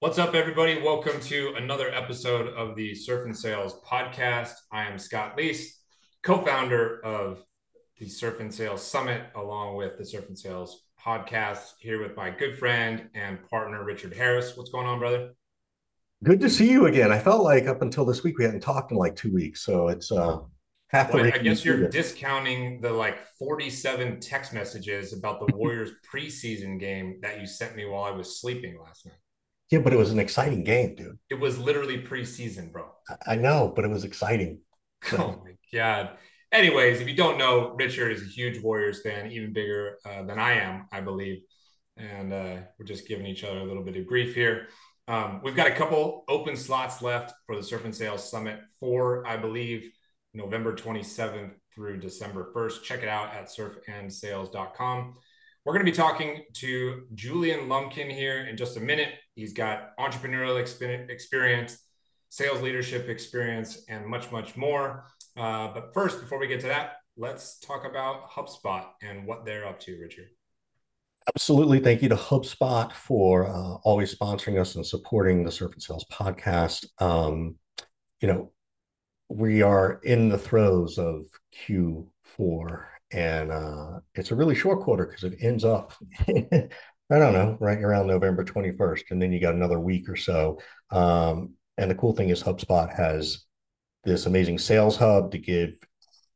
What's 0.00 0.18
up, 0.18 0.34
everybody? 0.34 0.82
Welcome 0.82 1.18
to 1.22 1.54
another 1.56 1.88
episode 1.94 2.48
of 2.48 2.76
the 2.76 2.94
Surf 2.94 3.24
and 3.24 3.34
Sales 3.34 3.80
podcast. 3.80 4.52
I 4.70 4.84
am 4.84 4.98
Scott 4.98 5.38
Leese, 5.38 5.76
co 6.22 6.44
founder 6.44 7.02
of 7.02 7.42
the 7.98 8.06
Surf 8.06 8.40
and 8.40 8.52
Sales 8.52 8.86
Summit, 8.86 9.22
along 9.34 9.76
with 9.76 9.96
the 9.96 10.04
Surf 10.04 10.28
and 10.28 10.38
Sales 10.38 10.84
podcast, 11.02 11.72
here 11.78 12.02
with 12.02 12.16
my 12.16 12.28
good 12.28 12.58
friend 12.58 13.08
and 13.14 13.38
partner, 13.48 13.82
Richard 13.82 14.12
Harris. 14.12 14.58
What's 14.58 14.70
going 14.70 14.86
on, 14.86 14.98
brother? 14.98 15.30
Good 16.22 16.40
to 16.40 16.50
see 16.50 16.70
you 16.70 16.84
again. 16.84 17.10
I 17.10 17.18
felt 17.18 17.42
like 17.42 17.66
up 17.66 17.80
until 17.80 18.04
this 18.04 18.22
week 18.22 18.36
we 18.36 18.44
hadn't 18.44 18.60
talked 18.60 18.92
in 18.92 18.98
like 18.98 19.16
two 19.16 19.32
weeks, 19.32 19.62
so 19.62 19.88
it's 19.88 20.12
uh 20.12 20.40
half 20.88 21.12
well, 21.12 21.24
I 21.24 21.38
guess 21.38 21.64
you're 21.64 21.88
discounting 21.88 22.80
the 22.80 22.90
like 22.90 23.22
47 23.38 24.20
text 24.20 24.52
messages 24.52 25.12
about 25.12 25.46
the 25.46 25.52
Warriors 25.56 25.90
preseason 26.10 26.80
game 26.80 27.18
that 27.22 27.40
you 27.40 27.46
sent 27.46 27.76
me 27.76 27.84
while 27.84 28.04
I 28.04 28.10
was 28.10 28.40
sleeping 28.40 28.78
last 28.82 29.06
night. 29.06 29.16
Yeah, 29.70 29.80
but 29.80 29.92
it 29.92 29.98
was 29.98 30.10
an 30.10 30.18
exciting 30.18 30.64
game, 30.64 30.94
dude. 30.94 31.18
It 31.28 31.38
was 31.38 31.58
literally 31.58 31.98
preseason, 31.98 32.72
bro. 32.72 32.86
I 33.26 33.36
know, 33.36 33.72
but 33.74 33.84
it 33.84 33.90
was 33.90 34.04
exciting. 34.04 34.60
Oh 35.12 35.40
my 35.44 35.52
god. 35.72 36.10
Anyways, 36.50 37.00
if 37.00 37.08
you 37.08 37.14
don't 37.14 37.38
know, 37.38 37.74
Richard 37.76 38.10
is 38.10 38.22
a 38.22 38.24
huge 38.24 38.60
Warriors 38.60 39.00
fan, 39.02 39.30
even 39.30 39.52
bigger 39.52 39.98
uh, 40.04 40.24
than 40.24 40.38
I 40.40 40.54
am, 40.54 40.86
I 40.90 41.02
believe. 41.02 41.42
And 41.96 42.32
uh, 42.32 42.56
we're 42.78 42.86
just 42.86 43.06
giving 43.06 43.26
each 43.26 43.44
other 43.44 43.58
a 43.58 43.64
little 43.64 43.84
bit 43.84 43.96
of 43.96 44.06
grief 44.06 44.34
here. 44.34 44.68
Um, 45.06 45.40
we've 45.44 45.54
got 45.54 45.68
a 45.68 45.74
couple 45.74 46.24
open 46.26 46.56
slots 46.56 47.00
left 47.00 47.32
for 47.46 47.54
the 47.54 47.62
Surf 47.62 47.84
and 47.84 47.94
Sales 47.94 48.28
Summit 48.28 48.60
for, 48.80 49.26
I 49.26 49.36
believe, 49.36 49.90
November 50.34 50.74
27th 50.74 51.52
through 51.74 52.00
December 52.00 52.52
1st. 52.54 52.82
Check 52.82 53.02
it 53.02 53.08
out 53.08 53.34
at 53.34 53.48
surfandsales.com. 53.48 55.14
We're 55.64 55.72
going 55.72 55.84
to 55.84 55.90
be 55.90 55.96
talking 55.96 56.44
to 56.54 57.02
Julian 57.14 57.68
Lumpkin 57.68 58.08
here 58.08 58.46
in 58.46 58.56
just 58.56 58.76
a 58.76 58.80
minute. 58.80 59.10
He's 59.34 59.52
got 59.52 59.96
entrepreneurial 59.98 60.58
experience, 61.10 61.78
sales 62.30 62.62
leadership 62.62 63.08
experience, 63.08 63.84
and 63.88 64.06
much, 64.06 64.32
much 64.32 64.56
more. 64.56 65.06
Uh, 65.36 65.68
but 65.68 65.92
first, 65.92 66.20
before 66.20 66.38
we 66.38 66.46
get 66.46 66.60
to 66.60 66.68
that, 66.68 66.96
let's 67.16 67.58
talk 67.58 67.84
about 67.84 68.30
HubSpot 68.30 68.86
and 69.02 69.26
what 69.26 69.44
they're 69.44 69.66
up 69.66 69.78
to, 69.80 69.98
Richard. 70.00 70.28
Absolutely. 71.34 71.80
Thank 71.80 72.00
you 72.00 72.08
to 72.08 72.16
HubSpot 72.16 72.90
for 72.92 73.46
uh, 73.46 73.74
always 73.84 74.14
sponsoring 74.14 74.58
us 74.58 74.76
and 74.76 74.86
supporting 74.86 75.44
the 75.44 75.52
Surf 75.52 75.72
and 75.74 75.82
Sales 75.82 76.06
podcast. 76.10 76.86
Um, 76.98 77.56
you 78.20 78.28
know, 78.28 78.52
we 79.28 79.62
are 79.62 80.00
in 80.02 80.28
the 80.28 80.38
throes 80.38 80.98
of 80.98 81.26
Q4, 81.54 82.84
and 83.12 83.52
uh, 83.52 84.00
it's 84.14 84.30
a 84.30 84.36
really 84.36 84.54
short 84.54 84.80
quarter 84.80 85.06
because 85.06 85.24
it 85.24 85.38
ends 85.40 85.64
up, 85.64 85.92
I 86.28 86.68
don't 87.10 87.32
know, 87.32 87.56
right 87.60 87.78
around 87.78 88.06
November 88.06 88.44
21st, 88.44 89.10
and 89.10 89.20
then 89.20 89.32
you 89.32 89.40
got 89.40 89.54
another 89.54 89.80
week 89.80 90.08
or 90.08 90.16
so. 90.16 90.58
Um, 90.90 91.54
and 91.76 91.90
the 91.90 91.94
cool 91.94 92.14
thing 92.14 92.30
is, 92.30 92.42
HubSpot 92.42 92.94
has 92.94 93.44
this 94.04 94.26
amazing 94.26 94.58
sales 94.58 94.96
hub 94.96 95.30
to 95.32 95.38
give 95.38 95.70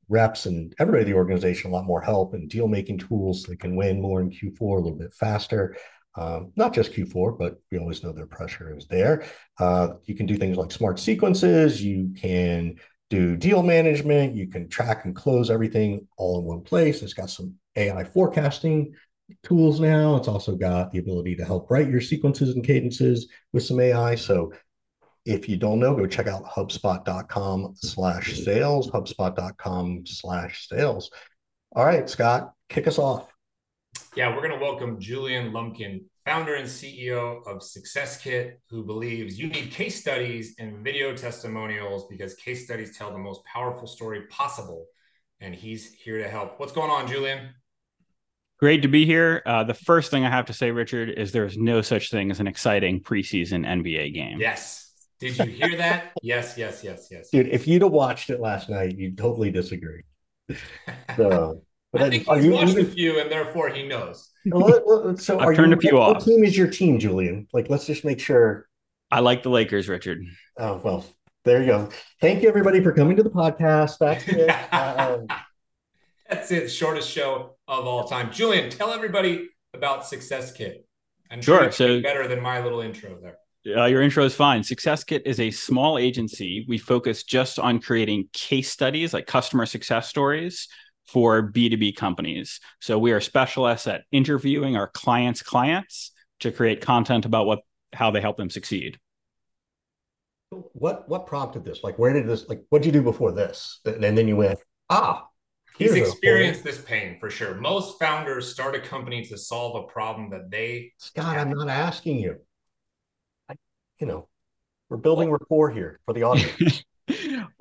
reps 0.08 0.46
and 0.46 0.74
everybody 0.78 1.04
in 1.04 1.10
the 1.10 1.16
organization 1.16 1.70
a 1.70 1.74
lot 1.74 1.86
more 1.86 2.00
help 2.00 2.34
and 2.34 2.50
deal 2.50 2.68
making 2.68 2.98
tools 2.98 3.42
so 3.42 3.50
they 3.50 3.56
can 3.56 3.76
win 3.76 4.00
more 4.00 4.20
in 4.20 4.30
Q4 4.30 4.60
a 4.60 4.80
little 4.80 4.98
bit 4.98 5.14
faster. 5.14 5.76
Um, 6.14 6.52
not 6.56 6.74
just 6.74 6.92
Q4, 6.92 7.38
but 7.38 7.60
we 7.70 7.78
always 7.78 8.02
know 8.02 8.12
their 8.12 8.26
pressure 8.26 8.76
is 8.76 8.86
there. 8.86 9.24
Uh, 9.58 9.94
you 10.04 10.14
can 10.14 10.26
do 10.26 10.36
things 10.36 10.56
like 10.56 10.70
smart 10.70 10.98
sequences. 10.98 11.82
You 11.82 12.12
can 12.16 12.76
do 13.08 13.36
deal 13.36 13.62
management. 13.62 14.34
You 14.34 14.48
can 14.48 14.68
track 14.68 15.04
and 15.04 15.14
close 15.14 15.50
everything 15.50 16.06
all 16.16 16.38
in 16.38 16.44
one 16.44 16.62
place. 16.62 17.02
It's 17.02 17.14
got 17.14 17.30
some 17.30 17.54
AI 17.76 18.04
forecasting 18.04 18.94
tools 19.42 19.80
now. 19.80 20.16
It's 20.16 20.28
also 20.28 20.56
got 20.56 20.92
the 20.92 20.98
ability 20.98 21.36
to 21.36 21.44
help 21.44 21.70
write 21.70 21.88
your 21.88 22.00
sequences 22.00 22.54
and 22.54 22.64
cadences 22.64 23.28
with 23.52 23.64
some 23.64 23.80
AI. 23.80 24.14
So 24.14 24.52
if 25.24 25.48
you 25.48 25.56
don't 25.56 25.78
know, 25.78 25.94
go 25.94 26.06
check 26.06 26.26
out 26.26 26.44
HubSpot.com 26.44 27.74
slash 27.76 28.40
sales, 28.40 28.90
HubSpot.com 28.90 30.06
slash 30.06 30.68
sales. 30.68 31.10
All 31.74 31.84
right, 31.84 32.08
Scott, 32.08 32.52
kick 32.68 32.86
us 32.86 32.98
off. 32.98 33.31
Yeah, 34.14 34.28
we're 34.28 34.46
going 34.46 34.58
to 34.58 34.62
welcome 34.62 35.00
Julian 35.00 35.54
Lumpkin, 35.54 36.04
founder 36.26 36.56
and 36.56 36.68
CEO 36.68 37.46
of 37.46 37.62
Success 37.62 38.20
Kit, 38.20 38.60
who 38.68 38.84
believes 38.84 39.38
you 39.38 39.46
need 39.46 39.70
case 39.70 39.98
studies 39.98 40.54
and 40.58 40.84
video 40.84 41.16
testimonials 41.16 42.06
because 42.10 42.34
case 42.34 42.66
studies 42.66 42.94
tell 42.94 43.10
the 43.10 43.18
most 43.18 43.42
powerful 43.46 43.86
story 43.86 44.26
possible. 44.28 44.84
And 45.40 45.54
he's 45.54 45.94
here 45.94 46.18
to 46.18 46.28
help. 46.28 46.60
What's 46.60 46.72
going 46.72 46.90
on, 46.90 47.08
Julian? 47.08 47.54
Great 48.60 48.82
to 48.82 48.88
be 48.88 49.06
here. 49.06 49.42
Uh, 49.46 49.64
the 49.64 49.72
first 49.72 50.10
thing 50.10 50.26
I 50.26 50.30
have 50.30 50.44
to 50.46 50.52
say, 50.52 50.70
Richard, 50.70 51.08
is 51.08 51.32
there's 51.32 51.56
no 51.56 51.80
such 51.80 52.10
thing 52.10 52.30
as 52.30 52.38
an 52.38 52.46
exciting 52.46 53.00
preseason 53.00 53.66
NBA 53.66 54.12
game. 54.12 54.38
Yes. 54.38 54.92
Did 55.20 55.38
you 55.38 55.46
hear 55.46 55.74
that? 55.78 56.12
yes, 56.22 56.58
yes, 56.58 56.84
yes, 56.84 57.08
yes. 57.10 57.30
Dude, 57.30 57.48
if 57.48 57.66
you'd 57.66 57.80
have 57.80 57.92
watched 57.92 58.28
it 58.28 58.40
last 58.40 58.68
night, 58.68 58.98
you'd 58.98 59.16
totally 59.16 59.50
disagree. 59.50 60.02
So, 61.16 61.62
but 61.92 62.02
I 62.02 62.10
think 62.10 62.26
he's 62.26 62.44
you, 62.44 62.52
watched 62.52 62.70
even, 62.70 62.86
a 62.86 62.88
few, 62.88 63.20
and 63.20 63.30
therefore 63.30 63.68
he 63.68 63.86
knows. 63.86 64.30
So, 64.46 65.38
I've 65.38 65.54
turned 65.54 65.72
you, 65.72 65.76
a 65.76 65.80
few 65.80 65.94
what, 65.94 66.02
off. 66.02 66.14
What 66.16 66.24
team 66.24 66.42
is 66.42 66.56
your 66.56 66.66
team, 66.66 66.98
Julian? 66.98 67.46
Like, 67.52 67.68
let's 67.68 67.86
just 67.86 68.04
make 68.04 68.18
sure. 68.18 68.66
I 69.10 69.20
like 69.20 69.42
the 69.42 69.50
Lakers, 69.50 69.88
Richard. 69.88 70.24
Oh 70.58 70.80
well, 70.82 71.04
there 71.44 71.60
you 71.60 71.66
go. 71.66 71.90
Thank 72.20 72.42
you, 72.42 72.48
everybody, 72.48 72.82
for 72.82 72.92
coming 72.92 73.16
to 73.18 73.22
the 73.22 73.30
podcast. 73.30 73.98
That's 73.98 74.26
it. 74.26 74.48
um, 74.72 75.26
That's 76.30 76.50
it. 76.50 76.68
Shortest 76.70 77.10
show 77.10 77.56
of 77.68 77.86
all 77.86 78.08
time. 78.08 78.32
Julian, 78.32 78.70
tell 78.70 78.90
everybody 78.90 79.48
about 79.74 80.06
Success 80.06 80.50
Kit. 80.50 80.86
I'm 81.30 81.42
sure. 81.42 81.70
So 81.70 82.00
better 82.00 82.26
than 82.26 82.40
my 82.40 82.62
little 82.62 82.80
intro 82.80 83.18
there. 83.20 83.36
Uh, 83.76 83.84
your 83.84 84.02
intro 84.02 84.24
is 84.24 84.34
fine. 84.34 84.64
Success 84.64 85.04
Kit 85.04 85.22
is 85.24 85.38
a 85.38 85.50
small 85.50 85.98
agency. 85.98 86.64
We 86.68 86.78
focus 86.78 87.22
just 87.22 87.58
on 87.58 87.80
creating 87.80 88.28
case 88.32 88.70
studies, 88.70 89.12
like 89.12 89.26
customer 89.26 89.66
success 89.66 90.08
stories 90.08 90.68
for 91.06 91.50
B2B 91.50 91.96
companies. 91.96 92.60
So 92.80 92.98
we 92.98 93.12
are 93.12 93.20
specialists 93.20 93.86
at 93.86 94.04
interviewing 94.12 94.76
our 94.76 94.88
clients' 94.88 95.42
clients 95.42 96.12
to 96.40 96.52
create 96.52 96.80
content 96.80 97.24
about 97.24 97.46
what 97.46 97.60
how 97.92 98.10
they 98.10 98.20
help 98.20 98.36
them 98.36 98.50
succeed. 98.50 98.98
What 100.50 101.08
what 101.08 101.26
prompted 101.26 101.64
this? 101.64 101.82
Like, 101.82 101.98
where 101.98 102.12
did 102.12 102.26
this? 102.26 102.48
Like, 102.48 102.64
what 102.68 102.82
did 102.82 102.86
you 102.86 102.92
do 102.92 103.02
before 103.02 103.32
this? 103.32 103.80
And 103.84 104.16
then 104.16 104.28
you 104.28 104.36
went, 104.36 104.58
ah. 104.90 105.28
He's 105.78 105.94
experienced 105.94 106.62
this 106.62 106.82
pain 106.82 107.16
for 107.18 107.30
sure. 107.30 107.54
Most 107.54 107.98
founders 107.98 108.52
start 108.52 108.74
a 108.76 108.80
company 108.80 109.24
to 109.24 109.38
solve 109.38 109.82
a 109.82 109.86
problem 109.86 110.28
that 110.30 110.50
they. 110.50 110.92
Scott, 110.98 111.38
I'm 111.38 111.50
not 111.50 111.68
asking 111.68 112.18
you 112.18 112.36
you 114.02 114.08
know, 114.08 114.28
we're 114.90 114.96
building 114.96 115.30
rapport 115.30 115.70
here 115.70 116.00
for 116.04 116.12
the 116.12 116.24
audience. 116.24 116.82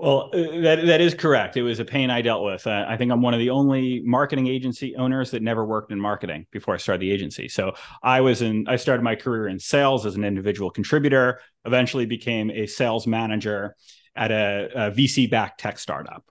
well, 0.01 0.31
uh, 0.33 0.61
that 0.61 0.83
that 0.87 0.99
is 0.99 1.13
correct. 1.13 1.57
It 1.57 1.61
was 1.61 1.79
a 1.79 1.85
pain 1.85 2.09
I 2.09 2.23
dealt 2.23 2.43
with. 2.43 2.65
Uh, 2.65 2.85
I 2.87 2.97
think 2.97 3.11
I'm 3.11 3.21
one 3.21 3.35
of 3.35 3.39
the 3.39 3.51
only 3.51 4.01
marketing 4.03 4.47
agency 4.47 4.95
owners 4.95 5.29
that 5.29 5.43
never 5.43 5.63
worked 5.63 5.91
in 5.91 5.99
marketing 5.99 6.47
before 6.49 6.73
I 6.73 6.77
started 6.77 7.01
the 7.01 7.11
agency. 7.11 7.47
So 7.47 7.73
I 8.01 8.21
was 8.21 8.41
in. 8.41 8.65
I 8.67 8.77
started 8.77 9.03
my 9.03 9.15
career 9.15 9.47
in 9.47 9.59
sales 9.59 10.07
as 10.07 10.15
an 10.15 10.23
individual 10.23 10.71
contributor. 10.71 11.39
Eventually, 11.65 12.07
became 12.07 12.49
a 12.49 12.65
sales 12.65 13.05
manager 13.05 13.75
at 14.15 14.31
a, 14.31 14.87
a 14.87 14.91
VC-backed 14.91 15.59
tech 15.59 15.77
startup. 15.77 16.25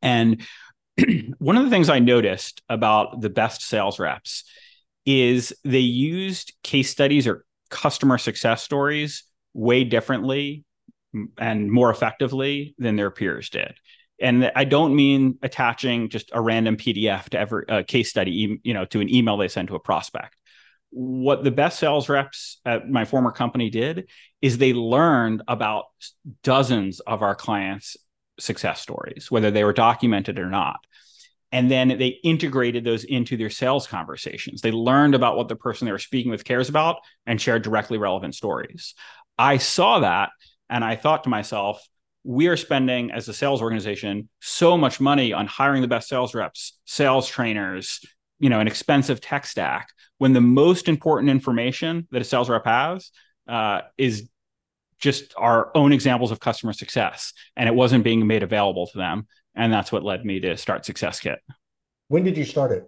And 0.00 0.40
one 1.38 1.58
of 1.58 1.64
the 1.64 1.70
things 1.70 1.90
I 1.90 1.98
noticed 1.98 2.62
about 2.70 3.20
the 3.20 3.28
best 3.28 3.60
sales 3.60 3.98
reps 3.98 4.44
is 5.04 5.52
they 5.62 5.78
used 5.78 6.54
case 6.62 6.88
studies 6.88 7.26
or 7.26 7.44
customer 7.68 8.16
success 8.16 8.62
stories 8.62 9.24
way 9.52 9.84
differently 9.84 10.64
and 11.38 11.70
more 11.70 11.90
effectively 11.90 12.74
than 12.78 12.96
their 12.96 13.10
peers 13.10 13.50
did. 13.50 13.74
And 14.20 14.50
I 14.54 14.64
don't 14.64 14.96
mean 14.96 15.38
attaching 15.42 16.08
just 16.08 16.30
a 16.32 16.40
random 16.40 16.76
PDF 16.76 17.28
to 17.30 17.38
every 17.38 17.68
uh, 17.68 17.82
case 17.84 18.10
study, 18.10 18.60
you 18.62 18.74
know, 18.74 18.84
to 18.86 19.00
an 19.00 19.12
email 19.12 19.36
they 19.36 19.48
send 19.48 19.68
to 19.68 19.76
a 19.76 19.80
prospect. 19.80 20.34
What 20.90 21.44
the 21.44 21.50
best 21.50 21.78
sales 21.78 22.08
reps 22.08 22.60
at 22.64 22.88
my 22.88 23.04
former 23.04 23.30
company 23.30 23.70
did 23.70 24.08
is 24.42 24.58
they 24.58 24.72
learned 24.72 25.42
about 25.46 25.84
dozens 26.42 27.00
of 27.00 27.22
our 27.22 27.34
clients' 27.34 27.96
success 28.40 28.80
stories, 28.80 29.30
whether 29.30 29.50
they 29.50 29.64
were 29.64 29.72
documented 29.72 30.38
or 30.38 30.48
not 30.48 30.80
and 31.50 31.70
then 31.70 31.88
they 31.88 32.18
integrated 32.22 32.84
those 32.84 33.04
into 33.04 33.36
their 33.36 33.50
sales 33.50 33.86
conversations. 33.86 34.60
They 34.60 34.70
learned 34.70 35.14
about 35.14 35.36
what 35.36 35.48
the 35.48 35.56
person 35.56 35.86
they 35.86 35.92
were 35.92 35.98
speaking 35.98 36.30
with 36.30 36.44
cares 36.44 36.68
about 36.68 36.98
and 37.26 37.40
shared 37.40 37.62
directly 37.62 37.98
relevant 37.98 38.34
stories. 38.34 38.94
I 39.38 39.56
saw 39.58 40.00
that 40.00 40.30
and 40.70 40.84
I 40.84 40.96
thought 40.96 41.24
to 41.24 41.30
myself, 41.30 41.86
we 42.24 42.48
are 42.48 42.56
spending 42.56 43.10
as 43.10 43.28
a 43.28 43.34
sales 43.34 43.62
organization 43.62 44.28
so 44.40 44.76
much 44.76 45.00
money 45.00 45.32
on 45.32 45.46
hiring 45.46 45.82
the 45.82 45.88
best 45.88 46.08
sales 46.08 46.34
reps, 46.34 46.78
sales 46.84 47.28
trainers, 47.28 48.04
you 48.38 48.50
know, 48.50 48.60
an 48.60 48.66
expensive 48.66 49.20
tech 49.20 49.46
stack 49.46 49.88
when 50.18 50.32
the 50.32 50.40
most 50.40 50.88
important 50.88 51.30
information 51.30 52.06
that 52.10 52.20
a 52.20 52.24
sales 52.24 52.48
rep 52.48 52.66
has 52.66 53.10
uh, 53.48 53.80
is 53.96 54.28
just 54.98 55.32
our 55.36 55.70
own 55.76 55.92
examples 55.92 56.30
of 56.30 56.40
customer 56.40 56.72
success 56.72 57.32
and 57.56 57.68
it 57.68 57.74
wasn't 57.74 58.02
being 58.02 58.26
made 58.26 58.42
available 58.42 58.86
to 58.88 58.98
them 58.98 59.26
and 59.58 59.72
that's 59.72 59.90
what 59.90 60.04
led 60.04 60.24
me 60.24 60.40
to 60.40 60.56
start 60.56 60.84
Success 60.84 61.20
Kit. 61.20 61.40
When 62.06 62.22
did 62.22 62.36
you 62.38 62.44
start 62.44 62.72
it? 62.72 62.84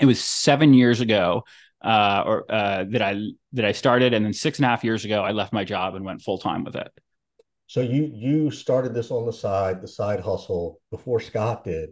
It 0.00 0.06
was 0.06 0.22
seven 0.22 0.74
years 0.74 1.00
ago. 1.00 1.44
Uh, 1.84 2.24
or 2.26 2.44
uh, 2.48 2.84
that 2.90 3.02
I 3.02 3.20
that 3.52 3.64
I 3.64 3.72
started, 3.72 4.14
and 4.14 4.24
then 4.24 4.32
six 4.32 4.58
and 4.58 4.66
a 4.66 4.68
half 4.68 4.82
years 4.82 5.04
ago, 5.04 5.22
I 5.22 5.32
left 5.32 5.52
my 5.52 5.64
job 5.64 5.94
and 5.94 6.04
went 6.04 6.22
full 6.22 6.38
time 6.38 6.64
with 6.64 6.76
it. 6.76 6.90
So 7.66 7.80
you 7.80 8.10
you 8.12 8.50
started 8.50 8.94
this 8.94 9.10
on 9.10 9.26
the 9.26 9.32
side, 9.32 9.80
the 9.82 9.88
side 9.88 10.20
hustle 10.20 10.80
before 10.90 11.20
Scott 11.20 11.64
did, 11.64 11.90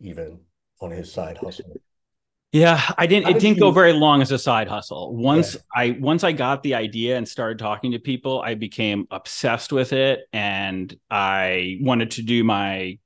even 0.00 0.40
on 0.80 0.90
his 0.90 1.12
side 1.12 1.38
hustle. 1.38 1.80
Yeah, 2.50 2.80
I 2.96 3.06
didn't. 3.06 3.24
How 3.24 3.30
it 3.30 3.32
did 3.34 3.42
didn't 3.42 3.56
you... 3.58 3.62
go 3.62 3.70
very 3.70 3.92
long 3.92 4.22
as 4.22 4.32
a 4.32 4.38
side 4.38 4.68
hustle. 4.68 5.14
Once 5.14 5.54
yeah. 5.54 5.60
I 5.76 5.98
once 6.00 6.24
I 6.24 6.32
got 6.32 6.62
the 6.62 6.74
idea 6.74 7.16
and 7.16 7.28
started 7.28 7.58
talking 7.58 7.92
to 7.92 7.98
people, 7.98 8.40
I 8.40 8.54
became 8.54 9.06
obsessed 9.10 9.72
with 9.72 9.92
it, 9.92 10.20
and 10.32 10.94
I 11.10 11.78
wanted 11.80 12.12
to 12.12 12.22
do 12.22 12.42
my 12.42 12.98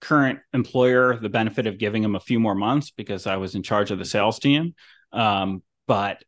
current 0.00 0.38
employer 0.54 1.18
the 1.18 1.28
benefit 1.28 1.66
of 1.66 1.78
giving 1.78 2.02
him 2.02 2.14
a 2.14 2.20
few 2.20 2.40
more 2.40 2.54
months 2.54 2.90
because 2.90 3.26
I 3.26 3.36
was 3.36 3.54
in 3.54 3.62
charge 3.62 3.90
of 3.90 3.98
the 3.98 4.04
sales 4.04 4.38
team. 4.38 4.74
Um, 5.12 5.62
but 5.86 6.22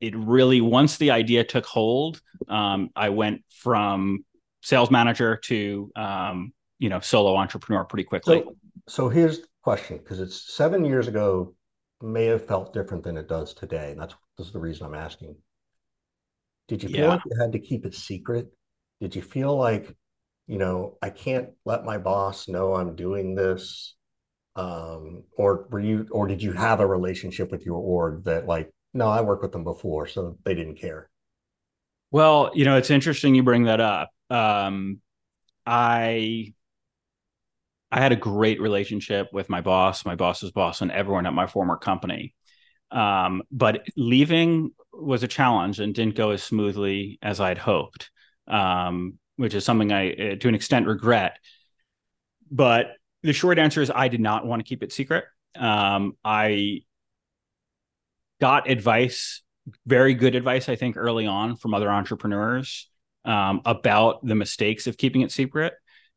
it 0.00 0.14
really 0.16 0.60
once 0.60 0.98
the 0.98 1.10
idea 1.10 1.44
took 1.44 1.64
hold, 1.64 2.20
um, 2.48 2.90
I 2.94 3.08
went 3.08 3.42
from 3.50 4.24
sales 4.62 4.90
manager 4.90 5.36
to 5.44 5.90
um, 5.96 6.52
you 6.78 6.88
know 6.88 7.00
solo 7.00 7.36
entrepreneur 7.36 7.84
pretty 7.84 8.04
quickly. 8.04 8.42
So, 8.44 8.56
so 8.88 9.08
here's 9.08 9.40
the 9.40 9.46
question 9.62 9.98
because 9.98 10.20
it's 10.20 10.54
seven 10.54 10.84
years 10.84 11.08
ago 11.08 11.54
may 12.02 12.26
have 12.26 12.46
felt 12.46 12.72
different 12.72 13.04
than 13.04 13.16
it 13.16 13.28
does 13.28 13.54
today. 13.54 13.92
And 13.92 14.00
that's 14.00 14.14
this 14.38 14.46
is 14.46 14.52
the 14.52 14.60
reason 14.60 14.86
I'm 14.86 14.94
asking. 14.94 15.36
Did 16.68 16.82
you 16.82 16.88
feel 16.88 17.00
yeah. 17.00 17.08
like 17.08 17.22
you 17.26 17.40
had 17.40 17.52
to 17.52 17.58
keep 17.58 17.84
it 17.84 17.94
secret? 17.94 18.48
Did 19.00 19.14
you 19.16 19.22
feel 19.22 19.56
like, 19.56 19.94
you 20.46 20.58
know, 20.58 20.96
I 21.02 21.10
can't 21.10 21.50
let 21.64 21.84
my 21.84 21.98
boss 21.98 22.48
know 22.48 22.74
I'm 22.74 22.94
doing 22.94 23.34
this? 23.34 23.96
Um, 24.60 25.24
or 25.36 25.66
were 25.70 25.80
you 25.80 26.06
or 26.10 26.26
did 26.26 26.42
you 26.42 26.52
have 26.52 26.80
a 26.80 26.86
relationship 26.86 27.50
with 27.50 27.64
your 27.64 27.78
org 27.78 28.24
that 28.24 28.46
like, 28.46 28.70
no, 28.92 29.08
I 29.08 29.22
worked 29.22 29.42
with 29.42 29.52
them 29.52 29.64
before, 29.64 30.06
so 30.06 30.36
they 30.44 30.54
didn't 30.54 30.76
care? 30.76 31.08
Well, 32.10 32.50
you 32.54 32.64
know, 32.64 32.76
it's 32.76 32.90
interesting 32.90 33.34
you 33.34 33.42
bring 33.42 33.64
that 33.64 33.80
up. 33.80 34.10
Um, 34.28 35.00
I 35.64 36.52
I 37.90 38.00
had 38.00 38.12
a 38.12 38.16
great 38.16 38.60
relationship 38.60 39.28
with 39.32 39.48
my 39.48 39.62
boss, 39.62 40.04
my 40.04 40.14
boss's 40.14 40.50
boss, 40.50 40.82
and 40.82 40.92
everyone 40.92 41.26
at 41.26 41.32
my 41.32 41.46
former 41.46 41.76
company. 41.76 42.34
Um, 42.90 43.42
but 43.50 43.86
leaving 43.96 44.72
was 44.92 45.22
a 45.22 45.28
challenge 45.28 45.80
and 45.80 45.94
didn't 45.94 46.16
go 46.16 46.30
as 46.30 46.42
smoothly 46.42 47.18
as 47.22 47.40
I'd 47.40 47.58
hoped, 47.58 48.10
um, 48.46 49.18
which 49.36 49.54
is 49.54 49.64
something 49.64 49.92
I, 49.92 50.12
uh, 50.12 50.36
to 50.36 50.48
an 50.48 50.54
extent, 50.54 50.86
regret. 50.86 51.38
But 52.50 52.96
the 53.22 53.32
short 53.32 53.58
answer 53.58 53.82
is 53.82 53.90
I 53.90 54.08
did 54.08 54.20
not 54.20 54.46
want 54.46 54.60
to 54.60 54.68
keep 54.68 54.82
it 54.82 54.92
secret. 54.92 55.24
Um, 55.58 56.16
I 56.24 56.82
got 58.40 58.70
advice, 58.70 59.42
very 59.86 60.14
good 60.14 60.34
advice, 60.34 60.68
I 60.68 60.76
think, 60.76 60.96
early 60.96 61.26
on 61.26 61.56
from 61.56 61.74
other 61.74 61.90
entrepreneurs 61.90 62.88
um, 63.24 63.60
about 63.64 64.24
the 64.24 64.34
mistakes 64.34 64.86
of 64.86 64.96
keeping 64.96 65.20
it 65.20 65.32
secret 65.32 65.74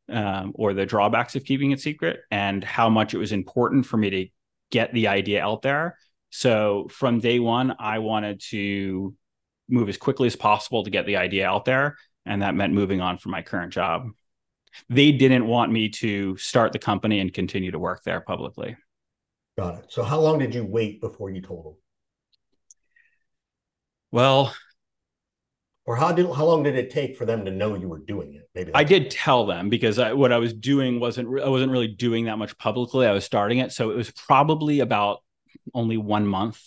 um, 0.10 0.54
or 0.56 0.74
the 0.74 0.86
drawbacks 0.86 1.36
of 1.36 1.44
keeping 1.44 1.72
it 1.72 1.80
secret 1.80 2.22
and 2.32 2.64
how 2.64 2.90
much 2.90 3.14
it 3.14 3.18
was 3.18 3.32
important 3.32 3.86
for 3.86 3.98
me 3.98 4.10
to 4.10 4.28
get 4.72 4.94
the 4.94 5.08
idea 5.08 5.44
out 5.44 5.62
there. 5.62 5.98
So 6.30 6.88
from 6.90 7.20
day 7.20 7.40
one, 7.40 7.76
I 7.80 8.00
wanted 8.00 8.42
to 8.50 9.14
move 9.70 9.90
as 9.90 9.98
quickly 9.98 10.28
as 10.28 10.36
possible 10.36 10.84
to 10.84 10.90
get 10.90 11.06
the 11.06 11.18
idea 11.18 11.48
out 11.48 11.66
there. 11.66 11.98
And 12.26 12.42
that 12.42 12.56
meant 12.56 12.74
moving 12.74 13.02
on 13.02 13.18
from 13.18 13.32
my 13.32 13.42
current 13.42 13.74
job. 13.74 14.10
They 14.90 15.12
didn't 15.12 15.48
want 15.48 15.72
me 15.72 15.90
to 15.90 16.38
start 16.38 16.72
the 16.72 16.80
company 16.80 17.20
and 17.20 17.34
continue 17.34 17.72
to 17.72 17.80
work 17.80 18.04
there 18.04 18.22
publicly. 18.22 18.75
Got 19.58 19.80
it. 19.80 19.86
So 19.90 20.04
how 20.04 20.20
long 20.20 20.40
did 20.40 20.56
you 20.56 20.66
wait 20.66 21.00
before 21.00 21.30
you 21.30 21.42
told 21.42 21.66
them? 21.66 21.75
Well, 24.12 24.54
or 25.86 25.96
how 25.96 26.12
did 26.12 26.25
how 26.25 26.46
long 26.46 26.64
did 26.64 26.75
it 26.75 26.90
take 26.90 27.18
for 27.18 27.25
them 27.25 27.46
to 27.46 27.52
know 27.52 27.75
you 27.75 27.88
were 27.88 28.00
doing 28.00 28.34
it 28.36 28.50
maybe 28.56 28.72
i 28.74 28.84
did 28.84 29.10
tell 29.12 29.46
them 29.46 29.70
because 29.70 30.00
I, 30.00 30.14
what 30.14 30.31
i 30.31 30.38
was 30.38 30.54
doing 30.54 31.00
wasn't 31.00 31.28
i 31.42 31.50
wasn't 31.50 31.72
really 31.72 31.88
doing 31.88 32.26
that 32.26 32.38
much 32.38 32.58
publicly 32.58 33.06
i 33.06 33.12
was 33.12 33.26
starting 33.26 33.60
it 33.60 33.72
so 33.72 33.92
it 33.92 33.98
was 33.98 34.12
probably 34.12 34.80
about 34.80 35.19
only 35.74 35.98
one 35.98 36.28
month 36.28 36.62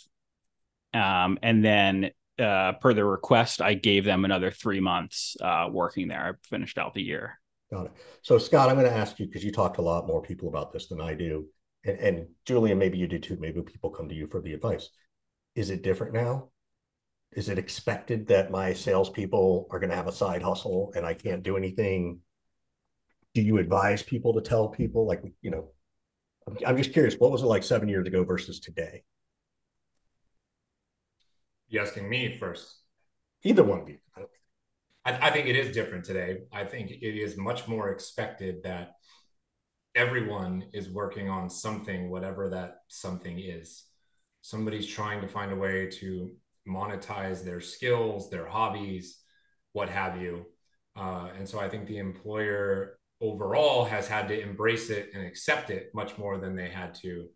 um, 0.95 1.39
and 1.43 1.65
then 1.65 2.11
uh, 2.39 2.73
per 2.73 2.93
the 2.93 3.05
request 3.05 3.63
i 3.63 3.75
gave 3.75 4.05
them 4.05 4.25
another 4.25 4.51
three 4.51 4.81
months 4.81 5.37
uh, 5.41 5.69
working 5.71 6.09
there 6.09 6.21
i 6.21 6.49
finished 6.49 6.79
out 6.79 6.95
the 6.95 7.03
year 7.03 7.39
got 7.71 7.87
it 7.87 7.93
so 8.23 8.39
scott 8.39 8.69
i'm 8.69 8.77
going 8.77 8.87
to 8.87 8.97
ask 8.97 9.19
you 9.19 9.27
because 9.27 9.45
you 9.45 9.53
talk 9.53 9.75
to 9.75 9.81
a 9.81 9.83
lot 9.83 10.07
more 10.07 10.23
people 10.23 10.49
about 10.49 10.73
this 10.73 10.89
than 10.89 11.01
i 11.01 11.15
do 11.15 11.47
and, 11.85 11.99
and 11.99 12.27
julian 12.45 12.79
maybe 12.79 12.99
you 12.99 13.09
do 13.09 13.19
too 13.19 13.37
maybe 13.41 13.61
people 13.63 13.91
come 13.91 14.09
to 14.09 14.15
you 14.15 14.27
for 14.27 14.41
the 14.41 14.53
advice 14.53 14.91
is 15.55 15.71
it 15.71 15.83
different 15.83 16.13
now 16.15 16.49
is 17.33 17.49
it 17.49 17.59
expected 17.59 18.27
that 18.29 18.51
my 18.51 18.73
salespeople 18.73 19.67
are 19.71 19.79
going 19.79 19.91
to 19.91 19.97
have 19.97 20.07
a 20.07 20.13
side 20.13 20.43
hustle 20.43 20.93
and 20.97 21.05
I 21.05 21.15
can't 21.15 21.43
do 21.43 21.57
anything? 21.57 22.21
Do 23.35 23.43
you 23.43 23.59
advise 23.59 24.03
people 24.03 24.35
to 24.35 24.41
tell 24.41 24.69
people 24.69 25.07
like, 25.07 25.23
you 25.43 25.51
know, 25.51 25.69
I'm 26.65 26.77
just 26.77 26.93
curious, 26.93 27.17
what 27.17 27.33
was 27.33 27.43
it 27.43 27.47
like 27.47 27.65
seven 27.65 27.89
years 27.89 28.07
ago 28.07 28.25
versus 28.25 28.61
today? 28.61 29.03
You 31.69 31.81
asking 31.81 32.09
me 32.09 32.39
first? 32.39 32.77
Either 33.43 33.65
one 33.65 33.81
of 33.81 33.89
you. 33.89 33.99
I, 34.17 34.23
I 35.07 35.31
think 35.31 35.47
it 35.47 35.57
is 35.57 35.75
different 35.75 36.05
today. 36.05 36.39
I 36.53 36.65
think 36.65 36.91
it 36.91 37.17
is 37.17 37.37
much 37.37 37.69
more 37.69 37.91
expected 37.91 38.65
that 38.65 38.95
everyone 39.95 40.65
is 40.73 40.91
working 40.91 41.29
on 41.29 41.49
something, 41.49 42.11
whatever 42.11 42.49
that 42.51 42.79
something 42.89 43.39
is. 43.39 43.85
Somebody's 44.43 44.87
trying 44.87 45.21
to 45.21 45.29
find 45.29 45.53
a 45.53 45.57
way 45.57 45.89
to 46.01 46.33
monetize 46.69 47.45
their 47.45 47.61
skills, 47.61 48.31
their 48.31 48.47
hobbies, 48.47 49.21
what 49.73 49.89
have 49.89 50.21
you. 50.21 50.45
Uh, 50.97 51.29
and 51.39 51.49
so 51.49 51.61
I 51.61 51.69
think 51.69 51.87
the 51.87 51.99
employer 51.99 52.99
overall 53.21 53.85
has 53.85 54.09
had 54.09 54.29
to 54.29 54.41
embrace 54.41 54.91
it 54.91 55.11
and 55.15 55.25
accept 55.25 55.71
it 55.71 55.91
much 55.95 56.19
more 56.19 56.39
than 56.39 56.57
they 56.57 56.69
had 56.69 56.95
to, 56.97 57.29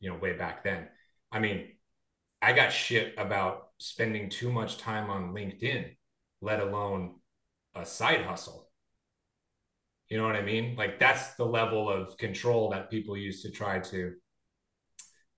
you 0.00 0.10
know, 0.10 0.16
way 0.16 0.32
back 0.32 0.64
then. 0.64 0.88
I 1.30 1.40
mean, 1.40 1.68
I 2.40 2.52
got 2.52 2.72
shit 2.72 3.14
about 3.18 3.68
spending 3.78 4.30
too 4.30 4.50
much 4.50 4.78
time 4.78 5.10
on 5.10 5.34
LinkedIn, 5.34 5.96
let 6.40 6.60
alone 6.60 7.16
a 7.74 7.84
side 7.84 8.22
hustle. 8.22 8.68
You 10.08 10.18
know 10.18 10.24
what 10.24 10.36
I 10.36 10.42
mean? 10.42 10.76
Like 10.76 10.98
that's 10.98 11.34
the 11.34 11.44
level 11.44 11.90
of 11.90 12.16
control 12.16 12.70
that 12.70 12.90
people 12.90 13.16
used 13.16 13.42
to 13.44 13.50
try 13.50 13.80
to 13.80 14.12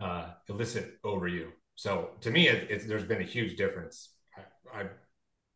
uh, 0.00 0.26
elicit 0.48 0.98
over 1.04 1.26
you. 1.26 1.52
So 1.74 2.10
to 2.20 2.30
me, 2.30 2.48
it, 2.48 2.70
it's, 2.70 2.84
there's 2.86 3.04
been 3.04 3.20
a 3.20 3.24
huge 3.24 3.56
difference. 3.56 4.10
I, 4.74 4.80
I, 4.80 4.87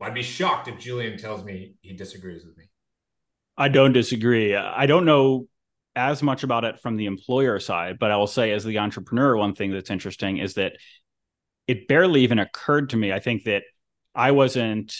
I'd 0.00 0.14
be 0.14 0.22
shocked 0.22 0.68
if 0.68 0.78
Julian 0.78 1.18
tells 1.18 1.44
me 1.44 1.76
he 1.82 1.92
disagrees 1.92 2.44
with 2.44 2.56
me. 2.56 2.64
I 3.56 3.68
don't 3.68 3.92
disagree. 3.92 4.56
I 4.56 4.86
don't 4.86 5.04
know 5.04 5.46
as 5.94 6.22
much 6.22 6.42
about 6.42 6.64
it 6.64 6.80
from 6.80 6.96
the 6.96 7.06
employer 7.06 7.60
side, 7.60 7.98
but 7.98 8.10
I 8.10 8.16
will 8.16 8.26
say, 8.26 8.52
as 8.52 8.64
the 8.64 8.78
entrepreneur, 8.78 9.36
one 9.36 9.54
thing 9.54 9.70
that's 9.70 9.90
interesting 9.90 10.38
is 10.38 10.54
that 10.54 10.72
it 11.68 11.86
barely 11.86 12.22
even 12.22 12.38
occurred 12.38 12.90
to 12.90 12.96
me. 12.96 13.12
I 13.12 13.20
think 13.20 13.44
that 13.44 13.62
I 14.14 14.30
wasn't 14.30 14.96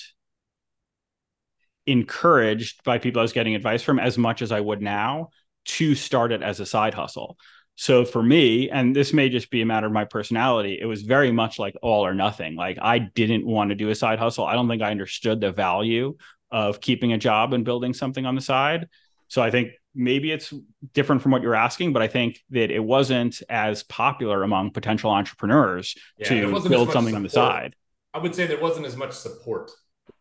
encouraged 1.87 2.85
by 2.85 2.99
people 2.99 3.21
I 3.21 3.23
was 3.23 3.33
getting 3.33 3.55
advice 3.55 3.83
from 3.83 3.99
as 3.99 4.17
much 4.17 4.43
as 4.43 4.53
I 4.53 4.61
would 4.61 4.81
now 4.81 5.31
to 5.65 5.95
start 5.95 6.33
it 6.33 6.43
as 6.43 6.61
a 6.61 6.67
side 6.67 6.95
hustle. 6.95 7.37
So 7.75 8.05
for 8.05 8.23
me, 8.23 8.71
and 8.71 8.95
this 8.95 9.13
may 9.13 9.29
just 9.29 9.51
be 9.51 9.63
a 9.63 9.67
matter 9.67 9.87
of 9.87 9.93
my 9.93 10.05
personality, 10.05 10.79
it 10.81 10.85
was 10.85 11.03
very 11.03 11.33
much 11.33 11.59
like 11.59 11.75
all 11.83 12.05
or 12.07 12.15
nothing. 12.15 12.55
Like 12.55 12.79
I 12.81 12.99
didn't 12.99 13.47
want 13.47 13.71
to 13.71 13.75
do 13.75 13.89
a 13.89 13.95
side 13.95 14.19
hustle. 14.19 14.45
I 14.45 14.55
don't 14.55 14.69
think 14.69 14.83
I 14.83 14.91
understood 14.91 15.41
the 15.41 15.53
value 15.53 16.17
of 16.51 16.81
keeping 16.81 17.13
a 17.13 17.19
job 17.19 17.55
and 17.55 17.65
building 17.65 17.95
something 17.95 18.27
on 18.27 18.35
the 18.35 18.41
side. 18.41 18.89
So 19.29 19.41
I 19.43 19.51
think 19.51 19.73
maybe 19.95 20.31
it's 20.31 20.53
different 20.93 21.23
from 21.23 21.33
what 21.33 21.41
you're 21.41 21.55
asking, 21.55 21.95
but 21.95 22.03
I 22.03 22.09
think 22.09 22.41
that 22.51 22.71
it 22.71 22.85
wasn't 22.85 23.43
as 23.49 23.83
popular 23.83 24.43
among 24.43 24.73
potential 24.73 25.11
entrepreneurs 25.11 25.97
yeah, 26.19 26.29
to 26.29 26.69
build 26.69 26.93
something 26.93 27.15
support. 27.15 27.15
on 27.15 27.23
the 27.23 27.31
side. 27.31 27.75
I 28.13 28.19
would 28.19 28.35
say 28.35 28.47
there 28.47 28.61
wasn't 28.61 28.87
as 28.87 28.97
much 28.97 29.13
support. 29.13 29.71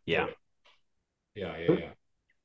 Yeah. 0.05 0.27
Yeah, 1.35 1.57
yeah, 1.57 1.71
yeah. 1.79 1.89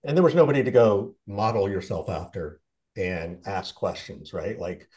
And 0.05 0.17
there 0.17 0.25
was 0.25 0.35
nobody 0.35 0.63
to 0.63 0.71
go 0.71 1.17
model 1.27 1.69
yourself 1.69 2.09
after 2.09 2.61
and 2.97 3.43
ask 3.47 3.75
questions, 3.75 4.33
right? 4.33 4.59
Like, 4.59 4.89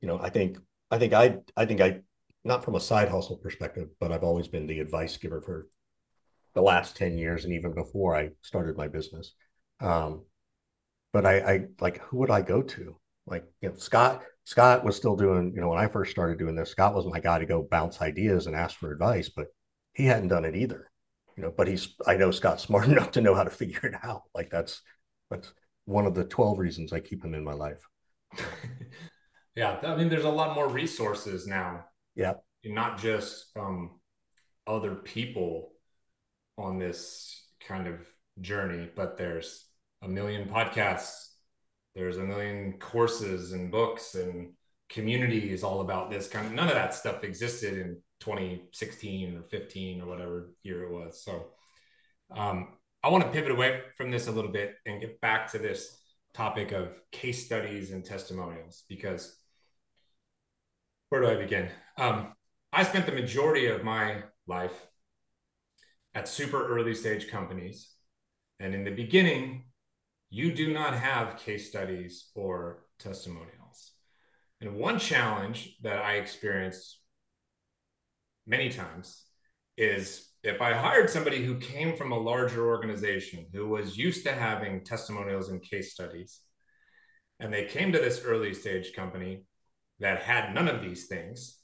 you 0.00 0.08
know, 0.08 0.18
I 0.20 0.30
think 0.30 0.58
I 0.90 0.98
think 0.98 1.12
I 1.12 1.38
I 1.56 1.64
think 1.64 1.80
I 1.80 2.00
not 2.44 2.64
from 2.64 2.74
a 2.74 2.80
side 2.80 3.08
hustle 3.08 3.36
perspective, 3.36 3.88
but 4.00 4.12
I've 4.12 4.24
always 4.24 4.48
been 4.48 4.66
the 4.66 4.80
advice 4.80 5.16
giver 5.16 5.40
for 5.40 5.68
the 6.54 6.62
last 6.62 6.96
10 6.96 7.18
years 7.18 7.44
and 7.44 7.52
even 7.52 7.74
before 7.74 8.16
I 8.16 8.30
started 8.42 8.76
my 8.76 8.88
business. 8.88 9.32
Um, 9.80 10.24
but 11.12 11.26
I, 11.26 11.38
I 11.38 11.60
like 11.80 12.00
who 12.02 12.18
would 12.18 12.30
I 12.30 12.42
go 12.42 12.62
to? 12.62 12.96
Like, 13.26 13.44
you 13.60 13.68
know, 13.68 13.76
Scott, 13.76 14.22
Scott 14.44 14.84
was 14.84 14.96
still 14.96 15.16
doing, 15.16 15.52
you 15.54 15.60
know, 15.60 15.68
when 15.68 15.78
I 15.78 15.86
first 15.88 16.10
started 16.10 16.38
doing 16.38 16.54
this, 16.54 16.70
Scott 16.70 16.94
was 16.94 17.06
my 17.06 17.20
guy 17.20 17.38
to 17.38 17.46
go 17.46 17.68
bounce 17.70 18.00
ideas 18.00 18.46
and 18.46 18.56
ask 18.56 18.78
for 18.78 18.90
advice, 18.90 19.28
but 19.28 19.48
he 19.92 20.06
hadn't 20.06 20.28
done 20.28 20.44
it 20.44 20.56
either. 20.56 20.87
You 21.38 21.44
know, 21.44 21.54
but 21.56 21.68
he's 21.68 21.94
I 22.04 22.16
know 22.16 22.32
Scott's 22.32 22.62
smart 22.66 22.88
enough 22.88 23.12
to 23.12 23.20
know 23.20 23.34
how 23.34 23.44
to 23.44 23.50
figure 23.50 23.86
it 23.88 23.94
out. 24.02 24.24
Like 24.34 24.50
that's 24.50 24.82
that's 25.30 25.52
one 25.84 26.04
of 26.04 26.14
the 26.14 26.24
12 26.24 26.58
reasons 26.58 26.92
I 26.92 26.98
keep 26.98 27.24
him 27.24 27.32
in 27.32 27.44
my 27.44 27.52
life. 27.52 27.88
yeah. 29.54 29.78
I 29.84 29.94
mean, 29.94 30.08
there's 30.08 30.24
a 30.24 30.30
lot 30.30 30.56
more 30.56 30.68
resources 30.68 31.46
now. 31.46 31.84
Yeah. 32.16 32.34
not 32.64 32.98
just 32.98 33.56
um, 33.56 34.00
other 34.66 34.96
people 34.96 35.70
on 36.58 36.80
this 36.80 37.46
kind 37.66 37.86
of 37.86 38.00
journey, 38.40 38.90
but 38.96 39.16
there's 39.16 39.66
a 40.02 40.08
million 40.08 40.48
podcasts, 40.48 41.28
there's 41.94 42.16
a 42.16 42.24
million 42.24 42.74
courses 42.80 43.52
and 43.52 43.70
books 43.70 44.16
and 44.16 44.54
communities 44.90 45.62
all 45.62 45.82
about 45.82 46.10
this 46.10 46.26
kind 46.26 46.46
of 46.46 46.52
none 46.52 46.68
of 46.68 46.74
that 46.74 46.94
stuff 46.94 47.22
existed 47.22 47.78
in 47.78 47.98
2016 48.20 49.36
or 49.36 49.42
15 49.42 50.00
or 50.00 50.06
whatever 50.06 50.50
year 50.62 50.84
it 50.84 50.90
was. 50.90 51.22
So 51.22 51.46
um, 52.34 52.68
I 53.02 53.08
want 53.08 53.24
to 53.24 53.30
pivot 53.30 53.52
away 53.52 53.82
from 53.96 54.10
this 54.10 54.26
a 54.26 54.32
little 54.32 54.50
bit 54.50 54.74
and 54.86 55.00
get 55.00 55.20
back 55.20 55.50
to 55.52 55.58
this 55.58 55.96
topic 56.34 56.72
of 56.72 57.00
case 57.10 57.44
studies 57.44 57.90
and 57.90 58.04
testimonials 58.04 58.84
because 58.88 59.36
where 61.08 61.22
do 61.22 61.28
I 61.28 61.36
begin? 61.36 61.68
Um, 61.96 62.34
I 62.72 62.82
spent 62.82 63.06
the 63.06 63.12
majority 63.12 63.66
of 63.66 63.82
my 63.82 64.22
life 64.46 64.86
at 66.14 66.28
super 66.28 66.66
early 66.66 66.94
stage 66.94 67.28
companies. 67.28 67.90
And 68.60 68.74
in 68.74 68.84
the 68.84 68.90
beginning, 68.90 69.64
you 70.30 70.52
do 70.52 70.72
not 70.72 70.94
have 70.94 71.38
case 71.38 71.68
studies 71.68 72.30
or 72.34 72.84
testimonials. 72.98 73.92
And 74.60 74.76
one 74.76 74.98
challenge 74.98 75.76
that 75.82 75.98
I 75.98 76.14
experienced 76.14 76.97
many 78.48 78.70
times 78.70 79.24
is 79.76 80.28
if 80.42 80.60
I 80.60 80.72
hired 80.72 81.10
somebody 81.10 81.44
who 81.44 81.58
came 81.58 81.96
from 81.96 82.12
a 82.12 82.18
larger 82.18 82.66
organization 82.66 83.46
who 83.52 83.68
was 83.68 83.96
used 83.96 84.24
to 84.24 84.32
having 84.32 84.82
testimonials 84.82 85.50
and 85.50 85.62
case 85.62 85.92
studies, 85.92 86.40
and 87.38 87.52
they 87.52 87.66
came 87.66 87.92
to 87.92 87.98
this 87.98 88.22
early 88.24 88.54
stage 88.54 88.92
company 88.94 89.44
that 90.00 90.20
had 90.20 90.54
none 90.54 90.68
of 90.68 90.82
these 90.82 91.06
things, 91.06 91.58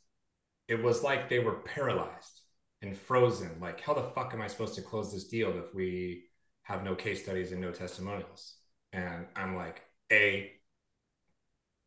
it 0.68 0.82
was 0.82 1.02
like 1.02 1.28
they 1.28 1.38
were 1.38 1.62
paralyzed 1.62 2.40
and 2.82 2.96
frozen. 2.96 3.58
Like, 3.60 3.80
how 3.80 3.94
the 3.94 4.02
fuck 4.02 4.34
am 4.34 4.42
I 4.42 4.46
supposed 4.46 4.74
to 4.74 4.82
close 4.82 5.12
this 5.12 5.28
deal 5.28 5.50
if 5.58 5.74
we 5.74 6.24
have 6.62 6.84
no 6.84 6.94
case 6.94 7.22
studies 7.22 7.52
and 7.52 7.60
no 7.60 7.70
testimonials? 7.70 8.56
And 8.92 9.26
I'm 9.34 9.56
like, 9.56 9.82
A, 10.12 10.52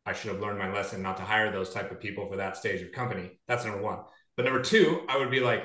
I 0.04 0.12
should 0.12 0.32
have 0.32 0.40
learned 0.40 0.58
my 0.58 0.72
lesson 0.72 1.02
not 1.02 1.18
to 1.18 1.22
hire 1.22 1.52
those 1.52 1.70
type 1.70 1.90
of 1.90 2.00
people 2.00 2.28
for 2.28 2.36
that 2.36 2.56
stage 2.56 2.80
of 2.80 2.92
company. 2.92 3.38
That's 3.46 3.64
number 3.64 3.82
one. 3.82 4.00
But 4.38 4.44
number 4.44 4.62
two, 4.62 5.02
I 5.08 5.18
would 5.18 5.32
be 5.32 5.40
like, 5.40 5.64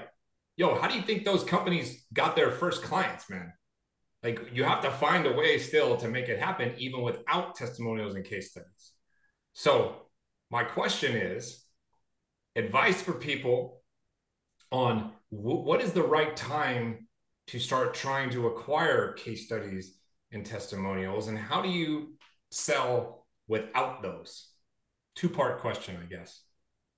yo, 0.57 0.73
how 0.73 0.87
do 0.87 0.95
you 0.95 1.03
think 1.03 1.23
those 1.23 1.43
companies 1.43 2.07
got 2.11 2.35
their 2.35 2.49
first 2.49 2.81
clients, 2.81 3.29
man? 3.29 3.53
Like 4.23 4.49
you 4.51 4.63
have 4.63 4.81
to 4.81 4.89
find 4.89 5.27
a 5.27 5.31
way 5.31 5.59
still 5.59 5.95
to 5.97 6.07
make 6.07 6.27
it 6.27 6.39
happen, 6.39 6.73
even 6.79 7.03
without 7.03 7.53
testimonials 7.53 8.15
and 8.15 8.25
case 8.25 8.49
studies. 8.49 8.93
So 9.53 10.07
my 10.49 10.63
question 10.63 11.15
is 11.15 11.63
advice 12.55 12.99
for 12.99 13.13
people 13.13 13.83
on 14.71 15.11
w- 15.31 15.61
what 15.61 15.79
is 15.79 15.91
the 15.91 16.01
right 16.01 16.35
time 16.35 17.07
to 17.47 17.59
start 17.59 17.93
trying 17.93 18.31
to 18.31 18.47
acquire 18.47 19.13
case 19.13 19.45
studies 19.45 19.99
and 20.31 20.43
testimonials 20.43 21.27
and 21.27 21.37
how 21.37 21.61
do 21.61 21.69
you 21.69 22.15
sell 22.49 23.27
without 23.47 24.01
those 24.01 24.49
two 25.15 25.29
part 25.29 25.59
question 25.59 25.97
i 26.01 26.05
guess 26.05 26.43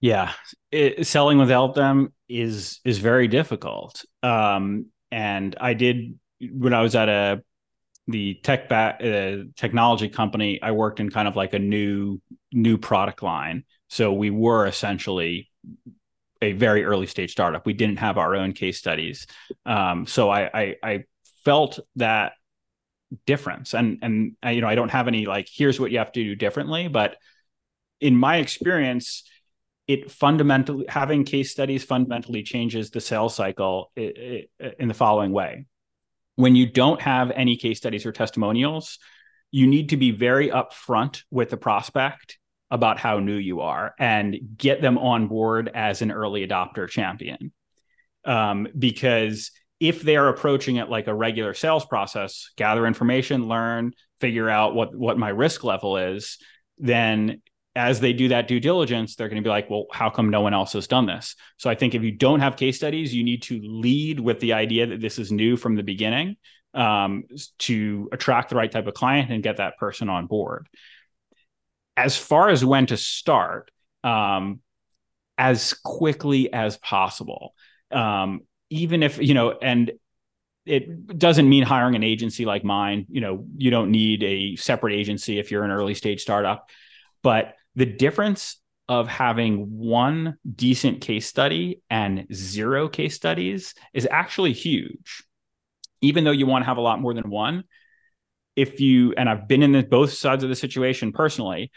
yeah 0.02 0.32
it, 0.72 1.08
selling 1.08 1.38
without 1.38 1.76
them 1.76 2.14
is 2.28 2.80
is 2.84 2.98
very 3.00 3.28
difficult. 3.28 4.06
Um 4.24 4.88
and 5.12 5.56
i 5.62 5.74
did 5.74 6.18
when 6.52 6.74
i 6.74 6.82
was 6.82 6.96
at 6.96 7.10
a 7.10 7.42
the 8.08 8.36
tech 8.44 8.68
back 8.70 9.02
uh, 9.04 9.38
technology 9.56 10.10
company 10.10 10.62
i 10.62 10.72
worked 10.72 11.00
in 11.00 11.10
kind 11.10 11.28
of 11.28 11.36
like 11.36 11.54
a 11.54 11.60
new 11.60 12.20
new 12.56 12.78
product 12.78 13.22
line. 13.22 13.64
So 13.90 14.14
we 14.14 14.32
were 14.32 14.66
essentially 14.66 15.50
a 16.42 16.54
very 16.54 16.84
early 16.84 17.06
stage 17.06 17.32
startup. 17.32 17.66
We 17.66 17.74
didn't 17.74 18.00
have 18.00 18.18
our 18.18 18.36
own 18.36 18.54
case 18.54 18.78
studies. 18.78 19.28
Um, 19.66 20.08
so 20.08 20.30
I, 20.30 20.50
I 20.54 20.76
i 20.82 21.04
felt 21.44 21.80
that 21.98 22.34
difference. 23.26 23.76
And 23.76 24.00
and 24.02 24.36
you 24.56 24.62
know 24.62 24.68
i 24.68 24.76
don't 24.76 24.90
have 24.90 25.08
any 25.08 25.26
like 25.26 25.48
here's 25.52 25.80
what 25.80 25.92
you 25.92 26.00
have 26.00 26.12
to 26.14 26.24
do 26.24 26.36
differently. 26.36 26.88
But 26.88 27.18
in 28.02 28.16
my 28.16 28.38
experience 28.38 29.24
it 29.88 30.12
fundamentally 30.12 30.86
having 30.90 31.24
case 31.24 31.52
studies 31.52 31.84
fundamentally 31.84 32.44
changes 32.44 32.90
the 32.90 33.02
sales 33.02 33.36
cycle 33.36 33.92
in 33.96 34.88
the 34.88 34.94
following 34.94 35.32
way. 35.32 35.66
When 36.36 36.56
you 36.56 36.66
don't 36.66 37.02
have 37.02 37.32
any 37.32 37.56
case 37.56 37.78
studies 37.78 38.06
or 38.06 38.12
testimonials 38.12 39.00
you 39.56 39.68
need 39.68 39.88
to 39.90 39.96
be 39.96 40.12
very 40.12 40.50
upfront 40.50 41.24
with 41.32 41.50
the 41.50 41.56
prospect 41.56 42.40
about 42.70 43.00
how 43.00 43.20
new 43.20 43.38
you 43.38 43.62
are 43.62 43.94
and 43.98 44.36
get 44.58 44.82
them 44.82 44.98
on 44.98 45.28
board 45.28 45.72
as 45.74 46.02
an 46.02 46.12
early 46.12 46.46
adopter 46.46 46.90
champion. 46.90 47.54
Um, 48.26 48.68
because 48.78 49.52
if 49.80 50.02
they're 50.02 50.28
approaching 50.28 50.76
it 50.76 50.90
like 50.90 51.08
a 51.08 51.14
regular 51.14 51.54
sales 51.54 51.86
process, 51.86 52.50
gather 52.58 52.86
information, 52.86 53.48
learn, 53.48 53.94
figure 54.20 54.50
out 54.50 54.76
what 54.76 54.94
what 54.94 55.18
my 55.18 55.30
risk 55.30 55.64
level 55.64 55.96
is, 55.96 56.38
then 56.78 57.42
as 57.76 58.00
they 58.00 58.14
do 58.14 58.30
that 58.30 58.48
due 58.48 58.60
diligence, 58.60 59.16
they're 59.16 59.28
going 59.28 59.42
to 59.42 59.46
be 59.46 59.50
like, 59.50 59.70
well, 59.70 59.86
how 59.92 60.10
come 60.10 60.30
no 60.30 60.42
one 60.42 60.54
else 60.54 60.74
has 60.74 60.88
done 60.88 61.06
this? 61.06 61.36
So 61.58 61.70
I 61.70 61.76
think 61.76 61.94
if 61.94 62.04
you 62.04 62.12
don't 62.12 62.40
have 62.40 62.56
case 62.56 62.78
studies, 62.78 63.14
you 63.14 63.24
need 63.24 63.44
to 63.44 63.60
lead 63.62 64.20
with 64.20 64.40
the 64.40 64.54
idea 64.54 64.88
that 64.88 65.02
this 65.02 65.20
is 65.20 65.32
new 65.32 65.58
from 65.58 65.76
the 65.76 65.84
beginning 65.84 66.38
um, 66.74 67.26
to 67.60 68.10
attract 68.14 68.50
the 68.50 68.56
right 68.56 68.72
type 68.72 68.88
of 68.88 68.94
client 68.94 69.32
and 69.32 69.44
get 69.44 69.58
that 69.58 69.78
person 69.78 70.10
on 70.10 70.28
board. 70.28 70.68
As 71.98 72.18
far 72.18 72.50
as 72.50 72.64
when 72.64 72.86
to 72.88 72.98
start, 72.98 73.72
um, 74.04 74.62
as 75.38 75.74
quickly 75.74 76.52
as 76.54 76.78
possible. 76.78 77.54
Um, 77.92 78.42
even 78.70 79.04
if 79.04 79.20
you 79.20 79.34
know 79.34 79.52
and 79.62 79.92
it 80.66 81.18
doesn't 81.18 81.48
mean 81.48 81.64
hiring 81.64 81.96
an 81.96 82.04
agency 82.04 82.46
like 82.46 82.64
mine 82.64 83.06
you 83.10 83.22
know 83.22 83.46
you 83.58 83.70
don't 83.70 83.92
need 83.92 84.24
a 84.24 84.56
separate 84.56 84.94
agency 84.96 85.38
if 85.38 85.52
you're 85.52 85.64
an 85.64 85.72
early 85.72 85.94
stage 85.94 86.22
startup 86.22 86.70
but 87.22 87.54
the 87.76 87.86
difference 87.86 88.62
of 88.88 89.08
having 89.08 89.78
one 89.78 90.38
decent 90.56 91.02
case 91.02 91.28
study 91.28 91.82
and 91.90 92.28
zero 92.34 92.88
case 92.88 93.16
studies 93.16 93.74
is 93.94 94.08
actually 94.10 94.54
huge. 94.54 95.24
Even 96.02 96.24
though 96.24 96.32
you 96.32 96.46
want 96.46 96.64
to 96.64 96.68
have 96.68 96.78
a 96.78 96.82
lot 96.82 97.02
more 97.02 97.14
than 97.14 97.30
one 97.30 97.64
if 98.56 98.80
you 98.80 99.14
and 99.18 99.30
i've 99.30 99.50
been 99.50 99.62
in 99.62 99.74
the, 99.74 99.84
both 99.84 100.14
sides 100.14 100.42
of 100.42 100.50
the 100.50 100.56
situation 100.56 101.12
personally 101.12 101.72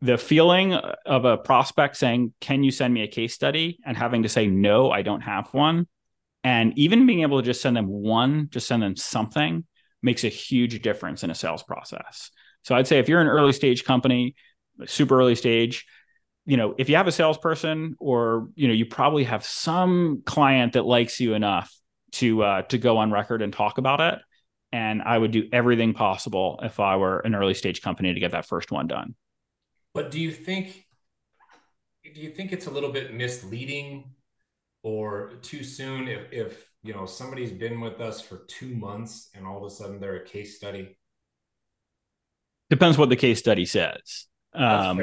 the 0.00 0.16
feeling 0.16 0.72
of 0.72 1.24
a 1.24 1.36
prospect 1.36 1.96
saying 1.96 2.32
can 2.40 2.62
you 2.62 2.70
send 2.70 2.94
me 2.94 3.02
a 3.02 3.08
case 3.08 3.34
study? 3.34 3.78
and 3.84 3.96
having 3.96 4.22
to 4.22 4.28
say 4.28 4.46
no 4.46 4.92
i 4.92 5.02
don't 5.02 5.22
have 5.22 5.48
one. 5.52 5.88
And 6.44 6.78
even 6.78 7.06
being 7.06 7.22
able 7.22 7.40
to 7.40 7.44
just 7.44 7.62
send 7.62 7.74
them 7.74 7.88
one, 7.88 8.48
just 8.50 8.68
send 8.68 8.82
them 8.82 8.96
something 8.96 9.64
makes 10.02 10.24
a 10.24 10.28
huge 10.28 10.82
difference 10.82 11.24
in 11.24 11.30
a 11.30 11.34
sales 11.34 11.62
process. 11.62 12.30
So 12.62 12.74
I'd 12.74 12.86
say 12.86 12.98
if 12.98 13.08
you're 13.08 13.22
an 13.22 13.26
early 13.26 13.54
stage 13.54 13.84
company, 13.84 14.34
super 14.86 15.18
early 15.18 15.34
stage, 15.34 15.86
you 16.46 16.56
know, 16.56 16.74
if 16.76 16.88
you 16.88 16.96
have 16.96 17.06
a 17.06 17.12
salesperson 17.12 17.96
or, 17.98 18.48
you 18.54 18.68
know, 18.68 18.74
you 18.74 18.86
probably 18.86 19.24
have 19.24 19.44
some 19.44 20.22
client 20.26 20.74
that 20.74 20.84
likes 20.84 21.20
you 21.20 21.34
enough 21.34 21.74
to 22.12 22.42
uh, 22.42 22.62
to 22.62 22.78
go 22.78 22.98
on 22.98 23.10
record 23.10 23.42
and 23.42 23.52
talk 23.52 23.78
about 23.78 24.00
it. 24.00 24.18
And 24.72 25.02
I 25.02 25.16
would 25.16 25.30
do 25.30 25.48
everything 25.52 25.94
possible 25.94 26.58
if 26.62 26.80
I 26.80 26.96
were 26.96 27.20
an 27.20 27.34
early 27.34 27.54
stage 27.54 27.80
company 27.80 28.12
to 28.12 28.20
get 28.20 28.32
that 28.32 28.46
first 28.46 28.72
one 28.72 28.86
done. 28.86 29.14
But 29.94 30.10
do 30.10 30.20
you 30.20 30.32
think 30.32 30.84
do 32.12 32.20
you 32.20 32.30
think 32.30 32.52
it's 32.52 32.66
a 32.66 32.70
little 32.70 32.92
bit 32.92 33.14
misleading 33.14 34.10
or 34.82 35.32
too 35.42 35.64
soon 35.64 36.08
if, 36.08 36.32
if 36.32 36.70
you 36.82 36.92
know 36.92 37.06
somebody's 37.06 37.50
been 37.50 37.80
with 37.80 38.00
us 38.00 38.20
for 38.20 38.44
two 38.46 38.74
months 38.74 39.30
and 39.34 39.46
all 39.46 39.56
of 39.56 39.64
a 39.64 39.74
sudden 39.74 39.98
they're 39.98 40.16
a 40.16 40.24
case 40.24 40.56
study 40.56 40.96
depends 42.70 42.98
what 42.98 43.08
the 43.08 43.16
case 43.16 43.38
study 43.38 43.64
says 43.64 44.26
um, 44.54 44.98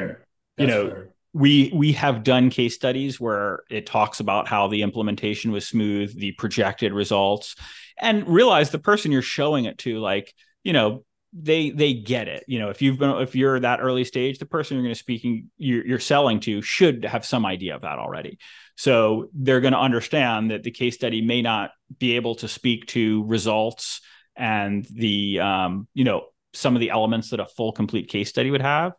you 0.56 0.66
know 0.66 0.88
fair. 0.88 1.08
we 1.32 1.72
we 1.74 1.92
have 1.92 2.22
done 2.22 2.50
case 2.50 2.74
studies 2.74 3.20
where 3.20 3.60
it 3.70 3.86
talks 3.86 4.20
about 4.20 4.48
how 4.48 4.68
the 4.68 4.82
implementation 4.82 5.52
was 5.52 5.66
smooth 5.66 6.14
the 6.18 6.32
projected 6.32 6.92
results 6.92 7.56
and 8.00 8.26
realize 8.26 8.70
the 8.70 8.78
person 8.78 9.12
you're 9.12 9.22
showing 9.22 9.64
it 9.64 9.78
to 9.78 9.98
like 9.98 10.34
you 10.64 10.72
know 10.72 11.04
they 11.32 11.70
they 11.70 11.94
get 11.94 12.28
it. 12.28 12.44
You 12.46 12.58
know 12.58 12.68
if 12.68 12.82
you've 12.82 12.98
been 12.98 13.10
if 13.22 13.34
you're 13.34 13.58
that 13.60 13.80
early 13.80 14.04
stage 14.04 14.38
the 14.38 14.46
person 14.46 14.76
you're 14.76 14.84
going 14.84 14.94
to 14.94 14.98
speaking 14.98 15.48
you're, 15.56 15.86
you're 15.86 15.98
selling 15.98 16.40
to 16.40 16.60
should 16.60 17.04
have 17.04 17.24
some 17.24 17.46
idea 17.46 17.74
of 17.74 17.82
that 17.82 17.98
already. 17.98 18.38
So 18.76 19.28
they're 19.34 19.60
going 19.60 19.72
to 19.72 19.78
understand 19.78 20.50
that 20.50 20.62
the 20.62 20.70
case 20.70 20.94
study 20.94 21.22
may 21.22 21.42
not 21.42 21.70
be 21.98 22.16
able 22.16 22.34
to 22.36 22.48
speak 22.48 22.86
to 22.88 23.24
results 23.24 24.00
and 24.36 24.86
the 24.92 25.40
um, 25.40 25.88
you 25.94 26.04
know 26.04 26.26
some 26.54 26.76
of 26.76 26.80
the 26.80 26.90
elements 26.90 27.30
that 27.30 27.40
a 27.40 27.46
full 27.46 27.72
complete 27.72 28.08
case 28.08 28.28
study 28.28 28.50
would 28.50 28.62
have 28.62 28.92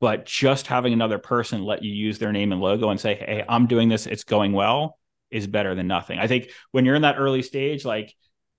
but 0.00 0.26
just 0.26 0.66
having 0.66 0.92
another 0.92 1.18
person 1.18 1.64
let 1.64 1.82
you 1.82 1.92
use 1.92 2.18
their 2.18 2.32
name 2.32 2.52
and 2.52 2.60
logo 2.60 2.90
and 2.90 3.00
say 3.00 3.14
hey 3.14 3.44
i'm 3.48 3.66
doing 3.66 3.88
this 3.88 4.06
it's 4.06 4.24
going 4.24 4.52
well 4.52 4.98
is 5.30 5.46
better 5.46 5.74
than 5.74 5.86
nothing 5.86 6.18
i 6.18 6.26
think 6.26 6.50
when 6.72 6.84
you're 6.84 6.94
in 6.94 7.02
that 7.02 7.18
early 7.18 7.42
stage 7.42 7.84
like 7.84 8.14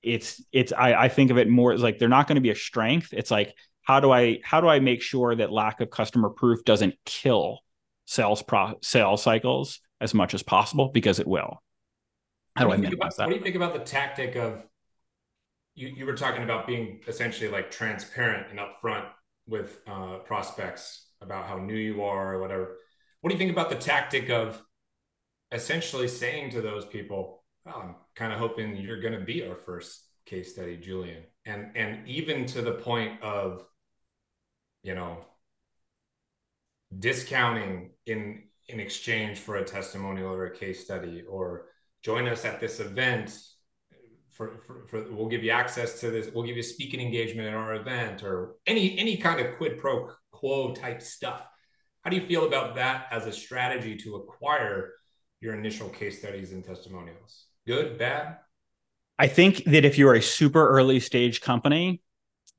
it's 0.05 0.41
it's 0.51 0.71
I, 0.71 0.93
I 0.93 1.09
think 1.09 1.31
of 1.31 1.37
it 1.37 1.49
more 1.49 1.73
as 1.73 1.81
like 1.81 1.97
they're 1.97 2.07
not 2.07 2.27
going 2.27 2.35
to 2.35 2.41
be 2.41 2.51
a 2.51 2.55
strength. 2.55 3.11
It's 3.11 3.31
like 3.31 3.55
how 3.81 3.99
do 3.99 4.11
I 4.11 4.39
how 4.43 4.61
do 4.61 4.67
I 4.67 4.79
make 4.79 5.01
sure 5.01 5.35
that 5.35 5.51
lack 5.51 5.81
of 5.81 5.89
customer 5.89 6.29
proof 6.29 6.63
doesn't 6.63 6.95
kill 7.05 7.59
sales 8.05 8.43
pro 8.43 8.75
sales 8.81 9.23
cycles 9.23 9.81
as 9.99 10.13
much 10.13 10.33
as 10.33 10.43
possible 10.43 10.89
because 10.89 11.19
it 11.19 11.27
will. 11.27 11.61
How 12.55 12.65
do 12.65 12.71
I 12.71 12.77
minimize 12.77 13.15
about, 13.15 13.17
that? 13.17 13.23
What 13.25 13.31
do 13.31 13.37
you 13.37 13.43
think 13.43 13.55
about 13.55 13.73
the 13.73 13.79
tactic 13.79 14.35
of 14.35 14.63
you, 15.73 15.89
you 15.89 16.05
were 16.05 16.15
talking 16.15 16.43
about 16.43 16.67
being 16.67 17.01
essentially 17.07 17.49
like 17.49 17.71
transparent 17.71 18.47
and 18.51 18.59
upfront 18.59 19.07
with 19.47 19.79
uh, 19.87 20.19
prospects 20.19 21.04
about 21.25 21.47
how 21.47 21.57
new 21.57 21.75
you 21.75 22.03
are 22.03 22.35
or 22.35 22.41
whatever. 22.41 22.77
What 23.21 23.29
do 23.29 23.35
you 23.35 23.39
think 23.39 23.51
about 23.51 23.69
the 23.69 23.75
tactic 23.75 24.29
of 24.29 24.61
essentially 25.51 26.07
saying 26.07 26.51
to 26.51 26.61
those 26.61 26.85
people, 26.85 27.43
well, 27.65 27.81
I'm 27.83 27.95
kind 28.15 28.31
of 28.31 28.39
hoping 28.39 28.75
you're 28.75 29.01
going 29.01 29.17
to 29.19 29.25
be 29.25 29.45
our 29.47 29.55
first 29.55 30.03
case 30.25 30.53
study, 30.53 30.77
Julian. 30.77 31.23
And 31.45 31.71
and 31.75 32.07
even 32.07 32.45
to 32.47 32.61
the 32.61 32.73
point 32.73 33.21
of, 33.21 33.65
you 34.83 34.95
know, 34.95 35.25
discounting 36.97 37.91
in 38.05 38.43
in 38.67 38.79
exchange 38.79 39.39
for 39.39 39.57
a 39.57 39.63
testimonial 39.63 40.33
or 40.33 40.47
a 40.47 40.55
case 40.55 40.83
study 40.83 41.23
or 41.29 41.67
join 42.01 42.27
us 42.27 42.45
at 42.45 42.59
this 42.59 42.79
event 42.79 43.37
for, 44.29 44.57
for, 44.59 44.85
for, 44.87 45.05
we'll 45.11 45.29
give 45.29 45.43
you 45.43 45.51
access 45.51 45.99
to 45.99 46.09
this 46.09 46.29
we'll 46.33 46.45
give 46.45 46.57
you 46.57 46.63
speaking 46.63 46.99
engagement 46.99 47.47
at 47.47 47.53
our 47.53 47.75
event 47.75 48.23
or 48.23 48.55
any 48.65 48.97
any 48.97 49.17
kind 49.17 49.39
of 49.39 49.55
quid 49.57 49.77
pro 49.77 50.09
quo 50.35 50.73
type 50.73 51.01
stuff 51.01 51.43
how 52.03 52.09
do 52.09 52.15
you 52.15 52.25
feel 52.25 52.45
about 52.45 52.75
that 52.75 53.07
as 53.11 53.25
a 53.25 53.31
strategy 53.31 53.95
to 53.95 54.15
acquire 54.15 54.93
your 55.41 55.53
initial 55.53 55.89
case 55.89 56.19
studies 56.19 56.51
and 56.51 56.63
testimonials 56.63 57.45
good 57.67 57.97
bad 57.97 58.37
i 59.19 59.27
think 59.27 59.63
that 59.65 59.85
if 59.85 59.97
you're 59.97 60.15
a 60.15 60.21
super 60.21 60.67
early 60.69 60.99
stage 60.99 61.41
company 61.41 62.01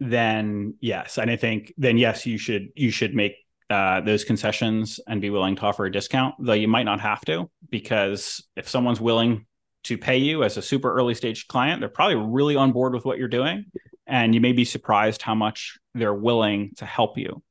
then 0.01 0.75
yes 0.81 1.19
and 1.19 1.31
i 1.31 1.37
think 1.37 1.73
then 1.79 1.97
yes 1.97 2.27
you 2.27 2.39
should 2.39 2.69
you 2.75 2.91
should 2.91 3.15
make 3.15 3.37
uh, 3.69 4.01
those 4.01 4.25
concessions 4.25 5.01
and 5.09 5.21
be 5.21 5.31
willing 5.31 5.57
to 5.57 5.63
offer 5.63 5.87
a 5.87 5.93
discount, 5.93 6.35
though 6.39 6.53
you 6.53 6.69
might 6.69 6.85
not 6.85 7.01
have 7.01 7.21
to, 7.23 7.51
because 7.69 8.45
if 8.55 8.69
someone's 8.69 9.01
willing 9.01 9.45
to 9.85 9.99
pay 9.99 10.19
you 10.19 10.45
as 10.45 10.57
a 10.57 10.63
super 10.63 10.93
early 10.93 11.15
stage 11.15 11.49
client, 11.49 11.81
they're 11.81 11.89
probably 11.89 12.17
really 12.17 12.57
on 12.57 12.73
board 12.73 12.93
with 12.93 13.05
what 13.05 13.19
you're 13.19 13.29
doing. 13.29 13.65
And 14.07 14.35
you 14.35 14.41
may 14.41 14.53
be 14.53 14.65
surprised 14.65 15.23
how 15.23 15.35
much 15.35 15.79
they're 15.95 16.15
willing 16.15 16.73
to 16.77 16.87
help 16.87 17.19
you. 17.19 17.43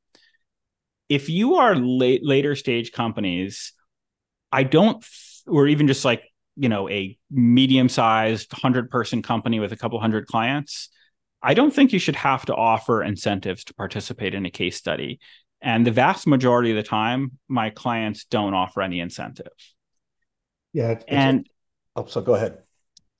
If 1.09 1.29
you 1.29 1.55
are 1.55 1.75
late, 1.75 2.25
later 2.25 2.55
stage 2.55 2.91
companies, 2.91 3.73
I 4.51 4.63
don't, 4.63 5.05
or 5.47 5.67
even 5.67 5.87
just 5.87 6.05
like, 6.05 6.23
you 6.55 6.69
know, 6.69 6.89
a 6.89 7.17
medium 7.29 7.89
sized 7.89 8.53
100 8.53 8.89
person 8.89 9.21
company 9.21 9.59
with 9.59 9.71
a 9.71 9.77
couple 9.77 9.99
hundred 9.99 10.27
clients, 10.27 10.89
I 11.43 11.53
don't 11.53 11.71
think 11.71 11.93
you 11.93 11.99
should 11.99 12.15
have 12.15 12.45
to 12.47 12.55
offer 12.55 13.03
incentives 13.03 13.65
to 13.65 13.73
participate 13.75 14.33
in 14.33 14.45
a 14.45 14.51
case 14.51 14.77
study 14.77 15.19
and 15.65 15.85
the 15.85 15.91
vast 15.91 16.27
majority 16.27 16.69
of 16.69 16.75
the 16.77 16.83
time, 16.83 17.39
my 17.47 17.71
clients 17.71 18.25
don't 18.25 18.53
offer 18.53 18.83
any 18.83 18.99
incentive. 18.99 19.47
Yeah. 20.73 20.91
It's, 20.91 21.05
and 21.07 21.49
oh, 21.95 22.05
so 22.05 22.21
go 22.21 22.35
ahead. 22.35 22.59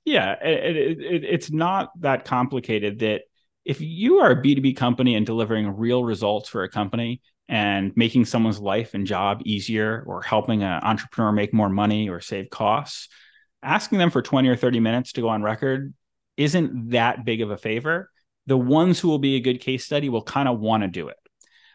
Yeah, 0.04 0.36
it, 0.40 0.76
it, 0.76 1.24
it's 1.24 1.50
not 1.50 1.90
that 2.00 2.24
complicated. 2.24 3.00
That 3.00 3.22
if 3.64 3.80
you 3.80 4.18
are 4.18 4.30
a 4.30 4.40
B2B 4.40 4.76
company 4.76 5.16
and 5.16 5.26
delivering 5.26 5.76
real 5.76 6.04
results 6.04 6.48
for 6.48 6.62
a 6.62 6.68
company 6.68 7.20
and 7.48 7.92
making 7.96 8.24
someone's 8.24 8.58
life 8.58 8.94
and 8.94 9.06
job 9.06 9.42
easier 9.44 10.02
or 10.06 10.22
helping 10.22 10.62
an 10.62 10.80
entrepreneur 10.82 11.32
make 11.32 11.54
more 11.54 11.68
money 11.68 12.08
or 12.08 12.20
save 12.20 12.50
costs, 12.50 13.08
asking 13.62 13.98
them 13.98 14.10
for 14.10 14.22
20 14.22 14.48
or 14.48 14.56
30 14.56 14.80
minutes 14.80 15.12
to 15.12 15.20
go 15.20 15.28
on 15.28 15.42
record 15.42 15.94
isn't 16.36 16.90
that 16.90 17.24
big 17.24 17.40
of 17.40 17.50
a 17.50 17.56
favor. 17.56 18.10
The 18.46 18.56
ones 18.56 19.00
who 19.00 19.08
will 19.08 19.18
be 19.18 19.36
a 19.36 19.40
good 19.40 19.60
case 19.60 19.84
study 19.84 20.08
will 20.08 20.22
kind 20.22 20.48
of 20.48 20.60
want 20.60 20.82
to 20.82 20.88
do 20.88 21.08
it. 21.08 21.16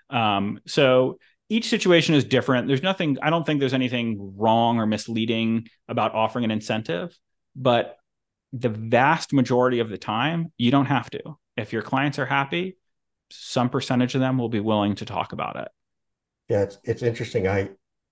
Um, 0.10 0.60
so 0.68 1.18
each 1.50 1.68
situation 1.68 2.16
is 2.16 2.24
different. 2.24 2.68
There's 2.68 2.84
nothing, 2.84 3.18
I 3.22 3.30
don't 3.30 3.46
think 3.46 3.60
there's 3.60 3.74
anything 3.74 4.34
wrong 4.38 4.78
or 4.78 4.86
misleading 4.86 5.68
about 5.88 6.14
offering 6.14 6.46
an 6.46 6.52
incentive, 6.52 7.18
but 7.56 7.98
the 8.54 8.70
vast 8.70 9.34
majority 9.34 9.80
of 9.80 9.90
the 9.90 9.98
time, 9.98 10.52
you 10.58 10.72
don't 10.72 10.86
have 10.86 11.10
to. 11.12 11.38
If 11.58 11.74
your 11.74 11.82
clients 11.82 12.20
are 12.20 12.26
happy, 12.26 12.78
some 13.32 13.70
percentage 13.70 14.16
of 14.16 14.22
them 14.22 14.38
will 14.38 14.50
be 14.50 14.60
willing 14.60 14.96
to 14.96 15.06
talk 15.06 15.34
about 15.34 15.56
it. 15.56 15.70
Yeah, 16.50 16.62
it's 16.62 16.78
it's 16.84 17.04
interesting. 17.04 17.48
I 17.48 17.70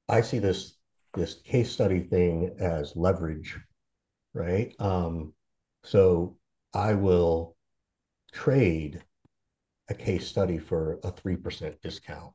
I 0.07 0.21
see 0.21 0.39
this 0.39 0.75
this 1.13 1.35
case 1.43 1.71
study 1.71 2.01
thing 2.01 2.55
as 2.59 2.95
leverage, 2.95 3.57
right? 4.33 4.73
Um, 4.79 5.33
so 5.83 6.37
I 6.73 6.93
will 6.93 7.55
trade 8.31 9.03
a 9.89 9.93
case 9.93 10.27
study 10.27 10.59
for 10.59 10.99
a 11.03 11.11
3% 11.11 11.81
discount. 11.81 12.31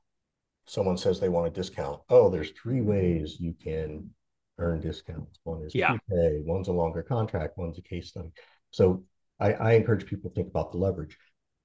Someone 0.66 0.96
says 0.96 1.20
they 1.20 1.28
want 1.28 1.46
a 1.46 1.50
discount. 1.50 2.00
Oh, 2.08 2.30
there's 2.30 2.50
three 2.50 2.80
ways 2.80 3.36
you 3.38 3.54
can 3.62 4.10
earn 4.58 4.80
discounts. 4.80 5.38
One 5.44 5.62
is 5.62 5.74
yeah. 5.74 5.96
prepay, 6.08 6.42
one's 6.44 6.68
a 6.68 6.72
longer 6.72 7.02
contract, 7.02 7.58
one's 7.58 7.78
a 7.78 7.82
case 7.82 8.08
study. 8.08 8.30
So 8.70 9.04
I, 9.38 9.52
I 9.52 9.72
encourage 9.72 10.06
people 10.06 10.30
to 10.30 10.34
think 10.34 10.48
about 10.48 10.72
the 10.72 10.78
leverage. 10.78 11.16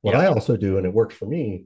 What 0.01 0.15
yeah. 0.15 0.21
I 0.21 0.25
also 0.27 0.55
do, 0.55 0.77
and 0.77 0.85
it 0.85 0.93
works 0.93 1.15
for 1.15 1.25
me, 1.25 1.65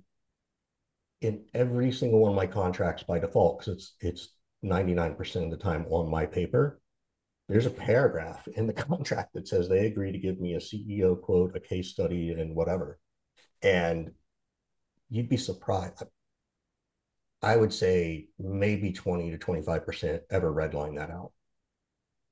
in 1.22 1.46
every 1.54 1.92
single 1.92 2.20
one 2.20 2.32
of 2.32 2.36
my 2.36 2.48
contracts 2.48 3.04
by 3.04 3.20
default, 3.20 3.60
because 3.60 3.74
it's 3.74 3.96
it's 4.00 4.30
99% 4.66 5.46
of 5.46 5.52
the 5.52 5.58
time 5.58 5.86
on 5.90 6.10
my 6.10 6.26
paper, 6.26 6.82
there's 7.48 7.66
a 7.66 7.72
paragraph 7.72 8.48
in 8.56 8.68
the 8.68 8.74
contract 8.90 9.34
that 9.34 9.48
says 9.48 9.70
they 9.70 9.86
agree 9.86 10.12
to 10.12 10.18
give 10.18 10.40
me 10.40 10.56
a 10.56 10.60
CEO 10.60 11.22
quote, 11.22 11.56
a 11.56 11.60
case 11.60 11.90
study, 11.90 12.32
and 12.32 12.56
whatever 12.56 13.00
and 13.64 14.12
you'd 15.10 15.30
be 15.30 15.38
surprised. 15.38 16.04
I 17.42 17.56
would 17.56 17.74
say 17.74 18.28
maybe 18.38 18.92
20 18.92 19.32
to 19.32 19.38
25% 19.38 20.20
ever 20.30 20.54
redline 20.54 20.98
that 20.98 21.10
out. 21.10 21.32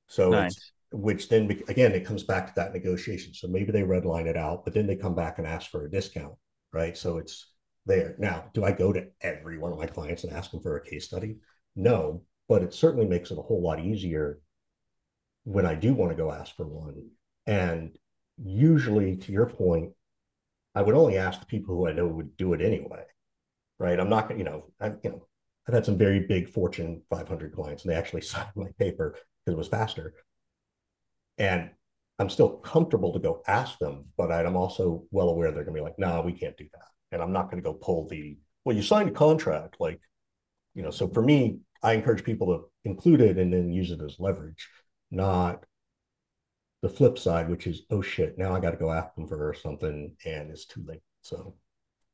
So 0.08 0.30
nice. 0.30 0.72
Which 0.92 1.30
then 1.30 1.50
again 1.68 1.94
it 1.94 2.06
comes 2.06 2.24
back 2.24 2.48
to 2.48 2.54
that 2.56 2.74
negotiation. 2.74 3.34
So 3.34 3.48
maybe 3.48 3.72
they 3.72 3.84
redline 3.84 4.26
it 4.26 4.38
out, 4.38 4.64
but 4.66 4.74
then 4.74 4.88
they 4.88 4.96
come 4.96 5.16
back 5.16 5.38
and 5.38 5.48
ask 5.48 5.70
for 5.72 5.86
a 5.86 5.92
discount, 5.92 6.34
right? 6.74 6.98
So 6.98 7.18
it's 7.18 7.48
there. 7.86 8.16
Now, 8.20 8.46
do 8.54 8.64
I 8.64 8.72
go 8.72 8.94
to 8.94 9.08
every 9.22 9.58
one 9.58 9.72
of 9.72 9.78
my 9.78 9.88
clients 9.88 10.24
and 10.24 10.34
ask 10.34 10.52
them 10.52 10.62
for 10.62 10.78
a 10.78 10.86
case 10.86 11.06
study? 11.06 11.38
No, 11.76 12.24
but 12.48 12.64
it 12.64 12.74
certainly 12.74 13.08
makes 13.08 13.32
it 13.32 13.38
a 13.38 13.42
whole 13.42 13.62
lot 13.62 13.80
easier 13.80 14.40
when 15.44 15.66
I 15.66 15.76
do 15.76 15.94
want 15.94 16.12
to 16.12 16.18
go 16.18 16.32
ask 16.32 16.56
for 16.56 16.68
one. 16.68 17.10
And 17.48 17.98
usually, 18.38 19.16
to 19.18 19.32
your 19.32 19.48
point, 19.48 19.92
I 20.76 20.82
would 20.82 20.96
only 20.96 21.18
ask 21.18 21.40
the 21.40 21.46
people 21.46 21.76
who 21.76 21.88
I 21.88 21.94
know 21.94 22.08
would 22.08 22.38
do 22.38 22.54
it 22.54 22.62
anyway, 22.62 23.04
right? 23.80 24.00
I'm 24.00 24.10
not 24.10 24.28
going, 24.28 24.40
you 24.40 24.46
know, 24.46 24.72
I, 24.80 24.88
you 25.04 25.10
know, 25.10 25.28
I've 25.68 25.74
had 25.74 25.86
some 25.86 25.98
very 25.98 26.22
big 26.28 26.50
Fortune 26.50 27.02
500 27.10 27.54
clients, 27.54 27.84
and 27.84 27.92
they 27.92 27.98
actually 27.98 28.22
signed 28.34 28.52
my 28.56 28.70
paper 28.80 29.16
because 29.46 29.56
it 29.56 29.58
was 29.58 29.68
faster. 29.68 30.14
And 31.38 31.72
I'm 32.20 32.30
still 32.30 32.50
comfortable 32.58 33.14
to 33.14 33.20
go 33.20 33.42
ask 33.48 33.80
them, 33.80 34.06
but 34.18 34.32
I'm 34.32 34.56
also 34.56 35.06
well 35.12 35.30
aware 35.30 35.52
they're 35.52 35.64
going 35.64 35.76
to 35.76 35.82
be 35.82 35.84
like, 35.84 35.98
"No, 35.98 36.08
nah, 36.08 36.22
we 36.22 36.34
can't 36.34 36.58
do 36.58 36.68
that," 36.74 36.88
and 37.12 37.22
I'm 37.22 37.32
not 37.32 37.50
going 37.50 37.62
to 37.62 37.68
go 37.68 37.74
pull 37.74 38.08
the. 38.08 38.38
Well, 38.64 38.76
you 38.76 38.84
signed 38.84 39.10
a 39.10 39.14
contract, 39.14 39.78
like, 39.80 40.00
you 40.76 40.84
know. 40.84 40.92
So 40.92 41.08
for 41.08 41.24
me, 41.24 41.60
I 41.82 41.94
encourage 41.94 42.24
people 42.24 42.48
to 42.48 42.90
include 42.90 43.22
it 43.22 43.38
and 43.38 43.52
then 43.52 43.72
use 43.72 43.92
it 43.92 44.02
as 44.02 44.18
leverage, 44.20 44.70
not 45.10 45.66
the 46.82 46.90
flip 46.90 47.18
side, 47.18 47.50
which 47.50 47.68
is, 47.68 47.84
oh 47.90 48.02
shit, 48.02 48.38
now 48.38 48.56
I 48.56 48.60
got 48.60 48.72
to 48.72 48.78
go 48.78 48.92
after 48.92 49.22
them 49.22 49.28
for 49.28 49.54
something 49.54 50.16
and 50.26 50.50
it's 50.52 50.66
too 50.66 50.84
late. 50.86 51.02
So 51.22 51.56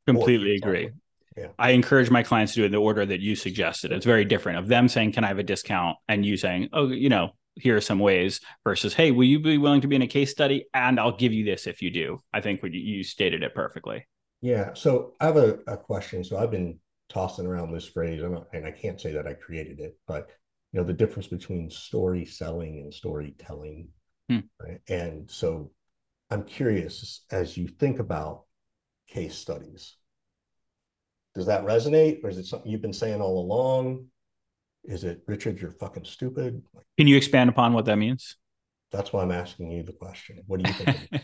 completely 0.06 0.56
agree. 0.56 0.92
Yeah. 1.38 1.48
I 1.60 1.72
encourage 1.72 2.10
my 2.10 2.24
clients 2.24 2.54
to 2.54 2.62
do 2.62 2.64
it 2.64 2.68
in 2.68 2.72
the 2.72 2.80
order 2.80 3.06
that 3.06 3.20
you 3.20 3.36
suggested. 3.36 3.92
It's 3.92 4.06
very 4.06 4.26
different 4.26 4.60
of 4.60 4.68
them 4.68 4.88
saying, 4.88 5.12
Can 5.14 5.24
I 5.24 5.28
have 5.28 5.40
a 5.40 5.44
discount? 5.44 5.98
And 6.08 6.26
you 6.26 6.36
saying, 6.36 6.70
Oh, 6.74 6.88
you 6.88 7.10
know, 7.10 7.32
here 7.60 7.78
are 7.78 7.82
some 7.82 8.00
ways 8.00 8.42
versus, 8.64 8.94
Hey, 8.94 9.12
will 9.12 9.26
you 9.26 9.40
be 9.40 9.58
willing 9.58 9.82
to 9.82 9.88
be 9.88 9.96
in 9.96 10.02
a 10.02 10.08
case 10.08 10.32
study? 10.32 10.66
And 10.74 11.00
I'll 11.00 11.16
give 11.16 11.34
you 11.34 11.46
this 11.46 11.68
if 11.68 11.82
you 11.82 11.92
do. 11.92 12.22
I 12.34 12.42
think 12.42 12.62
you 12.64 13.04
stated 13.04 13.44
it 13.44 13.56
perfectly. 13.56 14.06
Yeah. 14.42 14.74
So 14.74 15.14
I 15.20 15.26
have 15.26 15.38
a, 15.38 15.60
a 15.68 15.78
question. 15.78 16.24
So 16.24 16.38
I've 16.38 16.52
been 16.52 16.80
tossing 17.10 17.46
around 17.46 17.72
this 17.72 17.88
phrase, 17.88 18.22
and 18.22 18.66
I 18.66 18.72
can't 18.72 19.00
say 19.00 19.12
that 19.14 19.28
I 19.28 19.34
created 19.34 19.80
it, 19.80 19.98
but 20.08 20.30
you 20.72 20.80
know, 20.80 20.86
the 20.86 20.94
difference 20.94 21.28
between 21.28 21.70
story 21.70 22.26
selling 22.26 22.82
and 22.82 22.94
storytelling. 22.94 23.90
Hmm. 24.30 24.40
Right? 24.62 24.82
And 24.90 25.30
so 25.32 25.72
I'm 26.30 26.44
curious 26.44 27.24
as 27.32 27.58
you 27.58 27.68
think 27.68 28.00
about 28.00 28.44
case 29.08 29.36
studies, 29.36 29.96
does 31.34 31.46
that 31.46 31.66
resonate 31.66 32.24
or 32.24 32.30
is 32.30 32.38
it 32.38 32.46
something 32.46 32.70
you've 32.70 32.82
been 32.82 32.94
saying 32.94 33.22
all 33.22 33.40
along? 33.40 34.08
Is 34.88 35.04
it 35.04 35.22
Richard, 35.28 35.60
you're 35.60 35.72
fucking 35.72 36.06
stupid? 36.06 36.64
Can 36.98 37.08
you 37.08 37.18
expand 37.18 37.50
upon 37.50 37.74
what 37.74 37.86
that 37.86 37.98
means? 37.98 38.38
That's 38.92 39.12
why 39.12 39.22
I'm 39.22 39.32
asking 39.32 39.70
you 39.70 39.84
the 39.84 39.92
question. 39.92 40.42
What 40.48 40.64
do 40.64 40.70
you 40.70 40.74
think? 40.74 41.22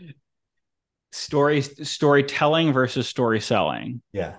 story 1.12 1.60
storytelling 1.60 2.72
versus 2.72 3.06
story 3.06 3.40
selling. 3.40 4.00
Yeah. 4.12 4.36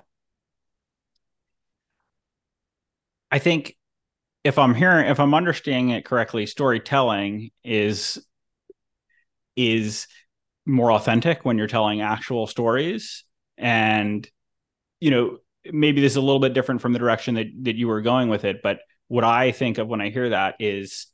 I 3.32 3.38
think 3.40 3.76
if 4.44 4.58
I'm 4.58 4.74
hearing, 4.74 5.08
if 5.08 5.20
I'm 5.20 5.36
understanding 5.36 5.90
it 5.90 6.06
correctly, 6.06 6.48
storytelling 6.48 7.52
is 7.64 8.18
is 9.56 10.08
more 10.66 10.92
authentic 10.92 11.46
when 11.46 11.58
you're 11.58 11.68
telling 11.68 12.02
actual 12.02 12.48
stories, 12.48 13.24
and 13.58 14.28
you 15.00 15.12
know 15.12 15.38
maybe 15.72 16.02
this 16.02 16.14
is 16.14 16.18
a 16.18 16.22
little 16.22 16.40
bit 16.40 16.54
different 16.54 16.82
from 16.82 16.94
the 16.94 17.00
direction 17.00 17.36
that 17.36 17.48
that 17.64 17.76
you 17.76 17.88
were 17.88 18.02
going 18.02 18.30
with 18.30 18.46
it, 18.46 18.62
but 18.64 18.80
what 19.08 19.24
I 19.24 19.52
think 19.52 19.78
of 19.78 19.88
when 19.88 20.02
I 20.02 20.10
hear 20.10 20.30
that 20.30 20.56
is 20.60 21.08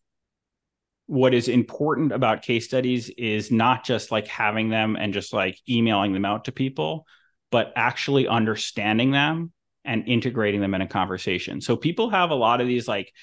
what 1.06 1.34
is 1.34 1.48
important 1.48 2.12
about 2.12 2.42
case 2.42 2.66
studies 2.66 3.10
is 3.10 3.52
not 3.52 3.84
just 3.84 4.12
like 4.12 4.28
having 4.28 4.70
them 4.70 4.96
and 4.96 5.14
just 5.14 5.34
like 5.34 5.60
emailing 5.70 6.14
them 6.14 6.26
out 6.26 6.46
to 6.46 6.52
people, 6.52 7.06
but 7.52 7.74
actually 7.76 8.28
understanding 8.28 9.12
them 9.12 9.52
and 9.86 10.08
integrating 10.08 10.62
them 10.62 10.74
in 10.74 10.82
a 10.82 10.88
conversation. 10.88 11.60
So 11.62 11.76
people 11.76 12.10
have 12.10 12.32
a 12.32 12.36
lot 12.36 12.62
of 12.62 12.68
these 12.68 12.88
like 12.88 13.14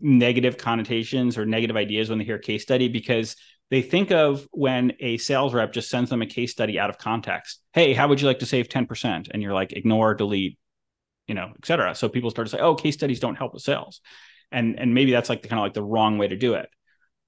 negative 0.00 0.56
connotations 0.56 1.36
or 1.36 1.44
negative 1.44 1.76
ideas 1.76 2.08
when 2.08 2.18
they 2.18 2.24
hear 2.24 2.38
case 2.38 2.62
study 2.62 2.88
because 2.88 3.36
they 3.70 3.82
think 3.82 4.10
of 4.10 4.46
when 4.50 4.92
a 5.00 5.18
sales 5.18 5.52
rep 5.52 5.72
just 5.72 5.90
sends 5.90 6.10
them 6.10 6.22
a 6.22 6.26
case 6.26 6.52
study 6.52 6.78
out 6.78 6.90
of 6.90 6.98
context. 6.98 7.60
Hey, 7.72 7.92
how 7.92 8.08
would 8.08 8.20
you 8.20 8.26
like 8.26 8.38
to 8.38 8.46
save 8.46 8.68
10%? 8.68 9.28
And 9.30 9.42
you're 9.42 9.52
like, 9.52 9.72
ignore, 9.72 10.14
delete, 10.14 10.58
you 11.26 11.34
know, 11.34 11.52
et 11.54 11.66
cetera. 11.66 11.94
So 11.94 12.08
people 12.08 12.30
start 12.30 12.48
to 12.48 12.52
say, 12.52 12.60
oh, 12.60 12.74
case 12.74 12.94
studies 12.94 13.20
don't 13.20 13.36
help 13.36 13.52
with 13.52 13.62
sales. 13.62 14.00
And, 14.50 14.78
and 14.78 14.94
maybe 14.94 15.12
that's 15.12 15.28
like 15.28 15.42
the 15.42 15.48
kind 15.48 15.60
of 15.60 15.64
like 15.64 15.74
the 15.74 15.82
wrong 15.82 16.16
way 16.16 16.28
to 16.28 16.36
do 16.36 16.54
it. 16.54 16.70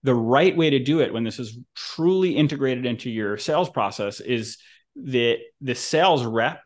The 0.02 0.14
right 0.14 0.56
way 0.56 0.70
to 0.70 0.78
do 0.78 1.00
it 1.00 1.12
when 1.12 1.24
this 1.24 1.38
is 1.38 1.58
truly 1.74 2.34
integrated 2.34 2.86
into 2.86 3.10
your 3.10 3.36
sales 3.36 3.68
process 3.68 4.20
is 4.20 4.56
that 4.96 5.36
the 5.60 5.74
sales 5.74 6.24
rep 6.24 6.62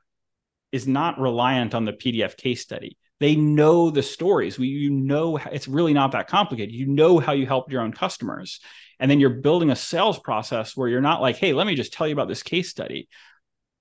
is 0.71 0.87
not 0.87 1.19
reliant 1.19 1.75
on 1.75 1.85
the 1.85 1.93
PDF 1.93 2.37
case 2.37 2.63
study. 2.63 2.97
They 3.19 3.35
know 3.35 3.91
the 3.91 4.03
stories. 4.03 4.59
We, 4.59 4.69
you 4.69 4.91
know, 4.91 5.37
it's 5.37 5.67
really 5.67 5.93
not 5.93 6.13
that 6.13 6.29
complicated. 6.29 6.75
You 6.75 6.87
know 6.87 7.19
how 7.19 7.33
you 7.33 7.47
helped 7.47 7.73
your 7.73 7.83
own 7.83 7.93
customers. 7.93 8.61
And 9.01 9.11
then 9.11 9.21
you're 9.21 9.31
building 9.31 9.71
a 9.71 9.77
sales 9.77 10.19
process 10.19 10.77
where 10.77 10.89
you're 10.89 11.01
not 11.01 11.21
like, 11.21 11.37
hey, 11.37 11.53
let 11.53 11.67
me 11.67 11.75
just 11.75 11.93
tell 11.93 12.07
you 12.07 12.13
about 12.13 12.29
this 12.29 12.43
case 12.43 12.71
study. 12.71 13.09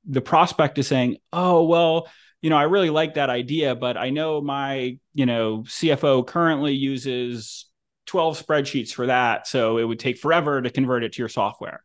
The 0.05 0.21
prospect 0.21 0.77
is 0.77 0.87
saying, 0.87 1.17
oh, 1.31 1.63
well, 1.63 2.07
you 2.41 2.49
know, 2.49 2.57
I 2.57 2.63
really 2.63 2.89
like 2.89 3.13
that 3.13 3.29
idea, 3.29 3.73
but 3.73 3.95
I 3.95 4.09
know 4.09 4.41
my, 4.41 4.97
you 5.13 5.25
know, 5.25 5.59
CFO 5.59 6.27
currently 6.27 6.73
uses 6.73 7.69
12 8.07 8.45
spreadsheets 8.45 8.91
for 8.91 9.07
that. 9.07 9.47
So 9.47 9.77
it 9.77 9.85
would 9.85 9.99
take 9.99 10.17
forever 10.17 10.61
to 10.61 10.69
convert 10.69 11.03
it 11.03 11.13
to 11.13 11.21
your 11.21 11.29
software. 11.29 11.83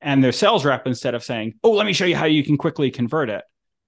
And 0.00 0.24
their 0.24 0.32
sales 0.32 0.64
rep, 0.64 0.86
instead 0.86 1.14
of 1.14 1.22
saying, 1.22 1.54
oh, 1.62 1.72
let 1.72 1.86
me 1.86 1.92
show 1.92 2.06
you 2.06 2.16
how 2.16 2.24
you 2.24 2.42
can 2.42 2.56
quickly 2.56 2.90
convert 2.90 3.28
it, 3.28 3.44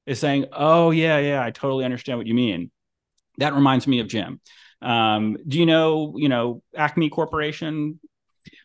is 0.06 0.20
saying, 0.20 0.46
oh, 0.52 0.90
yeah, 0.90 1.18
yeah, 1.18 1.42
I 1.42 1.50
totally 1.50 1.84
understand 1.84 2.18
what 2.18 2.26
you 2.26 2.34
mean. 2.34 2.70
That 3.38 3.54
reminds 3.54 3.86
me 3.86 4.00
of 4.00 4.06
Jim. 4.06 4.40
Um, 4.80 5.38
do 5.48 5.58
you 5.58 5.66
know, 5.66 6.14
you 6.16 6.28
know, 6.28 6.62
Acme 6.76 7.08
Corporation 7.08 7.98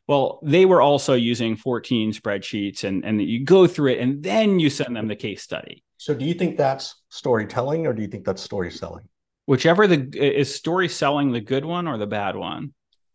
well, 0.10 0.40
they 0.42 0.66
were 0.66 0.82
also 0.82 1.14
using 1.14 1.56
14 1.56 2.14
spreadsheets 2.14 2.84
and, 2.84 3.06
and 3.06 3.22
you 3.22 3.46
go 3.46 3.68
through 3.68 3.92
it 3.92 4.00
and 4.00 4.24
then 4.24 4.60
you 4.60 4.68
send 4.68 4.96
them 4.96 5.08
the 5.08 5.16
case 5.16 5.44
study. 5.44 5.84
So 5.98 6.16
do 6.16 6.26
you 6.26 6.34
think 6.34 6.58
that's 6.58 6.96
storytelling 7.10 7.86
or 7.86 7.94
do 7.94 8.02
you 8.02 8.08
think 8.08 8.26
that's 8.26 8.42
story 8.42 8.72
selling? 8.72 9.08
Whichever 9.46 9.86
the 9.86 10.10
is 10.18 10.54
story 10.54 10.90
selling 10.90 11.32
the 11.32 11.42
good 11.42 11.64
one 11.64 11.88
or 11.88 12.00
the 12.00 12.08
bad 12.08 12.36
one. 12.36 12.74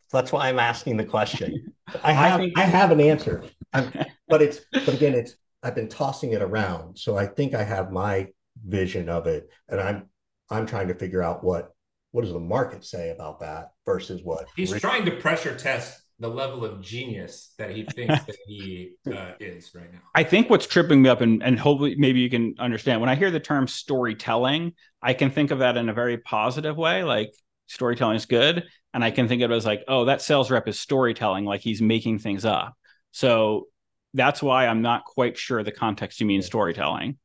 That's 0.09 0.31
why 0.31 0.47
I'm 0.47 0.57
asking 0.57 0.95
the 0.95 1.03
question. 1.03 1.73
I 2.01 2.13
have 2.13 2.39
I, 2.39 2.43
think, 2.43 2.59
I 2.59 2.63
have 2.63 2.91
an 2.91 3.01
answer. 3.01 3.43
I'm, 3.73 3.91
but 4.29 4.41
it's 4.41 4.61
but 4.71 4.87
again 4.87 5.15
it's 5.15 5.35
I've 5.63 5.75
been 5.75 5.89
tossing 5.89 6.31
it 6.31 6.41
around. 6.41 6.97
So 6.97 7.17
I 7.17 7.25
think 7.27 7.53
I 7.53 7.63
have 7.63 7.91
my 7.91 8.29
vision 8.65 9.09
of 9.09 9.27
it 9.27 9.49
and 9.67 9.81
I'm 9.81 10.09
I'm 10.49 10.65
trying 10.65 10.87
to 10.87 10.95
figure 10.95 11.21
out 11.21 11.43
what 11.43 11.73
what 12.11 12.21
does 12.21 12.31
the 12.31 12.39
market 12.39 12.85
say 12.85 13.09
about 13.09 13.41
that 13.41 13.71
versus 13.85 14.21
what 14.23 14.47
he's 14.55 14.71
trying 14.79 15.03
to 15.03 15.11
pressure 15.11 15.57
test 15.57 16.04
the 16.19 16.29
level 16.29 16.63
of 16.63 16.81
genius 16.81 17.53
that 17.57 17.71
he 17.71 17.83
thinks 17.83 18.23
that 18.23 18.37
he 18.47 18.93
uh, 19.13 19.31
is 19.39 19.73
right 19.75 19.91
now. 19.91 19.99
I 20.13 20.23
think 20.23 20.49
what's 20.49 20.65
tripping 20.65 21.01
me 21.01 21.09
up, 21.09 21.21
and, 21.21 21.43
and 21.43 21.59
hopefully 21.59 21.95
maybe 21.97 22.19
you 22.19 22.29
can 22.29 22.55
understand 22.57 23.01
when 23.01 23.09
I 23.09 23.15
hear 23.15 23.31
the 23.31 23.39
term 23.39 23.67
storytelling, 23.67 24.73
I 25.01 25.13
can 25.13 25.29
think 25.29 25.51
of 25.51 25.59
that 25.59 25.77
in 25.77 25.89
a 25.89 25.93
very 25.93 26.17
positive 26.17 26.77
way, 26.77 27.03
like 27.03 27.33
storytelling 27.67 28.15
is 28.15 28.25
good, 28.25 28.65
and 28.93 29.03
I 29.03 29.11
can 29.11 29.27
think 29.27 29.41
of 29.41 29.51
it 29.51 29.55
as 29.55 29.65
like, 29.65 29.83
oh, 29.87 30.05
that 30.05 30.21
sales 30.21 30.49
rep 30.49 30.67
is 30.67 30.79
storytelling, 30.79 31.43
like 31.43 31.61
he's 31.61 31.81
making 31.81 32.19
things 32.19 32.45
up. 32.45 32.75
So 33.11 33.67
that's 34.13 34.41
why 34.41 34.67
I'm 34.67 34.81
not 34.81 35.03
quite 35.03 35.37
sure 35.37 35.63
the 35.63 35.71
context 35.71 36.21
you 36.21 36.25
mean 36.25 36.41
storytelling. 36.41 37.17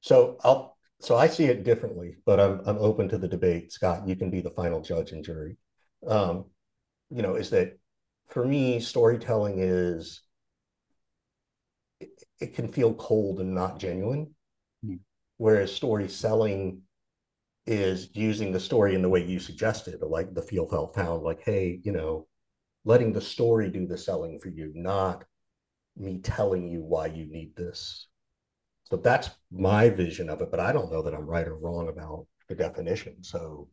So 0.00 0.38
I'll 0.44 0.76
so 1.00 1.16
I 1.16 1.28
see 1.28 1.46
it 1.46 1.64
differently, 1.64 2.16
but 2.24 2.38
I'm 2.38 2.60
I'm 2.64 2.78
open 2.78 3.08
to 3.08 3.18
the 3.18 3.28
debate. 3.28 3.72
Scott, 3.72 4.06
you 4.06 4.14
can 4.14 4.30
be 4.30 4.40
the 4.40 4.50
final 4.50 4.80
judge 4.80 5.10
and 5.10 5.24
jury. 5.24 5.56
Um, 6.06 6.44
you 7.10 7.22
know, 7.22 7.34
is 7.34 7.50
that 7.50 7.79
for 8.30 8.44
me, 8.44 8.80
storytelling 8.80 9.58
is 9.58 10.22
it, 12.00 12.10
it 12.40 12.54
can 12.54 12.68
feel 12.68 12.94
cold 12.94 13.40
and 13.40 13.54
not 13.54 13.78
genuine. 13.78 14.34
Mm. 14.84 15.00
Whereas 15.36 15.72
story 15.72 16.08
selling 16.08 16.82
is 17.66 18.08
using 18.14 18.52
the 18.52 18.60
story 18.60 18.94
in 18.94 19.02
the 19.02 19.08
way 19.08 19.24
you 19.24 19.38
suggested, 19.38 20.00
like 20.02 20.32
the 20.34 20.42
feel 20.42 20.66
felt 20.68 20.94
found, 20.94 21.22
like, 21.22 21.42
hey, 21.42 21.80
you 21.82 21.92
know, 21.92 22.26
letting 22.84 23.12
the 23.12 23.20
story 23.20 23.68
do 23.70 23.86
the 23.86 23.98
selling 23.98 24.40
for 24.40 24.48
you, 24.48 24.72
not 24.74 25.24
me 25.96 26.18
telling 26.18 26.68
you 26.68 26.82
why 26.82 27.06
you 27.06 27.26
need 27.26 27.54
this. 27.56 28.06
So 28.84 28.96
that's 28.96 29.30
my 29.52 29.88
vision 29.88 30.28
of 30.30 30.40
it, 30.40 30.50
but 30.50 30.60
I 30.60 30.72
don't 30.72 30.90
know 30.90 31.02
that 31.02 31.14
I'm 31.14 31.26
right 31.26 31.46
or 31.46 31.56
wrong 31.56 31.88
about 31.88 32.26
the 32.48 32.54
definition. 32.54 33.22
So 33.22 33.68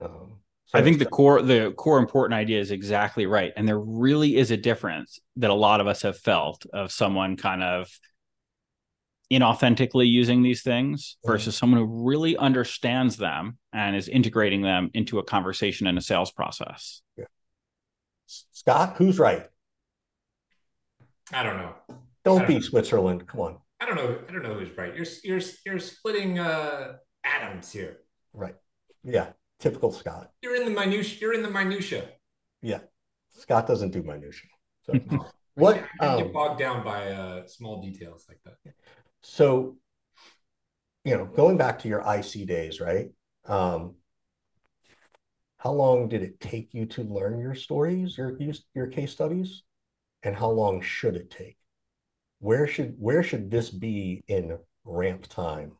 um, 0.00 0.38
I 0.72 0.82
think 0.82 0.98
the 0.98 1.06
core 1.06 1.42
the 1.42 1.72
core 1.76 1.98
important 1.98 2.34
idea 2.34 2.60
is 2.60 2.70
exactly 2.70 3.26
right. 3.26 3.52
And 3.56 3.68
there 3.68 3.78
really 3.78 4.36
is 4.36 4.50
a 4.50 4.56
difference 4.56 5.20
that 5.36 5.50
a 5.50 5.54
lot 5.54 5.80
of 5.80 5.86
us 5.86 6.02
have 6.02 6.18
felt 6.18 6.66
of 6.72 6.90
someone 6.90 7.36
kind 7.36 7.62
of 7.62 7.88
inauthentically 9.32 10.08
using 10.08 10.42
these 10.42 10.62
things 10.62 11.16
mm-hmm. 11.18 11.32
versus 11.32 11.56
someone 11.56 11.80
who 11.80 12.04
really 12.04 12.36
understands 12.36 13.16
them 13.16 13.58
and 13.72 13.94
is 13.96 14.08
integrating 14.08 14.62
them 14.62 14.90
into 14.94 15.18
a 15.18 15.24
conversation 15.24 15.86
and 15.86 15.98
a 15.98 16.00
sales 16.00 16.32
process. 16.32 17.02
Yeah. 17.16 17.24
Scott, 18.26 18.96
who's 18.96 19.18
right? 19.18 19.46
I 21.32 21.42
don't 21.42 21.56
know. 21.56 21.74
Don't, 22.24 22.38
don't 22.38 22.48
be 22.48 22.54
know. 22.54 22.60
Switzerland. 22.60 23.26
Come 23.26 23.40
on. 23.40 23.58
I 23.80 23.86
don't 23.86 23.96
know. 23.96 24.18
I 24.28 24.32
don't 24.32 24.42
know 24.42 24.54
who's 24.54 24.76
right. 24.76 24.94
You're 24.94 25.06
you're 25.22 25.40
you're 25.66 25.78
splitting 25.78 26.38
uh 26.38 26.94
atoms 27.24 27.70
here. 27.70 27.98
Right. 28.32 28.54
Yeah. 29.02 29.28
Typical 29.60 29.92
Scott. 29.92 30.30
You're 30.42 30.56
in 30.56 30.64
the 30.64 30.70
minutia. 30.70 31.18
You're 31.20 31.34
in 31.34 31.42
the 31.42 31.50
minutia. 31.50 32.08
Yeah, 32.62 32.80
Scott 33.38 33.66
doesn't 33.66 33.90
do 33.90 34.02
minutia. 34.02 34.50
So 34.84 34.94
what? 35.54 35.82
I, 36.00 36.08
I 36.08 36.16
get 36.18 36.26
um, 36.26 36.32
bogged 36.32 36.58
down 36.58 36.84
by 36.84 37.10
uh, 37.10 37.46
small 37.46 37.82
details 37.82 38.26
like 38.28 38.40
that. 38.44 38.72
So, 39.22 39.76
you 41.04 41.16
know, 41.16 41.24
going 41.24 41.56
back 41.56 41.78
to 41.80 41.88
your 41.88 42.00
IC 42.00 42.46
days, 42.46 42.80
right? 42.80 43.08
Um, 43.46 43.94
how 45.58 45.72
long 45.72 46.08
did 46.08 46.22
it 46.22 46.40
take 46.40 46.74
you 46.74 46.84
to 46.86 47.02
learn 47.04 47.38
your 47.38 47.54
stories, 47.54 48.18
your 48.18 48.38
your 48.74 48.86
case 48.88 49.12
studies, 49.12 49.62
and 50.22 50.36
how 50.36 50.50
long 50.50 50.82
should 50.82 51.16
it 51.16 51.30
take? 51.30 51.56
Where 52.40 52.66
should 52.66 52.96
where 52.98 53.22
should 53.22 53.50
this 53.50 53.70
be 53.70 54.22
in 54.28 54.58
ramp 54.84 55.26
time? 55.26 55.72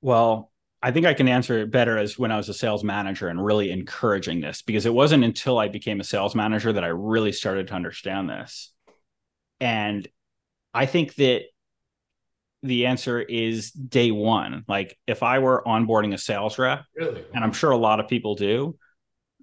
Well, 0.00 0.49
I 0.82 0.92
think 0.92 1.04
I 1.04 1.14
can 1.14 1.28
answer 1.28 1.58
it 1.58 1.70
better 1.70 1.98
as 1.98 2.18
when 2.18 2.32
I 2.32 2.38
was 2.38 2.48
a 2.48 2.54
sales 2.54 2.82
manager 2.82 3.28
and 3.28 3.44
really 3.44 3.70
encouraging 3.70 4.40
this 4.40 4.62
because 4.62 4.86
it 4.86 4.94
wasn't 4.94 5.24
until 5.24 5.58
I 5.58 5.68
became 5.68 6.00
a 6.00 6.04
sales 6.04 6.34
manager 6.34 6.72
that 6.72 6.84
I 6.84 6.88
really 6.88 7.32
started 7.32 7.68
to 7.68 7.74
understand 7.74 8.30
this. 8.30 8.72
And 9.60 10.08
I 10.72 10.86
think 10.86 11.14
that 11.16 11.42
the 12.62 12.86
answer 12.86 13.20
is 13.20 13.70
day 13.70 14.10
one. 14.10 14.64
Like 14.68 14.98
if 15.06 15.22
I 15.22 15.38
were 15.38 15.62
onboarding 15.66 16.14
a 16.14 16.18
sales 16.18 16.58
rep, 16.58 16.84
really? 16.96 17.24
and 17.34 17.44
I'm 17.44 17.52
sure 17.52 17.70
a 17.70 17.76
lot 17.76 18.00
of 18.00 18.08
people 18.08 18.34
do, 18.34 18.76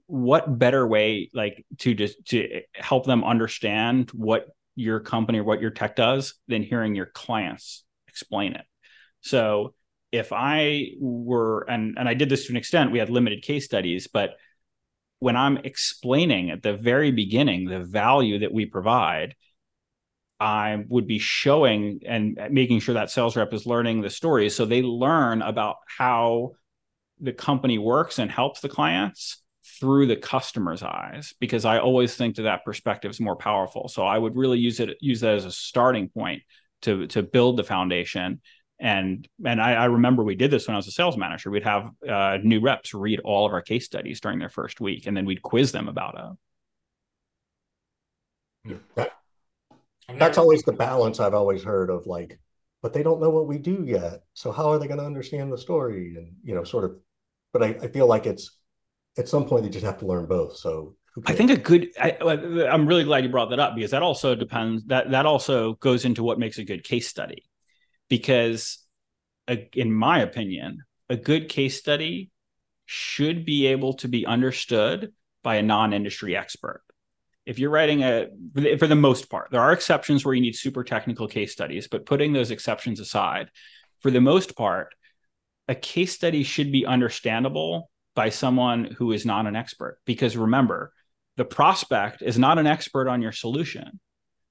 what 0.07 0.57
better 0.57 0.87
way 0.87 1.29
like 1.33 1.65
to 1.79 1.93
just 1.93 2.25
to 2.27 2.61
help 2.73 3.05
them 3.05 3.23
understand 3.23 4.09
what 4.11 4.47
your 4.75 4.99
company 4.99 5.39
or 5.39 5.43
what 5.43 5.59
your 5.59 5.71
tech 5.71 5.95
does 5.95 6.35
than 6.47 6.63
hearing 6.63 6.95
your 6.95 7.07
clients 7.07 7.83
explain 8.07 8.53
it. 8.53 8.65
So 9.21 9.73
if 10.11 10.31
I 10.31 10.89
were, 10.99 11.61
and, 11.69 11.97
and 11.97 12.07
I 12.07 12.13
did 12.13 12.29
this 12.29 12.45
to 12.45 12.53
an 12.53 12.57
extent, 12.57 12.91
we 12.91 12.99
had 12.99 13.09
limited 13.09 13.43
case 13.43 13.65
studies, 13.65 14.07
but 14.07 14.37
when 15.19 15.35
I'm 15.35 15.57
explaining 15.57 16.51
at 16.51 16.61
the 16.61 16.73
very 16.73 17.11
beginning 17.11 17.65
the 17.65 17.79
value 17.79 18.39
that 18.39 18.53
we 18.53 18.65
provide, 18.65 19.35
I 20.39 20.83
would 20.87 21.07
be 21.07 21.17
showing 21.17 22.01
and 22.05 22.39
making 22.51 22.79
sure 22.81 22.93
that 22.93 23.09
sales 23.09 23.35
rep 23.35 23.53
is 23.53 23.65
learning 23.65 24.01
the 24.01 24.09
stories. 24.09 24.55
So 24.55 24.65
they 24.65 24.83
learn 24.83 25.41
about 25.41 25.77
how 25.97 26.51
the 27.19 27.33
company 27.33 27.79
works 27.79 28.19
and 28.19 28.29
helps 28.29 28.59
the 28.59 28.69
clients 28.69 29.41
through 29.79 30.05
the 30.05 30.15
customer's 30.15 30.83
eyes 30.83 31.33
because 31.39 31.65
I 31.65 31.79
always 31.79 32.15
think 32.15 32.35
that 32.35 32.43
that 32.43 32.63
perspective 32.63 33.11
is 33.11 33.19
more 33.19 33.35
powerful. 33.35 33.87
So 33.87 34.05
I 34.05 34.17
would 34.17 34.35
really 34.35 34.59
use 34.59 34.79
it 34.79 34.97
use 35.01 35.21
that 35.21 35.35
as 35.35 35.45
a 35.45 35.51
starting 35.51 36.09
point 36.09 36.43
to 36.83 37.07
to 37.07 37.23
build 37.23 37.57
the 37.57 37.63
foundation 37.63 38.41
and 38.79 39.27
and 39.43 39.61
I, 39.61 39.73
I, 39.73 39.85
remember 39.85 40.23
we 40.23 40.35
did 40.35 40.51
this 40.51 40.67
when 40.67 40.75
I 40.75 40.77
was 40.77 40.87
a 40.87 40.91
sales 40.91 41.17
manager. 41.17 41.49
We'd 41.49 41.63
have 41.63 41.89
uh, 42.07 42.37
new 42.43 42.61
reps 42.61 42.93
read 42.93 43.19
all 43.21 43.45
of 43.45 43.53
our 43.53 43.61
case 43.61 43.85
studies 43.85 44.19
during 44.19 44.39
their 44.39 44.49
first 44.49 44.79
week, 44.79 45.07
and 45.07 45.17
then 45.17 45.25
we'd 45.25 45.41
quiz 45.41 45.71
them 45.71 45.87
about 45.87 46.37
it. 48.65 48.77
That, 48.95 49.13
that's 50.17 50.37
always 50.37 50.61
the 50.63 50.73
balance 50.73 51.19
I've 51.19 51.33
always 51.33 51.63
heard 51.63 51.89
of 51.89 52.05
like, 52.05 52.39
but 52.81 52.93
they 52.93 53.03
don't 53.03 53.21
know 53.21 53.29
what 53.29 53.47
we 53.47 53.57
do 53.57 53.83
yet. 53.85 54.23
So 54.33 54.51
how 54.51 54.69
are 54.69 54.77
they 54.77 54.87
going 54.87 54.99
to 54.99 55.05
understand 55.05 55.51
the 55.51 55.57
story? 55.57 56.15
And 56.15 56.33
you 56.43 56.53
know, 56.53 56.63
sort 56.63 56.85
of. 56.85 56.97
but 57.53 57.63
I, 57.63 57.67
I 57.81 57.87
feel 57.87 58.07
like 58.07 58.25
it's 58.25 58.57
at 59.17 59.27
some 59.27 59.45
point 59.45 59.63
they 59.63 59.69
just 59.69 59.85
have 59.85 59.97
to 59.99 60.05
learn 60.05 60.27
both. 60.27 60.55
So 60.57 60.95
I 61.25 61.33
think 61.33 61.49
a 61.49 61.57
good. 61.57 61.89
I, 61.99 62.15
am 62.21 62.85
really 62.85 63.03
glad 63.03 63.23
you 63.23 63.29
brought 63.29 63.49
that 63.49 63.59
up 63.59 63.75
because 63.75 63.91
that 63.91 64.03
also 64.03 64.35
depends. 64.35 64.83
That 64.85 65.09
that 65.11 65.25
also 65.25 65.73
goes 65.75 66.05
into 66.05 66.23
what 66.23 66.37
makes 66.37 66.59
a 66.59 66.63
good 66.63 66.83
case 66.83 67.07
study, 67.07 67.43
because, 68.09 68.79
in 69.73 69.93
my 69.93 70.19
opinion, 70.19 70.83
a 71.09 71.17
good 71.17 71.49
case 71.49 71.77
study 71.77 72.31
should 72.85 73.45
be 73.45 73.67
able 73.67 73.93
to 73.95 74.07
be 74.07 74.25
understood 74.25 75.13
by 75.43 75.55
a 75.55 75.63
non-industry 75.63 76.35
expert. 76.35 76.83
If 77.45 77.59
you're 77.59 77.69
writing 77.69 78.03
a, 78.03 78.27
for 78.77 78.87
the 78.87 78.95
most 78.95 79.29
part, 79.29 79.51
there 79.51 79.61
are 79.61 79.71
exceptions 79.71 80.25
where 80.25 80.33
you 80.33 80.41
need 80.41 80.55
super 80.55 80.83
technical 80.83 81.27
case 81.27 81.53
studies, 81.53 81.87
but 81.87 82.05
putting 82.05 82.33
those 82.33 82.51
exceptions 82.51 82.99
aside, 82.99 83.49
for 84.01 84.11
the 84.11 84.21
most 84.21 84.55
part, 84.55 84.93
a 85.67 85.75
case 85.75 86.13
study 86.13 86.43
should 86.43 86.71
be 86.71 86.85
understandable 86.85 87.89
by 88.15 88.29
someone 88.29 88.85
who 88.97 89.11
is 89.11 89.25
not 89.25 89.47
an 89.47 89.55
expert. 89.55 89.99
Because 90.05 90.35
remember, 90.35 90.91
the 91.35 91.45
prospect 91.45 92.21
is 92.21 92.37
not 92.37 92.57
an 92.57 92.67
expert 92.67 93.07
on 93.07 93.21
your 93.21 93.31
solution. 93.31 93.99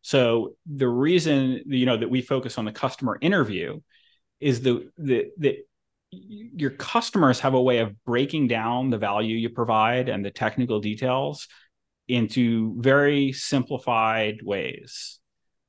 So 0.06 0.54
the 0.66 0.86
reason 0.86 1.62
you 1.66 1.84
know 1.84 1.96
that 1.96 2.08
we 2.08 2.22
focus 2.22 2.58
on 2.58 2.64
the 2.64 2.70
customer 2.70 3.18
interview 3.20 3.80
is 4.38 4.60
the 4.60 4.88
the 4.98 5.32
your 6.12 6.70
customers 6.70 7.40
have 7.40 7.54
a 7.54 7.60
way 7.60 7.78
of 7.78 8.04
breaking 8.04 8.46
down 8.46 8.90
the 8.90 8.98
value 8.98 9.36
you 9.36 9.50
provide 9.50 10.08
and 10.08 10.24
the 10.24 10.30
technical 10.30 10.78
details 10.78 11.48
into 12.06 12.80
very 12.80 13.32
simplified 13.32 14.36
ways. 14.44 15.18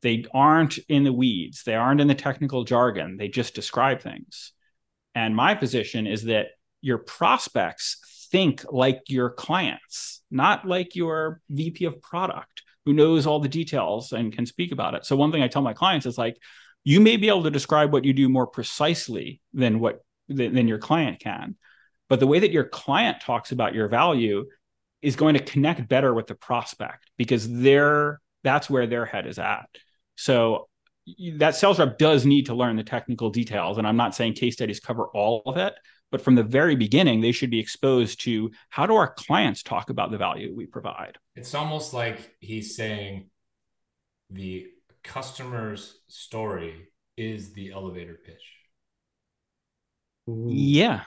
They 0.03 0.25
aren't 0.31 0.77
in 0.87 1.03
the 1.03 1.11
weeds, 1.11 1.63
they 1.63 1.73
aren't 1.73 1.99
in 1.99 2.07
the 2.07 2.13
technical 2.13 2.63
jargon, 2.63 3.17
they 3.17 3.29
just 3.29 3.55
describe 3.55 4.03
things. 4.03 4.53
And 5.15 5.35
my 5.35 5.55
position 5.55 6.05
is 6.05 6.25
that 6.25 6.49
your 6.81 6.99
prospects 6.99 8.27
think 8.29 8.63
like 8.71 9.01
your 9.07 9.31
clients, 9.31 10.21
not 10.29 10.67
like 10.67 10.95
your 10.95 11.41
VP 11.49 11.85
of 11.85 11.99
product 12.03 12.61
who 12.87 12.93
knows 12.93 13.27
all 13.27 13.41
the 13.41 13.49
details 13.49 14.13
and 14.13 14.31
can 14.31 14.45
speak 14.45 14.71
about 14.71 14.93
it. 14.93 15.05
So 15.05 15.17
one 15.17 15.29
thing 15.29 15.43
I 15.43 15.49
tell 15.49 15.61
my 15.61 15.73
clients 15.73 16.05
is 16.05 16.17
like, 16.17 16.37
you 16.85 17.01
may 17.01 17.17
be 17.17 17.27
able 17.27 17.43
to 17.43 17.51
describe 17.51 17.91
what 17.91 18.05
you 18.05 18.13
do 18.13 18.29
more 18.29 18.47
precisely 18.47 19.41
than 19.53 19.81
what 19.81 20.05
than, 20.29 20.55
than 20.55 20.69
your 20.69 20.77
client 20.77 21.19
can, 21.19 21.57
but 22.07 22.21
the 22.21 22.27
way 22.27 22.39
that 22.39 22.51
your 22.51 22.63
client 22.63 23.19
talks 23.19 23.51
about 23.51 23.75
your 23.75 23.89
value 23.89 24.45
is 25.01 25.17
going 25.17 25.33
to 25.33 25.43
connect 25.43 25.89
better 25.89 26.13
with 26.13 26.27
the 26.27 26.35
prospect 26.35 27.11
because 27.17 27.51
they're 27.51 28.21
that's 28.45 28.69
where 28.69 28.87
their 28.87 29.05
head 29.05 29.27
is 29.27 29.37
at. 29.37 29.67
So 30.15 30.69
that 31.33 31.57
sales 31.57 31.79
rep 31.79 31.97
does 31.97 32.25
need 32.25 32.45
to 32.45 32.53
learn 32.53 32.77
the 32.77 32.83
technical 32.83 33.31
details. 33.31 33.77
And 33.77 33.85
I'm 33.85 33.97
not 33.97 34.15
saying 34.15 34.35
case 34.35 34.53
studies 34.53 34.79
cover 34.79 35.07
all 35.07 35.41
of 35.45 35.57
it, 35.57 35.73
but 36.11 36.21
from 36.21 36.35
the 36.35 36.43
very 36.43 36.75
beginning, 36.75 37.21
they 37.21 37.31
should 37.31 37.49
be 37.49 37.59
exposed 37.59 38.21
to 38.21 38.51
how 38.69 38.85
do 38.85 38.95
our 38.95 39.13
clients 39.13 39.63
talk 39.63 39.89
about 39.89 40.11
the 40.11 40.17
value 40.17 40.53
we 40.55 40.65
provide. 40.65 41.17
It's 41.35 41.53
almost 41.53 41.93
like 41.93 42.35
he's 42.39 42.75
saying 42.75 43.29
the 44.29 44.67
customer's 45.03 45.99
story 46.07 46.89
is 47.17 47.53
the 47.53 47.71
elevator 47.71 48.19
pitch. 48.25 48.43
Yeah. 50.27 51.01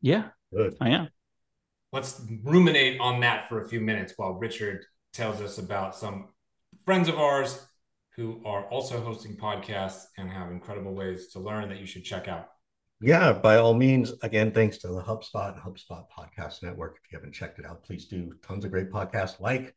Yeah. 0.00 0.28
Good. 0.54 0.76
I 0.80 0.90
am. 0.90 1.08
Let's 1.92 2.20
ruminate 2.42 3.00
on 3.00 3.20
that 3.20 3.48
for 3.48 3.62
a 3.62 3.68
few 3.68 3.80
minutes 3.80 4.14
while 4.16 4.32
Richard 4.32 4.84
tells 5.12 5.40
us 5.40 5.58
about 5.58 5.94
some 5.94 6.28
friends 6.84 7.08
of 7.08 7.18
ours 7.18 7.64
who 8.16 8.42
are 8.44 8.64
also 8.64 9.00
hosting 9.00 9.36
podcasts 9.36 10.04
and 10.18 10.28
have 10.28 10.50
incredible 10.50 10.94
ways 10.94 11.28
to 11.28 11.40
learn 11.40 11.68
that 11.68 11.78
you 11.78 11.86
should 11.86 12.04
check 12.04 12.28
out. 12.28 12.48
Yeah, 13.04 13.34
by 13.34 13.58
all 13.58 13.74
means. 13.74 14.14
Again, 14.22 14.50
thanks 14.50 14.78
to 14.78 14.88
the 14.88 15.02
HubSpot 15.02 15.52
and 15.52 15.60
HubSpot 15.62 16.06
Podcast 16.08 16.62
Network. 16.62 16.96
If 17.04 17.12
you 17.12 17.18
haven't 17.18 17.34
checked 17.34 17.58
it 17.58 17.66
out, 17.66 17.82
please 17.82 18.06
do. 18.06 18.32
Tons 18.42 18.64
of 18.64 18.70
great 18.70 18.90
podcasts 18.90 19.40
like 19.40 19.74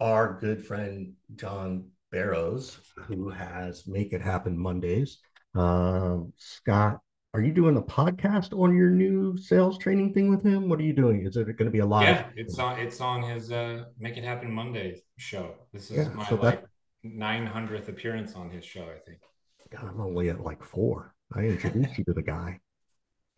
our 0.00 0.36
good 0.40 0.66
friend 0.66 1.12
John 1.36 1.88
Barrows, 2.10 2.80
who 2.96 3.30
has 3.30 3.86
Make 3.86 4.12
It 4.12 4.20
Happen 4.20 4.58
Mondays. 4.58 5.18
Um, 5.54 6.32
Scott, 6.36 6.98
are 7.32 7.40
you 7.40 7.52
doing 7.52 7.76
a 7.76 7.82
podcast 7.82 8.58
on 8.58 8.76
your 8.76 8.90
new 8.90 9.36
sales 9.36 9.78
training 9.78 10.12
thing 10.12 10.28
with 10.28 10.42
him? 10.42 10.68
What 10.68 10.80
are 10.80 10.84
you 10.84 10.94
doing? 10.94 11.24
Is 11.24 11.36
it 11.36 11.44
going 11.44 11.66
to 11.66 11.70
be 11.70 11.78
a 11.78 11.86
live? 11.86 12.08
Yeah, 12.08 12.26
it's 12.34 12.58
on. 12.58 12.80
It's 12.80 13.00
on 13.00 13.22
his 13.22 13.52
uh, 13.52 13.84
Make 14.00 14.16
It 14.16 14.24
Happen 14.24 14.50
Monday 14.50 15.04
show. 15.16 15.54
This 15.72 15.92
is 15.92 16.08
yeah, 16.08 16.12
my 16.12 16.28
so 16.28 16.34
like 16.34 16.62
that, 16.62 16.68
900th 17.06 17.86
appearance 17.86 18.34
on 18.34 18.50
his 18.50 18.64
show, 18.64 18.82
I 18.82 18.98
think. 19.06 19.20
God, 19.70 19.84
I'm 19.88 20.00
only 20.00 20.30
at 20.30 20.40
like 20.40 20.62
four. 20.62 21.14
I 21.34 21.40
introduced 21.40 21.98
you 21.98 22.04
to 22.04 22.12
the 22.12 22.22
guy. 22.22 22.60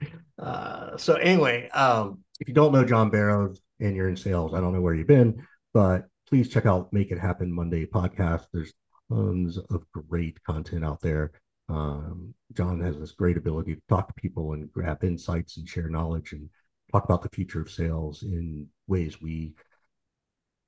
Uh, 0.39 0.97
so 0.97 1.17
anyway, 1.17 1.69
um, 1.75 2.21
if 2.41 2.49
you 2.49 2.55
don't 2.55 2.73
know 2.73 2.83
John 2.83 3.11
Barrows 3.11 3.61
and 3.81 3.95
you're 3.95 4.09
in 4.09 4.17
sales, 4.17 4.55
I 4.55 4.61
don't 4.61 4.73
know 4.73 4.81
where 4.81 4.95
you've 4.95 5.07
been, 5.07 5.47
but 5.75 6.07
please 6.27 6.49
check 6.49 6.65
out 6.65 6.91
Make 6.91 7.11
It 7.11 7.19
Happen 7.19 7.53
Monday 7.53 7.85
podcast. 7.85 8.47
There's 8.51 8.73
tons 9.11 9.59
of 9.59 9.85
great 9.93 10.43
content 10.45 10.87
out 10.87 11.03
there. 11.03 11.33
Um, 11.69 12.35
John 12.55 12.81
has 12.81 12.99
this 12.99 13.13
great 13.13 13.37
ability 13.37 13.75
to 13.75 13.83
talk 13.91 14.09
to 14.09 14.15
people 14.15 14.55
and 14.55 14.73
grab 14.73 15.05
insights 15.05 15.59
and 15.59 15.69
share 15.69 15.91
knowledge 15.91 16.33
and 16.33 16.49
talk 16.91 17.05
about 17.05 17.23
the 17.23 17.29
future 17.29 17.61
of 17.61 17.71
sales 17.71 18.23
in 18.23 18.67
ways 18.87 19.21
we 19.21 19.53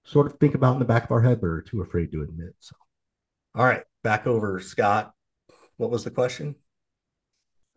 sort 0.05 0.27
of 0.27 0.39
think 0.39 0.55
about 0.55 0.75
in 0.75 0.79
the 0.79 0.85
back 0.85 1.05
of 1.05 1.11
our 1.11 1.23
head, 1.23 1.41
but 1.41 1.47
are 1.47 1.63
too 1.63 1.81
afraid 1.81 2.13
to 2.13 2.23
admit. 2.23 2.55
So, 2.59 2.77
all 3.55 3.65
right, 3.65 3.85
back 4.03 4.27
over, 4.27 4.61
Scott. 4.61 5.13
What 5.83 5.91
was 5.91 6.05
the 6.05 6.13
question? 6.13 6.55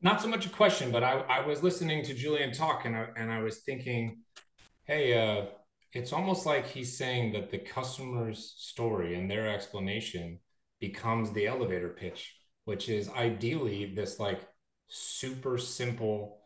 Not 0.04 0.22
so 0.22 0.28
much 0.28 0.46
a 0.46 0.50
question, 0.50 0.91
but 0.91 1.04
I, 1.04 1.22
I 1.22 1.44
was 1.44 1.63
listening 1.63 2.04
to 2.04 2.13
Julian 2.13 2.52
talk 2.52 2.86
and 2.86 2.96
I, 2.96 3.08
and 3.18 3.32
I 3.32 3.41
was 3.41 3.62
thinking, 3.62 4.20
hey, 4.84 5.18
uh, 5.18 5.46
it's 5.91 6.13
almost 6.13 6.46
like 6.46 6.68
he's 6.68 6.96
saying 6.96 7.34
that 7.34 7.50
the 7.50 7.58
customer's 7.58 8.54
story 8.60 9.15
and 9.15 9.28
their 9.28 9.50
explanation 9.50 10.38
becomes 10.80 11.32
the 11.32 11.48
elevator 11.48 11.89
pitch, 11.89 12.36
which 12.65 12.89
is 12.89 13.10
ideally 13.10 13.91
this 13.96 14.20
like 14.20 14.48
super 14.88 15.58
simple 15.58 16.41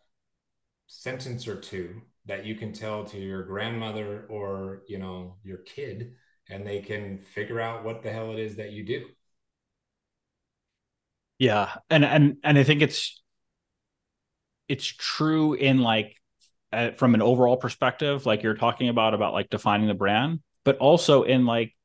sentence 0.88 1.46
or 1.46 1.60
two 1.60 2.02
that 2.26 2.46
you 2.46 2.56
can 2.56 2.72
tell 2.72 3.04
to 3.04 3.20
your 3.20 3.44
grandmother 3.44 4.26
or 4.30 4.84
you 4.88 4.98
know 4.98 5.36
your 5.44 5.58
kid 5.58 6.14
and 6.50 6.66
they 6.66 6.80
can 6.80 7.20
figure 7.20 7.60
out 7.60 7.84
what 7.84 8.02
the 8.02 8.10
hell 8.10 8.32
it 8.32 8.40
is 8.40 8.56
that 8.56 8.72
you 8.72 8.86
do 8.86 9.06
yeah 11.40 11.70
and 11.90 12.06
and 12.06 12.38
and 12.44 12.58
i 12.58 12.64
think 12.64 12.82
it's 12.82 13.22
it's 14.68 14.86
true 14.86 15.54
in 15.54 15.80
like 15.80 16.16
uh, 16.72 16.92
from 16.92 17.16
an 17.16 17.22
overall 17.22 17.58
perspective 17.58 18.26
like 18.28 18.44
you're 18.44 18.54
talking 18.54 18.90
about 18.90 19.16
about 19.16 19.34
like 19.34 19.50
defining 19.50 19.88
the 19.88 19.94
brand 19.96 20.40
but 20.64 20.78
also 20.78 21.24
in 21.24 21.46
like 21.46 21.76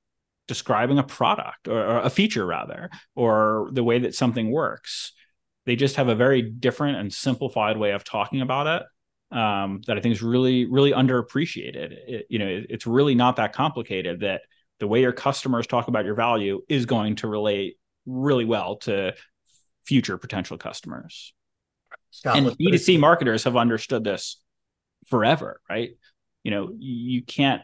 describing 0.47 0.99
a 0.99 1.03
product 1.03 1.69
or, 1.69 1.79
or 1.79 1.99
a 2.01 2.11
feature 2.11 2.45
rather 2.45 2.91
or 3.15 3.71
the 3.73 3.83
way 3.83 3.99
that 3.99 4.15
something 4.15 4.51
works 4.51 5.13
they 5.65 5.77
just 5.77 5.97
have 5.97 6.09
a 6.09 6.15
very 6.15 6.43
different 6.43 6.99
and 6.99 7.13
simplified 7.13 7.79
way 7.79 7.93
of 7.93 8.05
talking 8.05 8.43
about 8.43 8.67
it 8.67 8.83
um, 9.35 9.81
that 9.87 9.97
I 9.97 10.01
think 10.01 10.15
is 10.15 10.23
really, 10.23 10.67
really 10.67 10.93
underappreciated. 10.93 11.93
It, 12.07 12.27
you 12.31 12.39
know, 12.39 12.47
it, 12.47 12.67
it's 12.71 12.87
really 12.87 13.15
not 13.15 13.37
that 13.37 13.53
complicated. 13.53 14.21
That 14.21 14.43
the 14.81 14.87
way 14.87 15.01
your 15.01 15.13
customers 15.13 15.67
talk 15.67 15.89
about 15.89 16.05
your 16.05 16.15
value 16.15 16.63
is 16.69 16.87
going 16.87 17.17
to 17.17 17.29
relate 17.29 17.79
really 18.07 18.45
well 18.45 18.77
to 18.77 19.15
future 19.87 20.19
potential 20.19 20.59
customers. 20.59 21.33
Scott, 22.11 22.37
and 22.37 22.47
B2C 22.47 22.99
marketers 22.99 23.45
have 23.45 23.57
understood 23.57 24.05
this 24.05 24.41
forever, 25.09 25.61
right? 25.69 25.91
You 26.43 26.51
know, 26.51 26.71
you 26.79 27.23
can't 27.23 27.63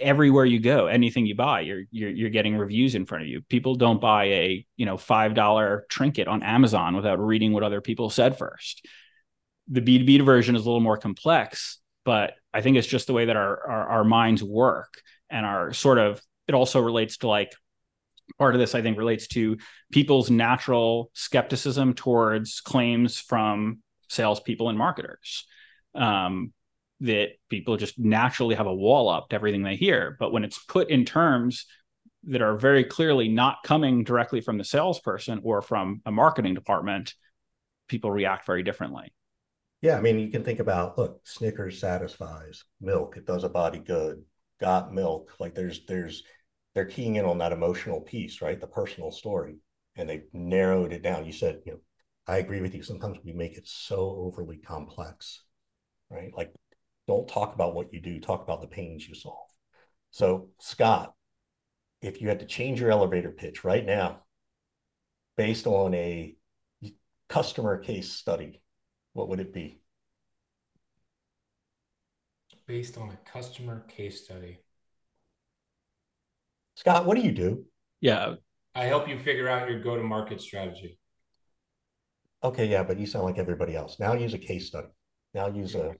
everywhere 0.00 0.46
you 0.46 0.58
go, 0.58 0.86
anything 0.86 1.26
you 1.26 1.34
buy, 1.34 1.60
you're 1.60 1.82
you're 1.90 2.10
you're 2.10 2.30
getting 2.30 2.56
reviews 2.56 2.94
in 2.94 3.04
front 3.04 3.22
of 3.22 3.28
you. 3.28 3.42
People 3.42 3.74
don't 3.74 4.00
buy 4.00 4.24
a, 4.24 4.66
you 4.76 4.86
know, 4.86 4.96
$5 4.96 5.80
trinket 5.88 6.28
on 6.28 6.42
Amazon 6.42 6.96
without 6.96 7.18
reading 7.18 7.52
what 7.52 7.62
other 7.62 7.80
people 7.80 8.10
said 8.10 8.38
first 8.38 8.86
the 9.68 9.80
B2B 9.80 10.24
version 10.24 10.56
is 10.56 10.62
a 10.62 10.64
little 10.64 10.80
more 10.80 10.96
complex, 10.96 11.78
but 12.04 12.34
I 12.52 12.60
think 12.60 12.76
it's 12.76 12.86
just 12.86 13.06
the 13.06 13.12
way 13.12 13.26
that 13.26 13.36
our, 13.36 13.70
our, 13.70 13.88
our 13.88 14.04
minds 14.04 14.42
work 14.42 15.00
and 15.30 15.46
our 15.46 15.72
sort 15.72 15.98
of 15.98 16.20
it 16.48 16.54
also 16.54 16.80
relates 16.80 17.18
to 17.18 17.28
like 17.28 17.54
part 18.38 18.54
of 18.54 18.60
this 18.60 18.74
I 18.74 18.82
think 18.82 18.98
relates 18.98 19.26
to 19.28 19.58
people's 19.90 20.30
natural 20.30 21.10
skepticism 21.14 21.94
towards 21.94 22.60
claims 22.60 23.18
from 23.18 23.78
salespeople 24.08 24.68
and 24.68 24.78
marketers. 24.78 25.46
Um, 25.94 26.52
that 27.02 27.30
people 27.50 27.76
just 27.76 27.98
naturally 27.98 28.54
have 28.54 28.66
a 28.66 28.74
wall 28.74 29.08
up 29.08 29.28
to 29.28 29.34
everything 29.34 29.64
they 29.64 29.74
hear. 29.74 30.16
But 30.20 30.32
when 30.32 30.44
it's 30.44 30.58
put 30.58 30.88
in 30.88 31.04
terms 31.04 31.66
that 32.24 32.40
are 32.42 32.56
very 32.56 32.84
clearly 32.84 33.28
not 33.28 33.58
coming 33.64 34.04
directly 34.04 34.40
from 34.40 34.56
the 34.56 34.64
salesperson 34.64 35.40
or 35.42 35.62
from 35.62 36.00
a 36.06 36.12
marketing 36.12 36.54
department, 36.54 37.14
people 37.88 38.12
react 38.12 38.46
very 38.46 38.62
differently. 38.62 39.12
Yeah, 39.80 39.98
I 39.98 40.00
mean, 40.00 40.20
you 40.20 40.30
can 40.30 40.44
think 40.44 40.60
about 40.60 40.96
look, 40.96 41.20
Snickers 41.24 41.80
satisfies 41.80 42.64
milk. 42.80 43.16
It 43.16 43.26
does 43.26 43.42
a 43.42 43.48
body 43.48 43.80
good. 43.80 44.22
Got 44.60 44.94
milk. 44.94 45.32
Like 45.40 45.56
there's 45.56 45.84
there's 45.86 46.22
they're 46.74 46.86
keying 46.86 47.16
in 47.16 47.24
on 47.24 47.38
that 47.38 47.52
emotional 47.52 48.00
piece, 48.00 48.40
right? 48.42 48.60
The 48.60 48.66
personal 48.66 49.10
story, 49.10 49.56
and 49.96 50.08
they 50.08 50.24
narrowed 50.32 50.92
it 50.92 51.02
down. 51.02 51.26
You 51.26 51.32
said, 51.32 51.60
you 51.66 51.72
know, 51.72 51.78
I 52.26 52.38
agree 52.38 52.60
with 52.60 52.74
you. 52.74 52.82
Sometimes 52.82 53.18
we 53.24 53.32
make 53.32 53.56
it 53.56 53.66
so 53.66 54.16
overly 54.18 54.58
complex 54.58 55.42
right? 56.12 56.32
Like, 56.36 56.52
don't 57.08 57.28
talk 57.28 57.54
about 57.54 57.74
what 57.74 57.92
you 57.92 58.00
do, 58.00 58.20
talk 58.20 58.42
about 58.42 58.60
the 58.60 58.66
pains 58.66 59.08
you 59.08 59.14
solve. 59.14 59.48
So, 60.10 60.50
Scott, 60.60 61.14
if 62.00 62.20
you 62.20 62.28
had 62.28 62.40
to 62.40 62.46
change 62.46 62.80
your 62.80 62.90
elevator 62.90 63.30
pitch 63.30 63.64
right 63.64 63.84
now 63.84 64.20
based 65.36 65.66
on 65.66 65.94
a 65.94 66.36
customer 67.28 67.78
case 67.78 68.12
study, 68.12 68.60
what 69.14 69.28
would 69.28 69.40
it 69.40 69.52
be? 69.52 69.80
Based 72.66 72.96
on 72.98 73.10
a 73.10 73.30
customer 73.30 73.80
case 73.88 74.24
study. 74.24 74.58
Scott, 76.74 77.04
what 77.06 77.16
do 77.16 77.22
you 77.22 77.32
do? 77.32 77.64
Yeah. 78.00 78.34
I 78.74 78.84
help 78.84 79.08
you 79.08 79.18
figure 79.18 79.48
out 79.48 79.68
your 79.68 79.80
go 79.80 79.96
to 79.96 80.02
market 80.02 80.40
strategy. 80.40 80.98
Okay, 82.42 82.66
yeah, 82.66 82.82
but 82.82 82.98
you 82.98 83.06
sound 83.06 83.24
like 83.24 83.38
everybody 83.38 83.76
else. 83.76 84.00
Now 84.00 84.14
use 84.14 84.34
a 84.34 84.38
case 84.38 84.66
study. 84.66 84.88
Now 85.34 85.48
use 85.48 85.74
a 85.74 85.94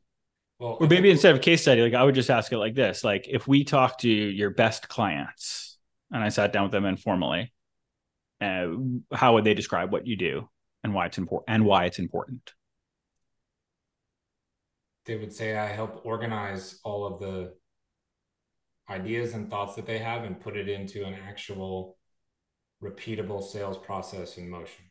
well, 0.59 0.77
or 0.81 0.87
maybe 0.87 1.11
instead 1.11 1.35
of 1.35 1.41
case 1.41 1.63
study, 1.63 1.83
like 1.83 1.95
I 1.95 2.03
would 2.03 2.15
just 2.15 2.31
ask 2.31 2.53
it 2.53 2.59
like 2.59 2.75
this: 2.75 3.05
like 3.05 3.27
if 3.29 3.47
we 3.49 3.65
talk 3.65 3.99
to 3.99 4.09
your 4.09 4.51
best 4.51 4.89
clients, 4.89 5.79
and 6.11 6.23
I 6.23 6.29
sat 6.29 6.53
down 6.53 6.65
with 6.65 6.73
them 6.73 6.85
informally, 6.85 7.53
uh, 8.41 8.69
how 9.13 9.35
would 9.35 9.45
they 9.45 9.55
describe 9.55 9.93
what 9.93 10.07
you 10.07 10.17
do 10.17 10.49
and 10.85 10.95
why 10.95 11.07
it's 11.07 11.19
important 11.19 11.55
and 11.55 11.65
why 11.65 11.85
it's 11.87 11.99
important? 11.99 12.53
They 15.05 15.17
would 15.17 15.33
say 15.33 15.57
I 15.57 15.67
help 15.67 16.03
organize 16.05 16.79
all 16.85 17.07
of 17.07 17.21
the 17.21 17.55
ideas 18.93 19.35
and 19.35 19.51
thoughts 19.51 19.75
that 19.77 19.87
they 19.87 19.99
have 19.99 20.25
and 20.25 20.41
put 20.41 20.57
it 20.57 20.69
into 20.69 21.05
an 21.05 21.15
actual 21.29 21.97
repeatable 22.83 23.43
sales 23.43 23.79
process 23.79 24.37
in 24.37 24.49
motion. 24.49 24.85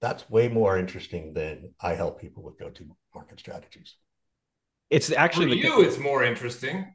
That's 0.00 0.28
way 0.30 0.48
more 0.48 0.78
interesting 0.78 1.32
than 1.34 1.74
I 1.80 1.94
help 1.94 2.20
people 2.20 2.42
with 2.42 2.58
go 2.58 2.70
to 2.70 2.84
market 3.14 3.40
strategies. 3.40 3.96
It's 4.90 5.10
actually 5.10 5.60
for 5.60 5.66
you, 5.66 5.82
it's 5.82 5.98
more 5.98 6.22
interesting. 6.22 6.94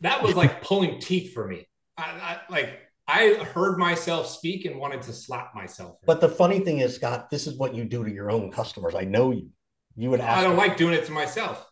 That 0.00 0.22
was 0.22 0.34
like 0.34 0.62
pulling 0.62 0.98
teeth 0.98 1.32
for 1.32 1.46
me. 1.46 1.68
I, 1.96 2.02
I, 2.02 2.40
like 2.50 2.80
I 3.06 3.34
heard 3.34 3.78
myself 3.78 4.26
speak 4.26 4.64
and 4.64 4.78
wanted 4.78 5.02
to 5.02 5.12
slap 5.12 5.54
myself. 5.54 5.96
But 6.04 6.20
the 6.20 6.28
funny 6.28 6.58
thing 6.60 6.78
is, 6.78 6.96
Scott, 6.96 7.30
this 7.30 7.46
is 7.46 7.56
what 7.56 7.74
you 7.74 7.84
do 7.84 8.04
to 8.04 8.12
your 8.12 8.30
own 8.30 8.50
customers. 8.50 8.94
I 8.94 9.04
know 9.04 9.30
you. 9.30 9.50
You 9.96 10.10
would 10.10 10.20
ask. 10.20 10.38
I 10.38 10.42
don't 10.42 10.56
them. 10.56 10.58
like 10.58 10.76
doing 10.76 10.94
it 10.94 11.04
to 11.06 11.12
myself. 11.12 11.64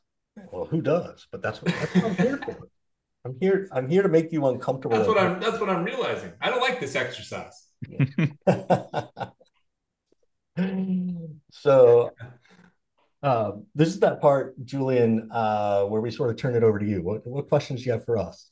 Well, 0.51 0.65
who 0.67 0.81
does? 0.81 1.27
But 1.33 1.43
that's 1.43 1.61
what, 1.61 1.75
that's 1.75 1.95
what 1.95 2.05
I'm 2.05 2.15
here 2.17 2.37
for. 2.39 2.69
I'm 3.25 3.37
here. 3.41 3.69
I'm 3.73 3.89
here 3.89 4.03
to 4.03 4.09
make 4.09 4.33
you 4.33 4.47
uncomfortable. 4.47 4.97
That's 4.97 5.09
what 5.09 5.19
I'm. 5.19 5.41
That's 5.41 5.61
what 5.61 5.71
I'm 5.71 5.85
realizing. 5.85 6.33
I 6.41 6.51
don't 6.51 6.61
like 6.61 6.81
this 6.81 6.97
exercise. 6.97 7.69
so, 11.53 12.11
uh, 13.23 13.53
this 13.75 13.89
is 13.89 14.01
that 14.01 14.21
part, 14.21 14.63
Julian, 14.65 15.29
uh, 15.31 15.85
where 15.85 16.01
we 16.01 16.11
sort 16.11 16.31
of 16.31 16.37
turn 16.37 16.57
it 16.57 16.65
over 16.65 16.81
to 16.81 16.87
you. 16.87 17.03
What 17.03 17.27
what 17.27 17.49
questions 17.49 17.81
do 17.81 17.87
you 17.87 17.93
have 17.93 18.05
for 18.05 18.19
us? 18.19 18.51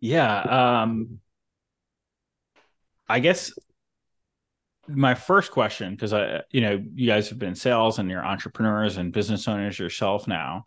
Yeah. 0.00 0.82
Um, 0.82 1.20
I 3.08 3.20
guess 3.20 3.52
my 4.88 5.14
first 5.14 5.50
question, 5.50 5.92
because 5.92 6.12
I, 6.12 6.40
you 6.50 6.62
know, 6.62 6.82
you 6.94 7.06
guys 7.06 7.28
have 7.28 7.38
been 7.38 7.54
sales 7.54 7.98
and 7.98 8.10
you're 8.10 8.24
entrepreneurs 8.24 8.96
and 8.96 9.12
business 9.12 9.46
owners 9.46 9.78
yourself 9.78 10.26
now. 10.26 10.64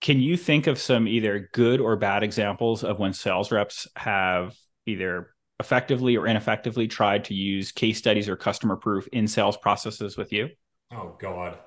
Can 0.00 0.20
you 0.20 0.36
think 0.36 0.66
of 0.66 0.78
some 0.78 1.06
either 1.06 1.50
good 1.52 1.80
or 1.80 1.96
bad 1.96 2.22
examples 2.22 2.84
of 2.84 2.98
when 2.98 3.12
sales 3.12 3.52
reps 3.52 3.86
have 3.96 4.56
either 4.86 5.34
effectively 5.58 6.16
or 6.16 6.26
ineffectively 6.26 6.88
tried 6.88 7.24
to 7.26 7.34
use 7.34 7.70
case 7.70 7.98
studies 7.98 8.28
or 8.28 8.36
customer 8.36 8.76
proof 8.76 9.06
in 9.08 9.28
sales 9.28 9.56
processes 9.56 10.16
with 10.16 10.32
you? 10.32 10.48
Oh 10.92 11.16
God. 11.20 11.58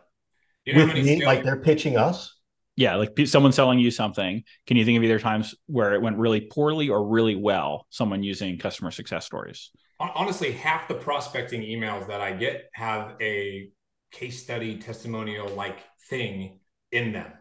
You 0.66 0.74
know 0.74 0.86
with 0.86 0.96
me, 0.96 1.26
like 1.26 1.44
they're 1.44 1.60
pitching 1.60 1.98
us? 1.98 2.34
yeah, 2.76 2.96
like 2.96 3.12
someone 3.28 3.52
selling 3.52 3.80
you 3.80 3.92
something. 3.92 4.44
Can 4.66 4.78
you 4.78 4.86
think 4.86 4.98
of 4.98 5.04
either 5.04 5.20
times 5.20 5.54
where 5.68 5.94
it 5.94 6.02
went 6.02 6.18
really 6.18 6.42
poorly 6.42 6.90
or 6.90 7.08
really 7.08 7.36
well? 7.36 7.86
Someone 7.90 8.24
using 8.24 8.58
customer 8.58 8.90
success 8.90 9.26
stories. 9.26 9.70
Honestly, 10.00 10.52
half 10.52 10.88
the 10.88 10.96
prospecting 10.96 11.62
emails 11.62 12.08
that 12.08 12.20
I 12.20 12.34
get 12.34 12.70
have 12.74 13.16
a 13.22 13.70
case 14.12 14.42
study 14.42 14.78
testimonial 14.78 15.50
like 15.50 15.80
thing 16.10 16.60
in 16.92 17.14
them, 17.14 17.32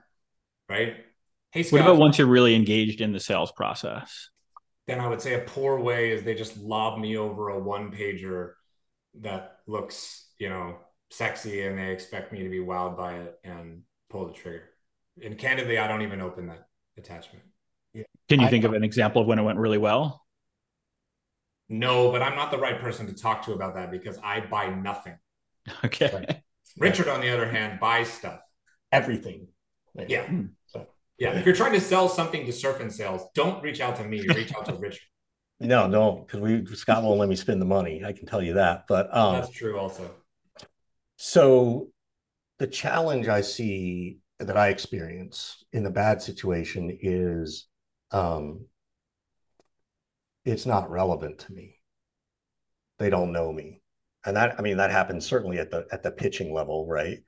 right? 0.73 0.97
Hey, 1.51 1.63
Scott, 1.63 1.81
what 1.81 1.87
about 1.89 2.01
once 2.01 2.19
you're 2.19 2.27
really 2.27 2.55
engaged 2.55 3.01
in 3.01 3.13
the 3.13 3.21
sales 3.21 3.53
process? 3.53 4.31
Then 4.87 5.01
I 5.01 5.07
would 5.07 5.21
say 5.21 5.35
a 5.35 5.41
poor 5.41 5.79
way 5.79 6.11
is 6.11 6.23
they 6.23 6.35
just 6.35 6.57
lob 6.57 6.99
me 6.99 7.17
over 7.17 7.51
a 7.51 7.59
one 7.59 7.93
pager 7.93 8.55
that 9.21 9.59
looks, 9.67 10.29
you 10.39 10.49
know, 10.49 10.79
sexy 11.11 11.67
and 11.67 11.79
they 11.79 11.93
expect 11.93 12.33
me 12.33 12.43
to 12.43 12.49
be 12.49 12.59
wowed 12.59 12.97
by 12.97 13.15
it 13.17 13.39
and 13.45 13.83
pull 14.09 14.27
the 14.27 14.33
trigger 14.33 14.73
and 15.23 15.37
candidly, 15.37 15.79
I 15.79 15.89
don't 15.89 16.03
even 16.03 16.21
open 16.21 16.47
that 16.47 16.69
attachment. 16.97 17.45
Yeah. 17.93 18.05
Can 18.29 18.41
you 18.41 18.47
I, 18.47 18.51
think 18.51 18.65
of 18.65 18.73
an 18.73 18.85
example 18.85 19.23
of 19.23 19.29
when 19.29 19.39
it 19.39 19.43
went 19.43 19.59
really 19.59 19.79
well? 19.79 20.25
No, 21.69 22.11
but 22.11 22.23
I'm 22.23 22.35
not 22.35 22.51
the 22.51 22.59
right 22.59 22.81
person 22.81 23.07
to 23.07 23.15
talk 23.15 23.45
to 23.47 23.53
about 23.53 23.75
that 23.75 23.91
because 23.91 24.19
I 24.23 24.41
buy 24.41 24.71
nothing. 24.71 25.17
Okay. 25.85 26.11
Right. 26.13 26.43
Richard, 26.77 27.07
on 27.07 27.21
the 27.21 27.31
other 27.31 27.49
hand, 27.49 27.79
buys 27.79 28.09
stuff. 28.09 28.41
Everything. 28.91 29.47
Yeah. 29.95 30.27
Hmm. 30.27 30.47
So, 30.67 30.87
yeah. 31.19 31.33
If 31.33 31.47
you're 31.47 31.55
trying 31.55 31.73
to 31.73 31.81
sell 31.81 32.09
something 32.09 32.47
to 32.47 32.53
surf 32.53 32.81
and 32.81 32.93
sales, 32.93 33.23
don't 33.35 33.63
reach 33.63 33.81
out 33.81 33.97
to 33.97 34.05
me. 34.05 34.21
Reach 34.29 34.55
out 34.55 34.67
to 34.67 34.75
Richard. 34.75 35.03
No, 35.61 35.87
no, 35.87 36.25
because 36.27 36.41
we 36.41 36.67
Scott 36.75 37.05
won't 37.05 37.21
let 37.21 37.29
me 37.29 37.37
spend 37.37 37.61
the 37.61 37.67
money. 37.67 38.05
I 38.05 38.13
can 38.13 38.27
tell 38.27 38.43
you 38.43 38.55
that. 38.55 38.87
But 38.89 39.15
um, 39.17 39.35
that's 39.35 39.51
true 39.51 39.79
also. 39.79 40.11
So 41.17 41.89
the 42.59 42.67
challenge 42.67 43.29
I 43.29 43.43
see 43.43 44.19
that 44.41 44.57
I 44.57 44.69
experience 44.69 45.65
in 45.73 45.85
the 45.85 45.91
bad 45.91 46.21
situation 46.21 46.99
is 47.01 47.69
um, 48.11 48.67
it's 50.45 50.67
not 50.67 50.91
relevant 50.91 51.39
to 51.41 51.53
me. 51.53 51.77
They 52.99 53.11
don't 53.11 53.33
know 53.33 53.53
me. 53.53 53.83
And 54.25 54.37
that 54.37 54.59
I 54.59 54.63
mean 54.63 54.77
that 54.79 54.91
happens 54.91 55.27
certainly 55.27 55.59
at 55.59 55.71
the 55.71 55.87
at 55.93 56.03
the 56.03 56.11
pitching 56.11 56.53
level, 56.53 56.87
right? 56.87 57.19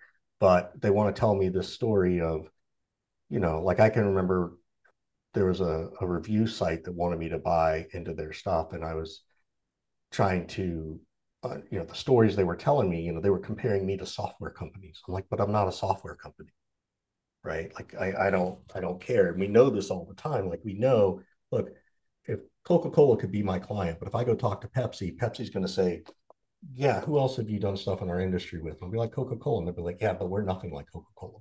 But 0.40 0.72
they 0.80 0.90
want 0.90 1.14
to 1.14 1.18
tell 1.18 1.34
me 1.34 1.48
this 1.48 1.72
story 1.72 2.20
of, 2.20 2.48
you 3.34 3.40
know, 3.40 3.60
like 3.60 3.80
I 3.80 3.90
can 3.90 4.06
remember 4.06 4.56
there 5.34 5.46
was 5.46 5.60
a, 5.60 5.90
a 6.00 6.06
review 6.06 6.46
site 6.46 6.84
that 6.84 6.92
wanted 6.94 7.18
me 7.18 7.28
to 7.30 7.38
buy 7.38 7.86
into 7.92 8.14
their 8.14 8.32
stuff, 8.32 8.72
and 8.72 8.84
I 8.84 8.94
was 8.94 9.22
trying 10.12 10.46
to 10.46 11.00
uh, 11.42 11.58
you 11.70 11.78
know 11.78 11.84
the 11.84 11.94
stories 11.94 12.36
they 12.36 12.44
were 12.44 12.56
telling 12.56 12.88
me 12.88 13.02
you 13.02 13.12
know 13.12 13.20
they 13.20 13.30
were 13.30 13.38
comparing 13.38 13.84
me 13.84 13.96
to 13.96 14.06
software 14.06 14.50
companies 14.50 15.02
i'm 15.08 15.12
like 15.12 15.26
but 15.28 15.40
i'm 15.40 15.52
not 15.52 15.68
a 15.68 15.72
software 15.72 16.14
company 16.14 16.50
right? 17.44 17.72
Like 17.74 17.94
I, 17.94 18.26
I 18.26 18.30
don't 18.30 18.58
I 18.74 18.80
don't 18.80 19.00
care. 19.00 19.28
And 19.28 19.38
we 19.38 19.46
know 19.46 19.70
this 19.70 19.90
all 19.90 20.06
the 20.06 20.14
time. 20.14 20.48
Like 20.48 20.60
we 20.64 20.74
know, 20.74 21.20
look, 21.52 21.68
if 22.26 22.40
Coca-Cola 22.64 23.18
could 23.18 23.30
be 23.30 23.42
my 23.42 23.58
client, 23.58 23.98
but 24.00 24.08
if 24.08 24.14
I 24.14 24.24
go 24.24 24.34
talk 24.34 24.60
to 24.62 24.68
Pepsi, 24.68 25.16
Pepsi's 25.16 25.50
going 25.50 25.66
to 25.66 25.72
say, 25.72 26.02
yeah, 26.74 27.00
who 27.00 27.18
else 27.18 27.36
have 27.36 27.50
you 27.50 27.60
done 27.60 27.76
stuff 27.76 28.02
in 28.02 28.08
our 28.08 28.20
industry 28.20 28.60
with? 28.62 28.82
I'll 28.82 28.90
be 28.90 28.98
like 28.98 29.12
Coca-Cola. 29.12 29.58
And 29.58 29.66
they'll 29.68 29.74
be 29.74 29.82
like, 29.82 30.00
yeah, 30.00 30.14
but 30.14 30.30
we're 30.30 30.42
nothing 30.42 30.72
like 30.72 30.86
Coca-Cola. 30.92 31.40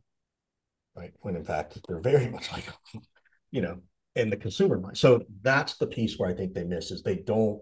Right. 0.95 1.12
When 1.21 1.36
in 1.36 1.43
fact, 1.43 1.79
they're 1.88 1.99
very 1.99 2.29
much 2.29 2.51
like, 2.51 2.65
you 3.51 3.62
know, 3.62 3.79
in 4.15 4.29
the 4.29 4.38
consumer 4.38 4.79
mind. 4.79 4.97
So 4.97 5.23
that's 5.41 5.77
the 5.77 5.88
piece 5.88 6.17
where 6.17 6.29
I 6.29 6.34
think 6.34 6.53
they 6.53 6.63
miss 6.63 6.91
is 6.91 7.01
they 7.01 7.17
don't 7.17 7.62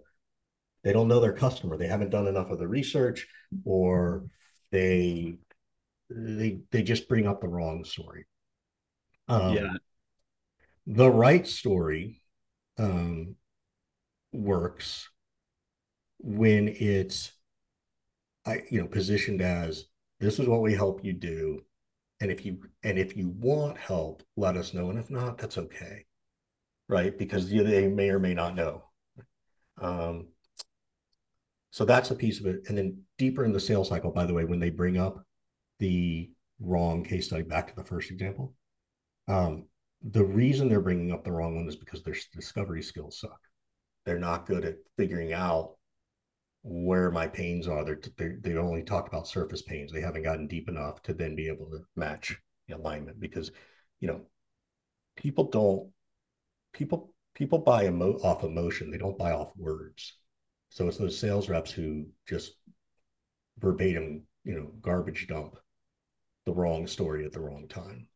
they 0.84 0.94
don't 0.94 1.08
know 1.08 1.20
their 1.20 1.34
customer. 1.34 1.78
They 1.78 1.88
haven't 1.88 2.10
done 2.10 2.28
enough 2.28 2.50
of 2.50 2.60
the 2.60 2.68
research 2.68 3.28
or 3.64 4.26
they 4.72 5.36
they 6.10 6.60
they 6.72 6.84
just 6.84 7.08
bring 7.08 7.28
up 7.28 7.42
the 7.42 7.48
wrong 7.48 7.84
story. 7.84 8.26
Um, 9.28 9.56
yeah. 9.56 9.74
The 10.88 11.10
right 11.10 11.48
story 11.48 12.22
um, 12.78 13.36
works 14.34 15.08
when 16.20 16.68
it's, 16.68 17.32
I 18.46 18.64
you 18.70 18.82
know, 18.82 18.88
positioned 18.88 19.42
as 19.42 19.86
this 20.20 20.40
is 20.40 20.48
what 20.48 20.62
we 20.62 20.74
help 20.74 21.04
you 21.04 21.14
do, 21.14 21.64
and 22.22 22.32
if 22.32 22.46
you 22.46 22.60
and 22.84 22.98
if 22.98 23.18
you 23.18 23.30
want 23.30 23.78
help, 23.78 24.24
let 24.38 24.56
us 24.56 24.74
know, 24.74 24.90
and 24.90 25.00
if 25.00 25.10
not, 25.10 25.38
that's 25.38 25.58
okay, 25.58 26.06
right? 26.88 27.18
Because 27.18 27.50
they 27.50 27.88
may 27.88 28.10
or 28.10 28.20
may 28.20 28.34
not 28.34 28.56
know. 28.56 28.84
Um, 29.82 30.28
so 31.72 31.84
that's 31.84 32.12
a 32.12 32.16
piece 32.16 32.40
of 32.40 32.46
it. 32.46 32.62
And 32.68 32.78
then 32.78 33.02
deeper 33.18 33.44
in 33.44 33.54
the 33.54 33.60
sales 33.60 33.90
cycle, 33.90 34.12
by 34.12 34.26
the 34.26 34.34
way, 34.34 34.46
when 34.46 34.60
they 34.60 34.70
bring 34.70 34.98
up 34.98 35.26
the 35.80 36.30
wrong 36.60 37.04
case 37.04 37.26
study, 37.26 37.44
back 37.44 37.68
to 37.68 37.76
the 37.76 37.84
first 37.84 38.12
example, 38.12 38.54
um, 39.28 39.66
the 40.04 40.24
reason 40.24 40.70
they're 40.70 40.80
bringing 40.80 41.12
up 41.12 41.24
the 41.24 41.32
wrong 41.32 41.56
one 41.56 41.68
is 41.68 41.76
because 41.76 42.04
their 42.04 42.16
discovery 42.34 42.84
skills 42.84 43.20
suck. 43.20 43.40
They're 44.06 44.20
not 44.20 44.46
good 44.46 44.66
at 44.66 44.76
figuring 44.98 45.34
out 45.34 45.76
where 46.64 47.12
my 47.12 47.28
pains 47.28 47.68
are. 47.68 47.84
They're, 47.84 48.00
they're, 48.18 48.38
they 48.42 48.56
only 48.56 48.84
talk 48.84 49.08
about 49.08 49.28
surface 49.28 49.62
pains. 49.62 49.92
They 49.92 50.02
haven't 50.02 50.24
gotten 50.24 50.48
deep 50.48 50.70
enough 50.70 51.02
to 51.04 51.14
then 51.14 51.36
be 51.36 51.48
able 51.48 51.68
to 51.72 51.82
match 51.96 52.38
the 52.68 52.76
alignment 52.76 53.20
because, 53.20 53.52
you 54.00 54.08
know, 54.08 54.22
people 55.16 55.46
don't, 55.46 55.90
people, 56.74 57.14
people 57.36 57.60
buy 57.60 57.86
emo- 57.86 58.20
off 58.24 58.44
emotion. 58.44 58.92
They 58.92 58.98
don't 58.98 59.18
buy 59.18 59.32
off 59.32 59.52
words. 59.58 60.14
So 60.70 60.88
it's 60.88 60.98
those 60.98 61.20
sales 61.20 61.50
reps 61.50 61.72
who 61.72 62.06
just 62.28 62.54
verbatim, 63.60 64.24
you 64.44 64.56
know, 64.56 64.72
garbage 64.82 65.28
dump 65.28 65.56
the 66.46 66.54
wrong 66.54 66.88
story 66.88 67.26
at 67.26 67.32
the 67.32 67.40
wrong 67.40 67.68
time. 67.68 68.08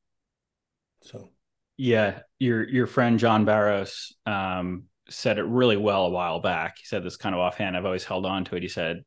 So 1.02 1.30
yeah, 1.78 2.20
your 2.40 2.68
your 2.68 2.88
friend 2.88 3.20
John 3.20 3.46
Barrows 3.46 4.14
um, 4.26 4.86
said 5.10 5.38
it 5.38 5.44
really 5.44 5.78
well 5.78 6.06
a 6.06 6.10
while 6.10 6.40
back. 6.40 6.78
He 6.80 6.86
said 6.86 7.04
this 7.04 7.18
kind 7.18 7.36
of 7.36 7.42
offhand. 7.42 7.78
I've 7.78 7.86
always 7.86 8.04
held 8.04 8.26
on 8.26 8.46
to 8.46 8.56
it. 8.56 8.64
He 8.64 8.70
said, 8.70 9.04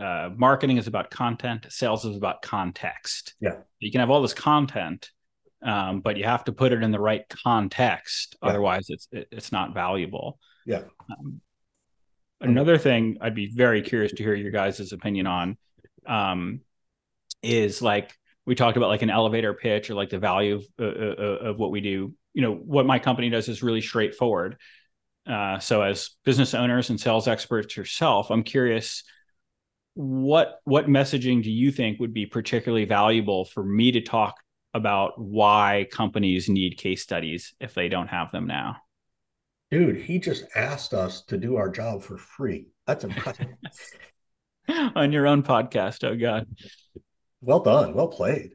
uh, 0.00 0.30
"Marketing 0.36 0.76
is 0.76 0.86
about 0.86 1.10
content. 1.10 1.66
Sales 1.68 2.04
is 2.04 2.16
about 2.16 2.42
context. 2.42 3.34
Yeah, 3.40 3.58
you 3.78 3.90
can 3.90 4.00
have 4.00 4.10
all 4.10 4.22
this 4.22 4.34
content, 4.34 5.10
um, 5.62 6.00
but 6.00 6.16
you 6.16 6.24
have 6.24 6.44
to 6.44 6.52
put 6.52 6.72
it 6.72 6.82
in 6.82 6.90
the 6.90 7.00
right 7.00 7.28
context. 7.28 8.36
Yeah. 8.42 8.48
Otherwise, 8.50 8.86
it's 8.88 9.08
it, 9.12 9.28
it's 9.30 9.52
not 9.52 9.74
valuable. 9.74 10.38
Yeah. 10.64 10.82
Um, 11.10 11.40
another 12.40 12.78
thing 12.78 13.18
I'd 13.20 13.34
be 13.34 13.50
very 13.54 13.82
curious 13.82 14.12
to 14.12 14.22
hear 14.22 14.34
your 14.34 14.50
guys' 14.50 14.92
opinion 14.92 15.26
on 15.26 15.56
um, 16.06 16.60
is 17.42 17.82
like 17.82 18.12
we 18.44 18.54
talked 18.54 18.76
about 18.76 18.88
like 18.88 19.02
an 19.02 19.10
elevator 19.10 19.54
pitch 19.54 19.90
or 19.90 19.94
like 19.94 20.10
the 20.10 20.18
value 20.18 20.56
of, 20.56 20.64
uh, 20.80 20.84
uh, 20.84 21.48
of 21.50 21.58
what 21.58 21.70
we 21.70 21.80
do. 21.80 22.14
You 22.32 22.42
know, 22.42 22.54
what 22.54 22.86
my 22.86 22.98
company 22.98 23.30
does 23.30 23.48
is 23.48 23.62
really 23.62 23.80
straightforward. 23.80 24.56
Uh, 25.26 25.58
so, 25.58 25.82
as 25.82 26.10
business 26.24 26.54
owners 26.54 26.90
and 26.90 27.00
sales 27.00 27.26
experts 27.26 27.76
yourself, 27.76 28.30
I'm 28.30 28.42
curious 28.42 29.02
what 29.94 30.60
what 30.64 30.88
messaging 30.88 31.42
do 31.42 31.50
you 31.50 31.72
think 31.72 31.98
would 31.98 32.12
be 32.12 32.26
particularly 32.26 32.84
valuable 32.84 33.46
for 33.46 33.64
me 33.64 33.92
to 33.92 34.00
talk 34.02 34.36
about 34.74 35.18
why 35.18 35.86
companies 35.90 36.50
need 36.50 36.76
case 36.76 37.02
studies 37.02 37.54
if 37.60 37.72
they 37.74 37.88
don't 37.88 38.08
have 38.08 38.30
them 38.30 38.46
now? 38.46 38.76
Dude, 39.70 39.96
he 39.96 40.18
just 40.18 40.44
asked 40.54 40.94
us 40.94 41.22
to 41.24 41.38
do 41.38 41.56
our 41.56 41.70
job 41.70 42.02
for 42.02 42.18
free. 42.18 42.68
That's 42.86 43.04
impressive. 43.04 43.48
On 44.94 45.12
your 45.12 45.26
own 45.26 45.42
podcast. 45.42 46.04
Oh, 46.04 46.14
God. 46.14 46.46
Well 47.40 47.60
done. 47.60 47.94
Well 47.94 48.08
played. 48.08 48.52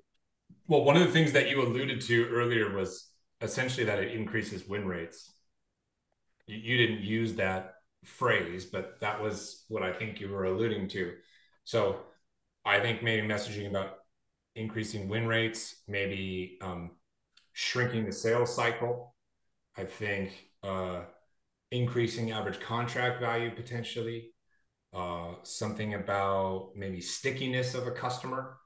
Well, 0.67 0.83
one 0.83 0.95
of 0.95 1.05
the 1.05 1.11
things 1.11 1.33
that 1.33 1.49
you 1.49 1.61
alluded 1.61 2.01
to 2.01 2.27
earlier 2.29 2.73
was 2.73 3.09
essentially 3.41 3.85
that 3.85 3.99
it 3.99 4.13
increases 4.13 4.67
win 4.67 4.85
rates. 4.85 5.30
You, 6.51 6.57
you 6.57 6.77
didn't 6.77 7.03
use 7.03 7.35
that 7.35 7.75
phrase, 8.03 8.65
but 8.65 8.99
that 8.99 9.21
was 9.21 9.63
what 9.69 9.83
I 9.83 9.93
think 9.93 10.19
you 10.19 10.29
were 10.29 10.45
alluding 10.45 10.89
to. 10.89 11.13
So 11.63 11.99
I 12.65 12.79
think 12.79 13.03
maybe 13.03 13.25
messaging 13.25 13.69
about 13.69 13.99
increasing 14.55 15.07
win 15.07 15.27
rates, 15.27 15.83
maybe 15.87 16.57
um, 16.61 16.91
shrinking 17.53 18.05
the 18.05 18.11
sales 18.11 18.53
cycle. 18.53 19.15
I 19.77 19.85
think 19.85 20.31
uh, 20.63 21.01
increasing 21.71 22.31
average 22.31 22.59
contract 22.59 23.21
value 23.21 23.51
potentially. 23.55 24.33
Uh, 24.93 25.35
something 25.43 25.93
about 25.93 26.71
maybe 26.75 26.99
stickiness 26.99 27.75
of 27.75 27.87
a 27.87 27.91
customer. 27.91 28.57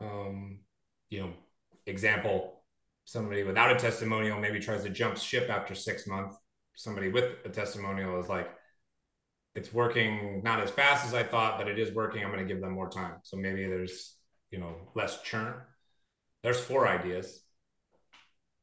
Um, 0.00 0.60
you 1.10 1.20
know, 1.20 1.32
example, 1.86 2.62
somebody 3.06 3.42
without 3.42 3.74
a 3.74 3.76
testimonial 3.76 4.38
maybe 4.38 4.60
tries 4.60 4.84
to 4.84 4.90
jump 4.90 5.16
ship 5.16 5.50
after 5.50 5.74
six 5.74 6.06
months. 6.06 6.36
Somebody 6.78 7.08
with 7.08 7.24
a 7.44 7.48
testimonial 7.48 8.20
is 8.20 8.28
like, 8.28 8.48
it's 9.56 9.72
working 9.72 10.42
not 10.44 10.60
as 10.60 10.70
fast 10.70 11.04
as 11.04 11.12
I 11.12 11.24
thought, 11.24 11.58
but 11.58 11.66
it 11.66 11.76
is 11.76 11.92
working. 11.92 12.22
I'm 12.22 12.30
going 12.30 12.46
to 12.46 12.54
give 12.54 12.62
them 12.62 12.70
more 12.70 12.88
time. 12.88 13.14
So 13.24 13.36
maybe 13.36 13.66
there's 13.66 14.14
you 14.52 14.60
know 14.60 14.76
less 14.94 15.20
churn. 15.22 15.54
There's 16.44 16.60
four 16.60 16.86
ideas. 16.86 17.42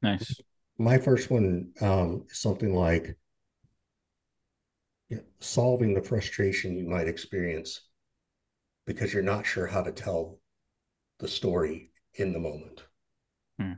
Nice. 0.01 0.33
My 0.77 0.97
first 0.97 1.29
one 1.29 1.71
um, 1.81 2.23
is 2.29 2.39
something 2.39 2.73
like 2.73 3.17
you 5.09 5.17
know, 5.17 5.23
solving 5.41 5.93
the 5.93 6.01
frustration 6.01 6.77
you 6.77 6.87
might 6.87 7.09
experience 7.09 7.81
because 8.87 9.13
you're 9.13 9.23
not 9.23 9.45
sure 9.45 9.67
how 9.67 9.81
to 9.81 9.91
tell 9.91 10.39
the 11.19 11.27
story 11.27 11.91
in 12.13 12.31
the 12.31 12.39
moment. 12.39 12.83
Hmm. 13.59 13.73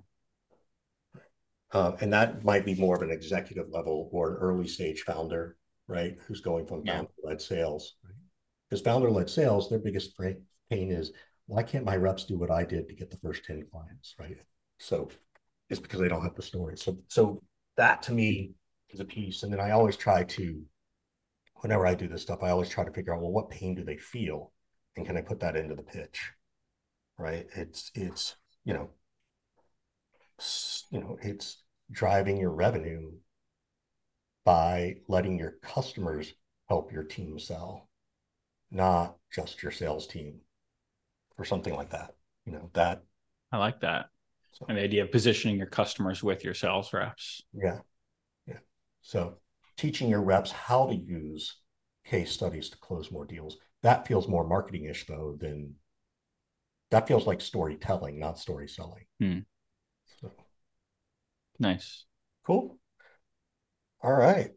Uh, 1.71 1.93
and 1.99 2.11
that 2.13 2.43
might 2.43 2.65
be 2.65 2.75
more 2.75 2.95
of 2.95 3.01
an 3.01 3.11
executive 3.11 3.69
level 3.69 4.09
or 4.11 4.31
an 4.31 4.37
early 4.37 4.67
stage 4.67 5.01
founder, 5.01 5.57
right? 5.87 6.17
Who's 6.25 6.41
going 6.41 6.65
from 6.65 6.83
yeah. 6.85 6.97
founder 6.97 7.11
led 7.23 7.41
sales. 7.41 7.95
Because 8.69 8.81
founder 8.81 9.09
led 9.09 9.29
sales, 9.29 9.69
their 9.69 9.79
biggest 9.79 10.17
pain 10.17 10.91
is 10.91 11.11
why 11.45 11.63
can't 11.63 11.85
my 11.85 11.95
reps 11.95 12.25
do 12.25 12.37
what 12.37 12.51
I 12.51 12.63
did 12.63 12.87
to 12.87 12.95
get 12.95 13.09
the 13.09 13.17
first 13.17 13.45
10 13.45 13.65
clients, 13.71 14.15
right? 14.19 14.37
So 14.79 15.09
it's 15.69 15.79
because 15.79 15.99
they 15.99 16.09
don't 16.09 16.23
have 16.23 16.35
the 16.35 16.41
story. 16.41 16.77
So 16.77 16.97
so 17.07 17.41
that 17.77 18.01
to 18.03 18.11
me 18.11 18.51
is 18.89 18.99
a 18.99 19.05
piece. 19.05 19.43
And 19.43 19.51
then 19.51 19.59
I 19.59 19.71
always 19.71 19.95
try 19.95 20.23
to, 20.23 20.61
whenever 21.55 21.85
I 21.85 21.95
do 21.95 22.07
this 22.07 22.21
stuff, 22.21 22.43
I 22.43 22.49
always 22.49 22.69
try 22.69 22.83
to 22.83 22.91
figure 22.91 23.13
out, 23.13 23.21
well, 23.21 23.31
what 23.31 23.49
pain 23.49 23.75
do 23.75 23.83
they 23.83 23.97
feel? 23.97 24.51
And 24.95 25.05
can 25.05 25.17
I 25.17 25.21
put 25.21 25.39
that 25.41 25.55
into 25.55 25.75
the 25.75 25.83
pitch? 25.83 26.31
Right. 27.17 27.47
It's 27.55 27.91
it's, 27.95 28.35
you 28.63 28.73
know, 28.73 28.89
you 30.91 30.99
know, 30.99 31.17
it's 31.21 31.63
driving 31.91 32.37
your 32.37 32.51
revenue 32.51 33.11
by 34.45 34.95
letting 35.07 35.37
your 35.37 35.55
customers 35.61 36.33
help 36.69 36.91
your 36.91 37.03
team 37.03 37.39
sell, 37.39 37.89
not 38.71 39.17
just 39.33 39.63
your 39.63 39.71
sales 39.71 40.07
team 40.07 40.39
or 41.37 41.45
something 41.45 41.75
like 41.75 41.89
that. 41.91 42.15
You 42.45 42.53
know, 42.53 42.69
that 42.73 43.03
I 43.51 43.57
like 43.57 43.81
that. 43.81 44.09
So, 44.51 44.65
and 44.69 44.77
the 44.77 44.83
idea 44.83 45.03
of 45.03 45.11
positioning 45.11 45.57
your 45.57 45.67
customers 45.67 46.23
with 46.23 46.43
your 46.43 46.53
sales 46.53 46.93
reps. 46.93 47.43
Yeah. 47.53 47.79
Yeah. 48.47 48.59
So 49.01 49.37
teaching 49.75 50.09
your 50.09 50.23
reps 50.23 50.51
how 50.51 50.87
to 50.87 50.95
use 50.95 51.57
case 52.05 52.31
studies 52.31 52.69
to 52.69 52.77
close 52.77 53.11
more 53.11 53.25
deals. 53.25 53.57
That 53.83 54.07
feels 54.07 54.27
more 54.27 54.47
marketing-ish 54.47 55.05
though 55.07 55.37
than 55.39 55.75
that 56.89 57.07
feels 57.07 57.27
like 57.27 57.41
storytelling, 57.41 58.17
not 58.17 58.39
story 58.39 58.67
selling. 58.67 59.05
Hmm. 59.19 59.39
So 61.61 61.67
nice. 61.67 62.05
Cool. 62.45 62.77
All 64.01 64.13
right. 64.13 64.51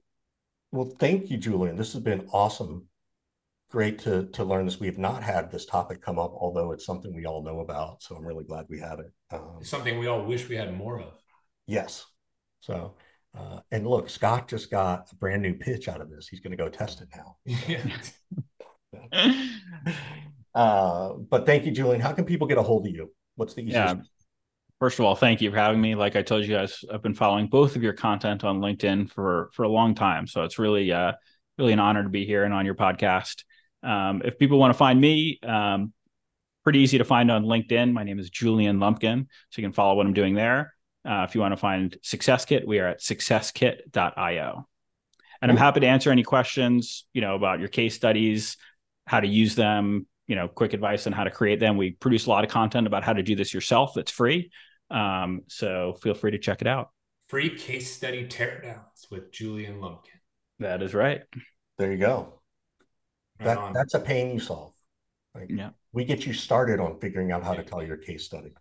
Well, 0.72 0.94
thank 0.98 1.30
you, 1.30 1.38
Julian. 1.38 1.76
This 1.76 1.92
has 1.94 2.02
been 2.02 2.28
awesome 2.32 2.86
great 3.70 3.98
to 4.00 4.26
to 4.32 4.44
learn 4.44 4.66
this. 4.66 4.80
We 4.80 4.86
have 4.86 4.98
not 4.98 5.22
had 5.22 5.50
this 5.50 5.64
topic 5.64 6.02
come 6.02 6.18
up, 6.18 6.32
although 6.34 6.72
it's 6.72 6.84
something 6.84 7.14
we 7.14 7.26
all 7.26 7.42
know 7.42 7.60
about. 7.60 8.02
So 8.02 8.16
I'm 8.16 8.26
really 8.26 8.44
glad 8.44 8.66
we 8.68 8.80
have 8.80 8.98
it. 8.98 9.12
Um, 9.30 9.58
something 9.62 9.98
we 9.98 10.06
all 10.08 10.24
wish 10.24 10.48
we 10.48 10.56
had 10.56 10.76
more 10.76 11.00
of. 11.00 11.12
Yes. 11.66 12.04
So, 12.60 12.96
uh, 13.36 13.60
and 13.70 13.86
look, 13.86 14.10
Scott 14.10 14.48
just 14.48 14.70
got 14.70 15.10
a 15.12 15.14
brand 15.16 15.42
new 15.42 15.54
pitch 15.54 15.88
out 15.88 16.00
of 16.00 16.10
this. 16.10 16.28
He's 16.28 16.40
going 16.40 16.50
to 16.50 16.56
go 16.56 16.68
test 16.68 17.00
it 17.00 17.08
now. 17.16 17.36
Yeah. 17.46 17.84
uh, 20.54 21.12
but 21.14 21.46
thank 21.46 21.64
you, 21.64 21.72
Julian. 21.72 22.00
How 22.00 22.12
can 22.12 22.24
people 22.24 22.46
get 22.46 22.58
a 22.58 22.62
hold 22.62 22.86
of 22.86 22.92
you? 22.92 23.10
What's 23.36 23.54
the 23.54 23.62
easiest? 23.62 23.96
Yeah. 23.96 24.02
First 24.80 24.98
of 24.98 25.04
all, 25.04 25.14
thank 25.14 25.42
you 25.42 25.50
for 25.50 25.58
having 25.58 25.78
me. 25.78 25.94
Like 25.94 26.16
I 26.16 26.22
told 26.22 26.42
you 26.42 26.54
guys, 26.54 26.84
I've 26.90 27.02
been 27.02 27.14
following 27.14 27.48
both 27.48 27.76
of 27.76 27.82
your 27.82 27.92
content 27.92 28.44
on 28.44 28.60
LinkedIn 28.60 29.10
for 29.10 29.50
for 29.52 29.64
a 29.64 29.68
long 29.68 29.94
time, 29.94 30.26
so 30.26 30.42
it's 30.42 30.58
really 30.58 30.90
uh, 30.90 31.12
really 31.58 31.74
an 31.74 31.80
honor 31.80 32.02
to 32.02 32.08
be 32.08 32.24
here 32.24 32.44
and 32.44 32.54
on 32.54 32.64
your 32.64 32.74
podcast. 32.74 33.44
Um, 33.82 34.22
if 34.24 34.38
people 34.38 34.58
want 34.58 34.72
to 34.72 34.78
find 34.78 34.98
me, 34.98 35.38
um, 35.42 35.92
pretty 36.64 36.78
easy 36.78 36.96
to 36.96 37.04
find 37.04 37.30
on 37.30 37.44
LinkedIn. 37.44 37.92
My 37.92 38.04
name 38.04 38.18
is 38.18 38.30
Julian 38.30 38.80
Lumpkin, 38.80 39.28
so 39.50 39.60
you 39.60 39.66
can 39.66 39.74
follow 39.74 39.96
what 39.96 40.06
I'm 40.06 40.14
doing 40.14 40.34
there. 40.34 40.74
Uh, 41.04 41.26
if 41.28 41.34
you 41.34 41.42
want 41.42 41.52
to 41.52 41.58
find 41.58 41.96
Success 42.02 42.46
Kit, 42.46 42.66
we 42.66 42.78
are 42.78 42.88
at 42.88 43.00
successkit.io. 43.00 44.66
And 45.42 45.50
I'm 45.50 45.58
happy 45.58 45.80
to 45.80 45.86
answer 45.86 46.10
any 46.10 46.22
questions, 46.22 47.06
you 47.12 47.20
know, 47.20 47.34
about 47.34 47.60
your 47.60 47.68
case 47.68 47.94
studies, 47.94 48.56
how 49.06 49.20
to 49.20 49.26
use 49.26 49.54
them, 49.54 50.06
you 50.26 50.36
know, 50.36 50.48
quick 50.48 50.72
advice 50.72 51.06
on 51.06 51.12
how 51.12 51.24
to 51.24 51.30
create 51.30 51.60
them. 51.60 51.76
We 51.76 51.92
produce 51.92 52.26
a 52.26 52.30
lot 52.30 52.44
of 52.44 52.50
content 52.50 52.86
about 52.86 53.04
how 53.04 53.14
to 53.14 53.22
do 53.22 53.34
this 53.34 53.52
yourself 53.52 53.92
that's 53.94 54.10
free. 54.10 54.50
Um, 54.90 55.42
so 55.48 55.94
feel 56.02 56.14
free 56.14 56.32
to 56.32 56.38
check 56.38 56.60
it 56.60 56.66
out. 56.66 56.90
Free 57.28 57.56
case 57.56 57.94
study 57.94 58.26
teardowns 58.26 59.10
with 59.10 59.30
Julian 59.30 59.80
Lumpkin. 59.80 60.18
That 60.58 60.82
is 60.82 60.94
right. 60.94 61.22
There 61.78 61.92
you 61.92 61.98
go 61.98 62.40
that 63.44 63.72
that's 63.74 63.94
a 63.94 64.00
pain 64.00 64.32
you 64.32 64.40
solve. 64.40 64.72
Like, 65.34 65.46
yeah, 65.48 65.70
we 65.92 66.04
get 66.04 66.26
you 66.26 66.32
started 66.32 66.80
on 66.80 66.98
figuring 67.00 67.32
out 67.32 67.42
how 67.42 67.54
to 67.54 67.62
tell 67.62 67.82
your 67.82 67.96
case 67.96 68.24
study. 68.24 68.52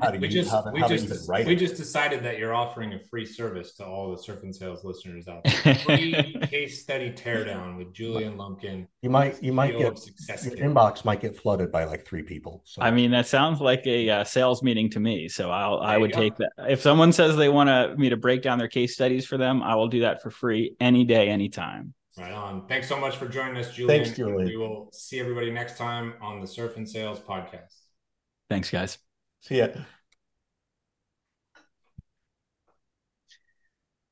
How 0.00 0.12
we 0.12 0.28
just 0.28 0.50
how 0.50 0.70
we 0.72 0.80
how 0.80 0.88
just 0.88 1.28
we 1.46 1.56
just 1.56 1.76
decided 1.76 2.22
that 2.22 2.38
you're 2.38 2.54
offering 2.54 2.92
a 2.92 3.00
free 3.00 3.24
service 3.24 3.72
to 3.74 3.84
all 3.84 4.10
the 4.10 4.22
surf 4.22 4.42
and 4.42 4.54
sales 4.54 4.84
listeners 4.84 5.26
out 5.26 5.42
there. 5.44 5.74
Free 5.76 6.38
case 6.50 6.82
study 6.82 7.10
teardown 7.10 7.78
with 7.78 7.92
Julian 7.92 8.36
Lumpkin. 8.36 8.86
You 9.02 9.10
might 9.10 9.42
you 9.42 9.52
might 9.52 9.72
get 9.72 9.80
your 9.80 10.56
inbox 10.56 11.04
might 11.04 11.20
get 11.20 11.36
flooded 11.36 11.72
by 11.72 11.84
like 11.84 12.06
three 12.06 12.22
people. 12.22 12.62
So. 12.64 12.82
I 12.82 12.90
mean 12.90 13.10
that 13.10 13.26
sounds 13.26 13.60
like 13.60 13.86
a 13.86 14.10
uh, 14.10 14.24
sales 14.24 14.62
meeting 14.62 14.90
to 14.90 15.00
me. 15.00 15.28
So 15.28 15.50
I'll 15.50 15.80
there 15.80 15.88
I 15.88 15.98
would 15.98 16.12
take 16.12 16.36
that. 16.36 16.52
If 16.68 16.82
someone 16.82 17.12
says 17.12 17.36
they 17.36 17.48
want 17.48 17.68
to 17.68 17.96
me 17.96 18.10
to 18.10 18.16
break 18.16 18.42
down 18.42 18.58
their 18.58 18.68
case 18.68 18.94
studies 18.94 19.24
for 19.24 19.38
them, 19.38 19.62
I 19.62 19.74
will 19.76 19.88
do 19.88 20.00
that 20.00 20.22
for 20.22 20.30
free 20.30 20.76
any 20.78 21.04
day, 21.04 21.28
anytime. 21.28 21.94
Right 22.18 22.32
on. 22.32 22.66
Thanks 22.66 22.88
so 22.88 22.98
much 22.98 23.16
for 23.16 23.28
joining 23.28 23.56
us, 23.56 23.72
Julian. 23.72 24.04
Thanks, 24.04 24.16
Julian. 24.16 24.48
We 24.48 24.56
will 24.56 24.90
see 24.92 25.20
everybody 25.20 25.50
next 25.50 25.78
time 25.78 26.14
on 26.20 26.40
the 26.40 26.46
Surf 26.46 26.76
and 26.76 26.88
Sales 26.88 27.20
podcast. 27.20 27.74
Thanks, 28.50 28.70
guys. 28.70 28.98
See 29.40 29.58
ya. 29.58 29.97